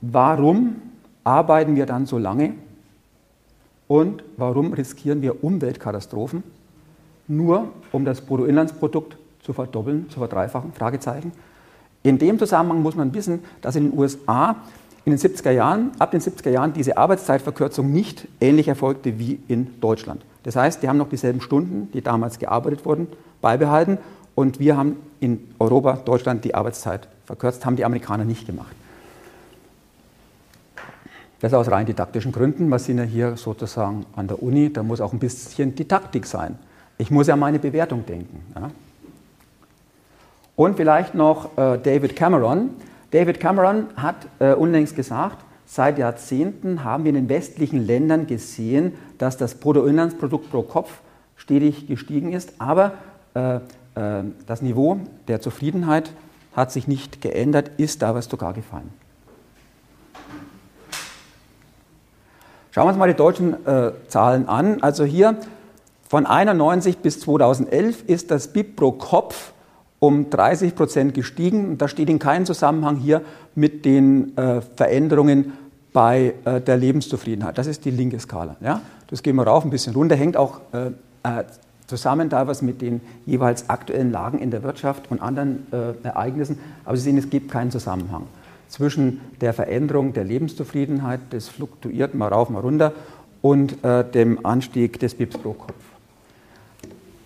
[0.00, 0.76] Warum
[1.24, 2.54] arbeiten wir dann so lange
[3.88, 6.42] und warum riskieren wir Umweltkatastrophen,
[7.28, 10.72] nur um das Bruttoinlandsprodukt zu verdoppeln, zu verdreifachen?
[10.72, 11.32] Fragezeichen.
[12.02, 14.56] In dem Zusammenhang muss man wissen, dass in den USA
[15.06, 19.78] in den 70er Jahren, ab den 70er Jahren diese Arbeitszeitverkürzung nicht ähnlich erfolgte wie in
[19.80, 20.22] Deutschland.
[20.44, 23.08] Das heißt, die haben noch dieselben Stunden, die damals gearbeitet wurden,
[23.40, 23.98] beibehalten.
[24.34, 28.74] Und wir haben in Europa, Deutschland die Arbeitszeit verkürzt, haben die Amerikaner nicht gemacht.
[31.40, 32.68] Das aus rein didaktischen Gründen.
[32.68, 36.58] Wir sind ja hier sozusagen an der Uni, da muss auch ein bisschen Didaktik sein.
[36.96, 38.40] Ich muss ja meine Bewertung denken.
[38.54, 38.70] Ja.
[40.56, 42.70] Und vielleicht noch äh, David Cameron.
[43.10, 48.94] David Cameron hat äh, unlängst gesagt, seit Jahrzehnten haben wir in den westlichen Ländern gesehen,
[49.18, 51.00] dass das Bruttoinlandsprodukt pro Kopf
[51.36, 52.92] stetig gestiegen ist, aber
[53.34, 56.10] äh, äh, das Niveau der Zufriedenheit
[56.54, 58.90] hat sich nicht geändert, ist aber sogar gefallen.
[62.70, 64.82] Schauen wir uns mal die deutschen äh, Zahlen an.
[64.82, 65.36] Also hier
[66.08, 69.52] von 91 bis 2011 ist das BIP pro Kopf
[70.06, 71.78] um 30 Prozent gestiegen.
[71.78, 73.22] Das steht in keinem Zusammenhang hier
[73.54, 75.52] mit den äh, Veränderungen
[75.92, 77.56] bei äh, der Lebenszufriedenheit.
[77.56, 78.56] Das ist die linke Skala.
[78.60, 78.82] Ja?
[79.08, 80.88] Das gehen wir rauf, ein bisschen runter, hängt auch äh,
[81.22, 81.44] äh
[81.86, 86.58] zusammen teilweise mit den jeweils aktuellen Lagen in der Wirtschaft und anderen äh, Ereignissen.
[86.86, 88.24] Aber Sie sehen, es gibt keinen Zusammenhang
[88.68, 92.94] zwischen der Veränderung der Lebenszufriedenheit, das fluktuiert mal rauf, mal runter,
[93.42, 95.74] und äh, dem Anstieg des BIPs pro Kopf.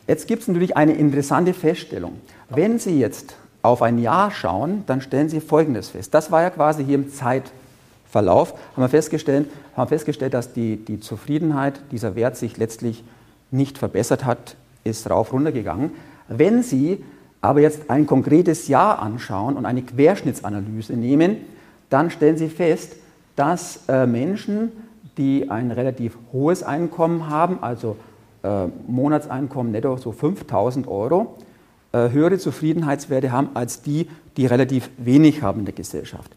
[0.09, 2.15] Jetzt gibt es natürlich eine interessante Feststellung.
[2.51, 6.15] Wenn Sie jetzt auf ein Jahr schauen, dann stellen Sie Folgendes fest.
[6.15, 10.99] Das war ja quasi hier im Zeitverlauf, haben wir festgestellt, haben festgestellt dass die, die
[11.01, 13.05] Zufriedenheit, dieser Wert sich letztlich
[13.51, 15.91] nicht verbessert hat, ist rauf runtergegangen.
[16.29, 17.05] Wenn Sie
[17.41, 21.37] aber jetzt ein konkretes Jahr anschauen und eine Querschnittsanalyse nehmen,
[21.91, 22.97] dann stellen Sie fest,
[23.37, 24.73] dass äh, Menschen,
[25.17, 27.97] die ein relativ hohes Einkommen haben, also
[28.43, 31.37] äh, Monatseinkommen netto so 5000 Euro,
[31.93, 36.31] höhere Zufriedenheitswerte haben als die, die relativ wenig haben in der Gesellschaft.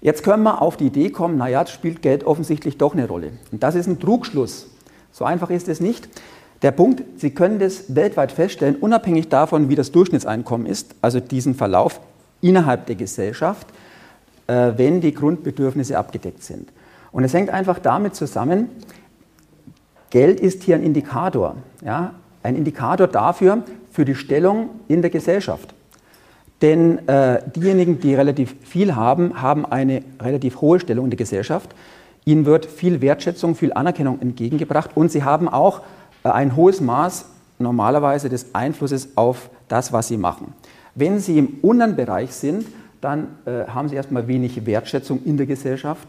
[0.00, 3.32] Jetzt können wir auf die Idee kommen, naja, spielt Geld offensichtlich doch eine Rolle.
[3.52, 4.68] Und das ist ein Trugschluss.
[5.12, 6.08] So einfach ist es nicht.
[6.62, 11.54] Der Punkt, Sie können das weltweit feststellen, unabhängig davon, wie das Durchschnittseinkommen ist, also diesen
[11.54, 12.00] Verlauf
[12.40, 13.66] innerhalb der Gesellschaft,
[14.46, 16.70] äh, wenn die Grundbedürfnisse abgedeckt sind.
[17.12, 18.68] Und es hängt einfach damit zusammen,
[20.10, 23.62] Geld ist hier ein Indikator, ja, ein Indikator dafür,
[24.00, 25.74] für die Stellung in der Gesellschaft.
[26.62, 31.74] Denn äh, diejenigen, die relativ viel haben, haben eine relativ hohe Stellung in der Gesellschaft.
[32.24, 35.82] Ihnen wird viel Wertschätzung, viel Anerkennung entgegengebracht und sie haben auch
[36.24, 37.26] äh, ein hohes Maß
[37.58, 40.54] normalerweise des Einflusses auf das, was sie machen.
[40.94, 42.64] Wenn sie im unteren Bereich sind,
[43.02, 46.08] dann äh, haben sie erstmal wenig Wertschätzung in der Gesellschaft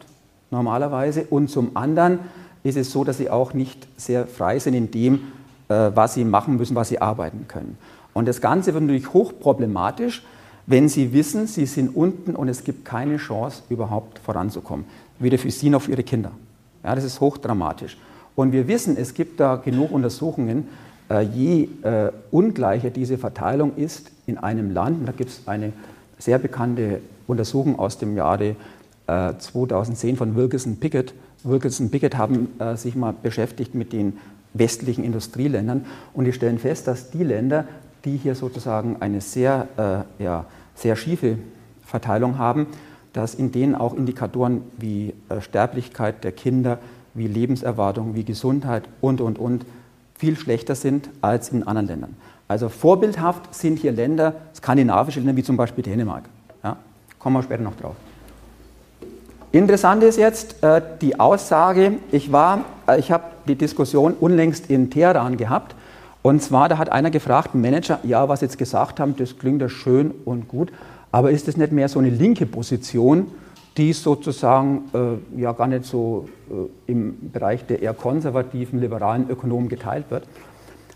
[0.50, 2.20] normalerweise und zum anderen
[2.64, 5.34] ist es so, dass sie auch nicht sehr frei sind in dem,
[5.72, 7.78] was sie machen müssen, was sie arbeiten können.
[8.14, 10.24] Und das Ganze wird natürlich hochproblematisch,
[10.68, 14.86] wenn Sie wissen, Sie sind unten und es gibt keine Chance, überhaupt voranzukommen.
[15.20, 16.32] Weder für Sie noch für Ihre Kinder.
[16.84, 17.98] Ja, das ist hochdramatisch.
[18.36, 20.68] Und wir wissen, es gibt da genug Untersuchungen,
[21.10, 25.74] äh, je äh, ungleicher diese Verteilung ist in einem Land, da gibt es eine
[26.18, 28.56] sehr bekannte Untersuchung aus dem Jahre
[29.08, 34.18] 2010 von Wilkinson Pickett, Wilkinson Pickett haben äh, sich mal beschäftigt mit den
[34.54, 37.66] westlichen Industrieländern und die stellen fest, dass die Länder,
[38.06, 39.68] die hier sozusagen eine sehr,
[40.20, 40.46] äh, ja,
[40.76, 41.38] sehr schiefe
[41.86, 42.68] Verteilung haben,
[43.14, 46.80] dass in denen auch Indikatoren wie äh, Sterblichkeit der Kinder,
[47.14, 49.66] wie Lebenserwartung, wie Gesundheit und, und, und
[50.16, 52.16] viel schlechter sind als in anderen Ländern.
[52.48, 56.26] Also vorbildhaft sind hier Länder, skandinavische Länder wie zum Beispiel Dänemark.
[56.64, 56.78] Ja,
[57.20, 57.96] kommen wir später noch drauf.
[59.54, 64.90] Interessant ist jetzt äh, die Aussage, ich war, äh, ich habe die Diskussion unlängst in
[64.90, 65.76] Teheran gehabt
[66.22, 69.62] und zwar, da hat einer gefragt, Manager, ja, was Sie jetzt gesagt haben, das klingt
[69.62, 70.72] ja schön und gut,
[71.12, 73.28] aber ist das nicht mehr so eine linke Position,
[73.76, 79.68] die sozusagen äh, ja gar nicht so äh, im Bereich der eher konservativen, liberalen Ökonomen
[79.68, 80.24] geteilt wird?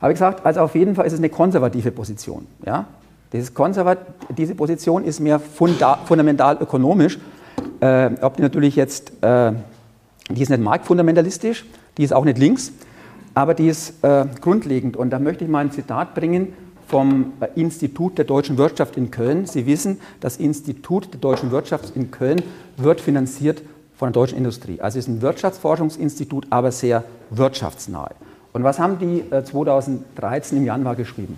[0.02, 2.48] Habe ich gesagt, also auf jeden Fall ist es eine konservative Position.
[2.66, 2.86] Ja?
[3.54, 3.98] Konservat
[4.38, 7.20] diese Position ist mehr funda fundamental ökonomisch
[7.80, 9.52] äh, ob die natürlich jetzt, äh,
[10.30, 11.66] die ist nicht marktfundamentalistisch,
[11.98, 12.72] die ist auch nicht links,
[13.34, 14.98] aber die ist äh, grundlegend.
[14.98, 16.54] Und da möchte ich mal ein Zitat bringen
[16.88, 19.46] vom äh, Institut der deutschen Wirtschaft in Köln.
[19.46, 22.42] Sie wissen, das Institut der deutschen Wirtschaft in Köln
[22.78, 23.62] wird finanziert
[23.96, 24.82] von der deutschen Industrie.
[24.82, 28.16] Also es ist ein Wirtschaftsforschungsinstitut, aber sehr wirtschaftsnahe.
[28.54, 31.38] Und was haben die 2013 äh, im Januar geschrieben?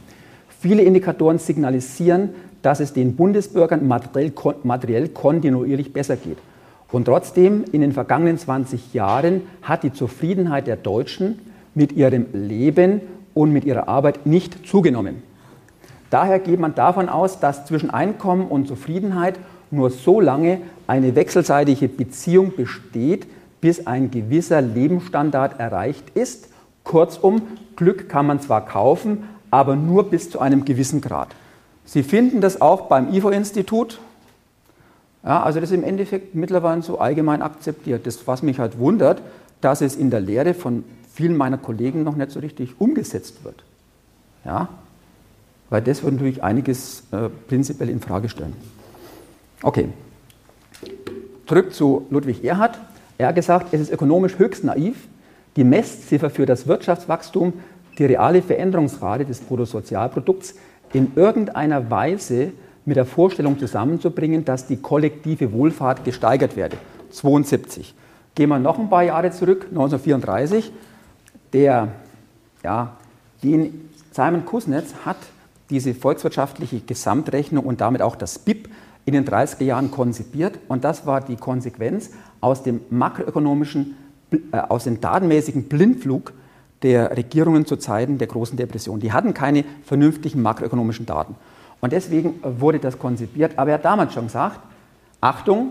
[0.59, 2.29] Viele Indikatoren signalisieren,
[2.61, 6.37] dass es den Bundesbürgern materiell, materiell kontinuierlich besser geht.
[6.91, 11.39] Und trotzdem, in den vergangenen 20 Jahren hat die Zufriedenheit der Deutschen
[11.75, 13.01] mit ihrem Leben
[13.33, 15.21] und mit ihrer Arbeit nicht zugenommen.
[16.09, 19.37] Daher geht man davon aus, dass zwischen Einkommen und Zufriedenheit
[19.69, 23.27] nur so lange eine wechselseitige Beziehung besteht,
[23.59, 26.49] bis ein gewisser Lebensstandard erreicht ist,
[26.83, 27.41] Kurzum,
[27.75, 31.27] Glück kann man zwar kaufen, aber nur bis zu einem gewissen Grad.
[31.87, 33.99] Sie finden das auch beim IFO-Institut.
[35.23, 38.05] Ja, also das ist im Endeffekt mittlerweile so allgemein akzeptiert.
[38.05, 39.21] Das, was mich halt wundert,
[39.61, 40.83] dass es in der Lehre von
[41.13, 43.63] vielen meiner Kollegen noch nicht so richtig umgesetzt wird.
[44.43, 44.67] Ja?
[45.69, 48.53] Weil das würde natürlich einiges äh, prinzipiell in Frage stellen.
[49.63, 49.87] Okay.
[51.47, 52.77] Zurück zu Ludwig Erhard.
[53.17, 55.07] Er hat gesagt, es ist ökonomisch höchst naiv,
[55.55, 57.53] die Messziffer für das Wirtschaftswachstum,
[57.97, 60.55] die reale Veränderungsrate des Bruttosozialprodukts
[60.93, 62.51] in irgendeiner Weise
[62.85, 66.77] mit der Vorstellung zusammenzubringen, dass die kollektive Wohlfahrt gesteigert werde.
[67.11, 67.93] 72.
[68.35, 70.71] Gehen wir noch ein paar Jahre zurück, 1934.
[71.53, 71.89] Der,
[72.63, 72.95] ja,
[74.11, 75.17] Simon Kuznets hat
[75.69, 78.69] diese volkswirtschaftliche Gesamtrechnung und damit auch das BIP
[79.05, 80.59] in den 30er Jahren konzipiert.
[80.67, 82.11] Und das war die Konsequenz
[82.41, 83.95] aus dem makroökonomischen,
[84.31, 86.33] äh, aus dem datenmäßigen Blindflug
[86.83, 88.99] der Regierungen zu Zeiten der großen Depression.
[88.99, 91.35] Die hatten keine vernünftigen makroökonomischen Daten.
[91.81, 93.53] Und deswegen wurde das konzipiert.
[93.57, 94.59] Aber er hat damals schon gesagt,
[95.21, 95.69] Achtung,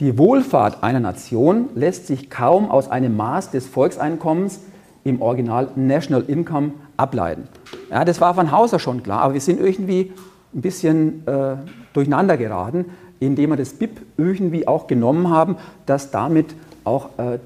[0.00, 4.60] die Wohlfahrt einer Nation lässt sich kaum aus einem Maß des Volkseinkommens
[5.04, 7.46] im Original National Income ableiten.
[7.90, 10.12] Ja, das war von Hauser schon klar, aber wir sind irgendwie
[10.54, 11.56] ein bisschen äh,
[11.92, 12.86] durcheinander geraten,
[13.20, 15.56] indem wir das BIP irgendwie auch genommen haben,
[15.86, 16.54] dass damit
[16.84, 17.38] auch äh,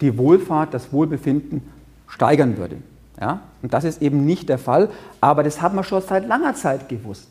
[0.00, 1.62] die Wohlfahrt, das Wohlbefinden
[2.08, 2.76] steigern würde.
[3.20, 3.40] Ja?
[3.62, 4.88] Und das ist eben nicht der Fall,
[5.20, 7.28] aber das hat man schon seit langer Zeit gewusst.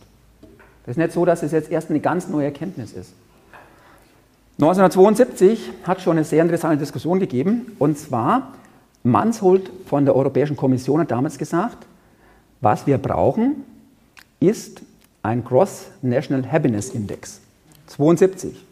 [0.86, 3.14] Das ist nicht so, dass es jetzt erst eine ganz neue Erkenntnis ist.
[4.60, 8.54] 1972 hat schon eine sehr interessante Diskussion gegeben, und zwar
[9.04, 11.86] Mansholt von der Europäischen Kommission hat damals gesagt,
[12.60, 13.64] was wir brauchen,
[14.40, 14.82] ist
[15.22, 17.40] ein Gross National Happiness Index.
[17.88, 18.66] 72.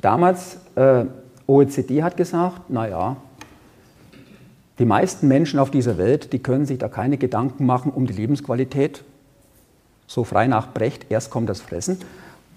[0.00, 1.04] Damals äh,
[1.46, 3.16] OECD hat gesagt, naja,
[4.78, 8.12] die meisten Menschen auf dieser Welt, die können sich da keine Gedanken machen um die
[8.12, 9.04] Lebensqualität.
[10.06, 11.98] So frei nach Brecht, erst kommt das Fressen.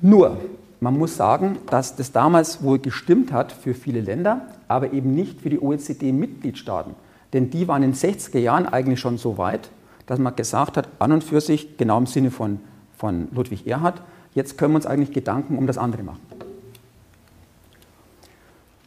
[0.01, 0.37] Nur,
[0.79, 5.41] man muss sagen, dass das damals wohl gestimmt hat für viele Länder, aber eben nicht
[5.41, 6.95] für die OECD-Mitgliedstaaten.
[7.33, 9.69] Denn die waren in den 60er Jahren eigentlich schon so weit,
[10.05, 12.59] dass man gesagt hat, an und für sich, genau im Sinne von,
[12.97, 14.01] von Ludwig Erhard,
[14.33, 16.21] jetzt können wir uns eigentlich Gedanken um das andere machen.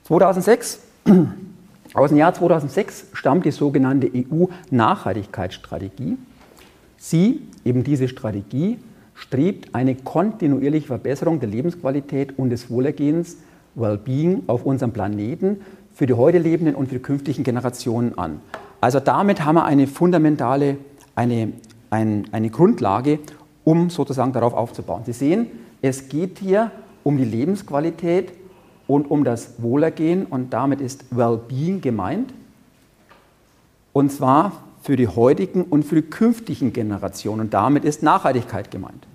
[0.05, 0.81] 2006
[1.95, 6.17] aus dem Jahr 2006 stammt die sogenannte EU-Nachhaltigkeitsstrategie.
[6.97, 8.79] Sie, eben diese Strategie,
[9.15, 13.39] strebt eine kontinuierliche Verbesserung der Lebensqualität und des Wohlergehens,
[13.75, 15.63] Wellbeing auf unserem Planeten
[15.95, 18.41] für die heute lebenden und für die künftigen Generationen an.
[18.81, 20.79] Also damit haben wir eine fundamentale,
[21.15, 21.53] eine,
[21.91, 23.19] ein, eine Grundlage,
[23.65, 25.03] um sozusagen darauf aufzubauen.
[25.05, 25.49] Sie sehen,
[25.83, 26.71] es geht hier
[27.05, 28.33] um die Lebensqualität
[28.91, 32.35] und um das Wohlergehen und damit ist Wellbeing gemeint.
[33.93, 34.53] Und zwar
[34.83, 37.43] für die heutigen und für die künftigen Generationen.
[37.43, 39.07] Und damit ist Nachhaltigkeit gemeint.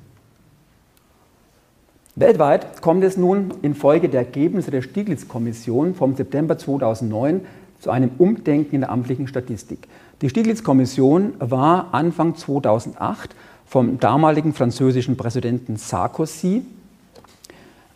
[2.15, 7.41] Weltweit kommt es nun infolge der Ergebnisse der Stieglitz-Kommission vom September 2009
[7.81, 9.89] zu einem Umdenken in der amtlichen Statistik.
[10.21, 13.35] Die Stieglitz-Kommission war Anfang 2008
[13.65, 16.63] vom damaligen französischen Präsidenten Sarkozy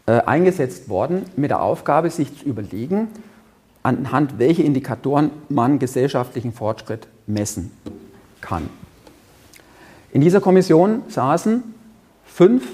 [0.10, 3.08] eingesetzt worden mit der Aufgabe, sich zu überlegen,
[3.84, 7.72] anhand welcher Indikatoren man gesellschaftlichen Fortschritt messen
[8.42, 8.70] kann.
[10.12, 11.64] In dieser Kommission saßen
[12.26, 12.68] fünf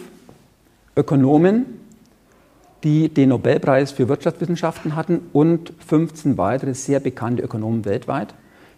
[0.95, 1.66] Ökonomen,
[2.84, 8.34] die den Nobelpreis für Wirtschaftswissenschaften hatten und 15 weitere sehr bekannte Ökonomen weltweit.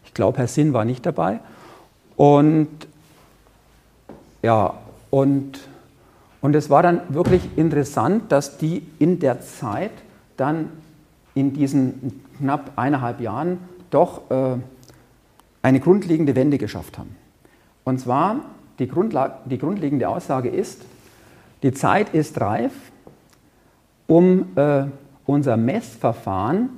[0.06, 1.40] Ich glaube, Herr Sinn war nicht dabei.
[2.16, 2.70] Und
[4.42, 4.74] ja,
[5.10, 5.60] und
[6.42, 9.92] und es war dann wirklich interessant, dass die in der Zeit
[10.38, 10.70] dann
[11.34, 13.60] in diesen knapp eineinhalb Jahren
[13.90, 14.58] doch äh,
[15.62, 17.16] eine grundlegende Wende geschafft haben.
[17.84, 18.42] Und zwar,
[18.80, 18.90] die,
[19.46, 20.84] die grundlegende Aussage ist,
[21.64, 22.72] die Zeit ist reif,
[24.08, 24.86] um äh,
[25.26, 26.70] unser Messverfahren,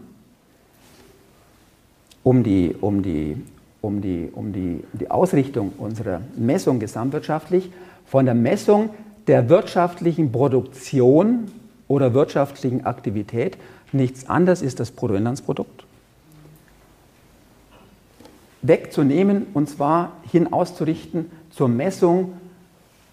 [2.23, 3.38] um die, um, die,
[3.81, 7.72] um, die, um die, die Ausrichtung unserer Messung gesamtwirtschaftlich
[8.06, 8.90] von der Messung
[9.30, 11.51] der wirtschaftlichen Produktion
[11.88, 13.60] oder wirtschaftlichen Aktivität
[13.91, 15.85] nichts anderes ist das Bruttoinlandsprodukt
[18.64, 22.34] wegzunehmen und zwar hin auszurichten zur Messung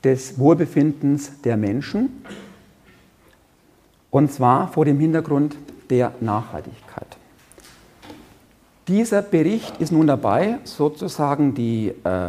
[0.05, 2.25] des Wohlbefindens der Menschen
[4.11, 5.55] und zwar vor dem Hintergrund
[5.91, 7.19] der Nachhaltigkeit.
[8.89, 12.29] Dieser Bericht ist nun dabei, sozusagen die äh,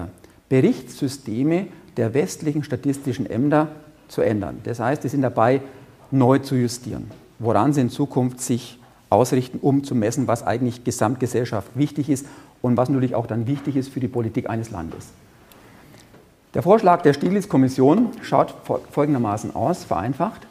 [0.49, 1.67] Berichtssysteme
[1.97, 3.69] der westlichen statistischen Ämter
[4.07, 4.59] zu ändern.
[4.63, 5.61] Das heißt, sie sind dabei,
[6.11, 8.79] neu zu justieren, woran sie in Zukunft sich
[9.09, 12.25] ausrichten, um zu messen, was eigentlich Gesamtgesellschaft wichtig ist
[12.61, 15.07] und was natürlich auch dann wichtig ist für die Politik eines Landes.
[16.53, 18.53] Der Vorschlag der Stiglitz-Kommission schaut
[18.91, 20.47] folgendermaßen aus, vereinfacht.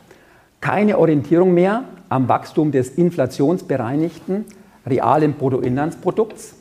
[0.60, 4.44] Keine Orientierung mehr am Wachstum des inflationsbereinigten
[4.86, 6.54] realen Bruttoinlandsprodukts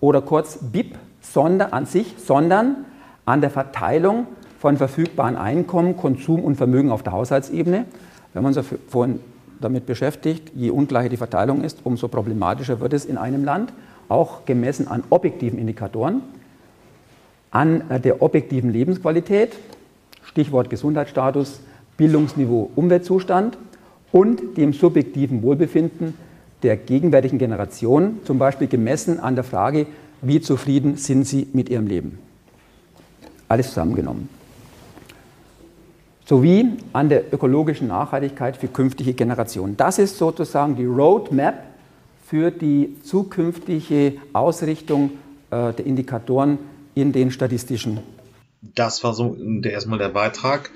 [0.00, 2.84] oder kurz BIP sondern, an sich, sondern
[3.30, 4.26] an der Verteilung
[4.58, 7.84] von verfügbaren Einkommen, Konsum und Vermögen auf der Haushaltsebene.
[8.34, 9.20] Wenn man sich vorhin
[9.60, 13.72] damit beschäftigt, je ungleicher die Verteilung ist, umso problematischer wird es in einem Land,
[14.08, 16.22] auch gemessen an objektiven Indikatoren,
[17.52, 19.56] an der objektiven Lebensqualität,
[20.24, 21.60] Stichwort Gesundheitsstatus,
[21.96, 23.58] Bildungsniveau, Umweltzustand
[24.10, 26.14] und dem subjektiven Wohlbefinden
[26.64, 29.86] der gegenwärtigen Generation, zum Beispiel gemessen an der Frage,
[30.20, 32.29] wie zufrieden sind sie mit ihrem Leben.
[33.50, 34.28] Alles zusammengenommen.
[36.24, 39.76] Sowie an der ökologischen Nachhaltigkeit für künftige Generationen.
[39.76, 41.64] Das ist sozusagen die Roadmap
[42.24, 45.10] für die zukünftige Ausrichtung
[45.50, 46.58] äh, der Indikatoren
[46.94, 47.98] in den statistischen.
[48.62, 50.70] Das war so der, erstmal der Beitrag.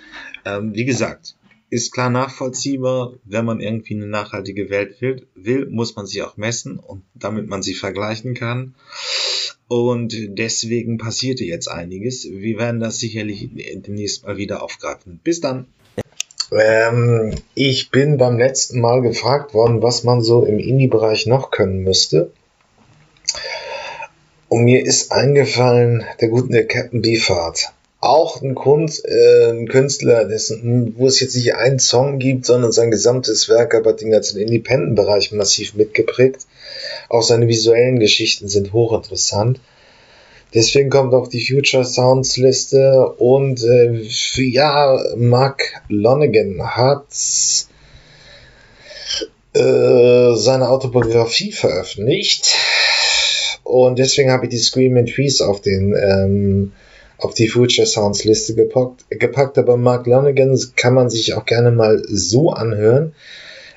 [0.45, 1.37] Ähm, wie gesagt,
[1.71, 6.37] ist klar nachvollziehbar, wenn man irgendwie eine nachhaltige Welt will, will, muss man sie auch
[6.37, 8.75] messen und damit man sie vergleichen kann.
[9.75, 12.29] Und deswegen passierte jetzt einiges.
[12.31, 15.19] Wir werden das sicherlich demnächst mal wieder aufgreifen.
[15.25, 15.67] Bis dann.
[16.53, 21.81] Ähm, ich bin beim letzten Mal gefragt worden, was man so im Indie-Bereich noch können
[21.81, 22.31] müsste.
[24.49, 27.73] Und mir ist eingefallen, der gute Captain Beefheart.
[28.05, 32.71] Auch ein, Kunst, äh, ein Künstler, dessen, wo es jetzt nicht einen Song gibt, sondern
[32.71, 36.43] sein gesamtes Werk aber den ganzen Independent-Bereich massiv mitgeprägt.
[37.09, 39.59] Auch seine visuellen Geschichten sind hochinteressant.
[40.53, 44.03] Deswegen kommt auch die Future Sounds Liste und äh,
[44.37, 47.07] ja, Mark Lonergan hat
[49.55, 52.55] äh, seine Autobiografie veröffentlicht
[53.63, 56.73] und deswegen habe ich die Screaming Trees auf den ähm,
[57.19, 59.59] auf die Future Sounds Liste gepackt, gepackt.
[59.59, 63.15] Aber Mark Lonergan kann man sich auch gerne mal so anhören.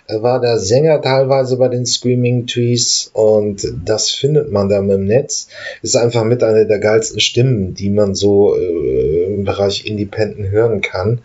[0.10, 5.06] Er war der Sänger teilweise bei den Screaming Trees und das findet man da im
[5.06, 5.50] Netz.
[5.82, 10.80] Ist einfach mit einer der geilsten Stimmen, die man so äh, im Bereich Independent hören
[10.82, 11.22] kann.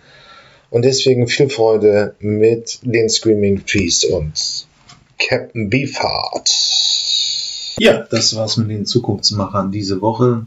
[0.70, 4.66] Und deswegen viel Freude mit den Screaming Trees und
[5.18, 6.50] Captain Beefheart.
[7.78, 10.46] Ja, das war's mit den Zukunftsmachern diese Woche.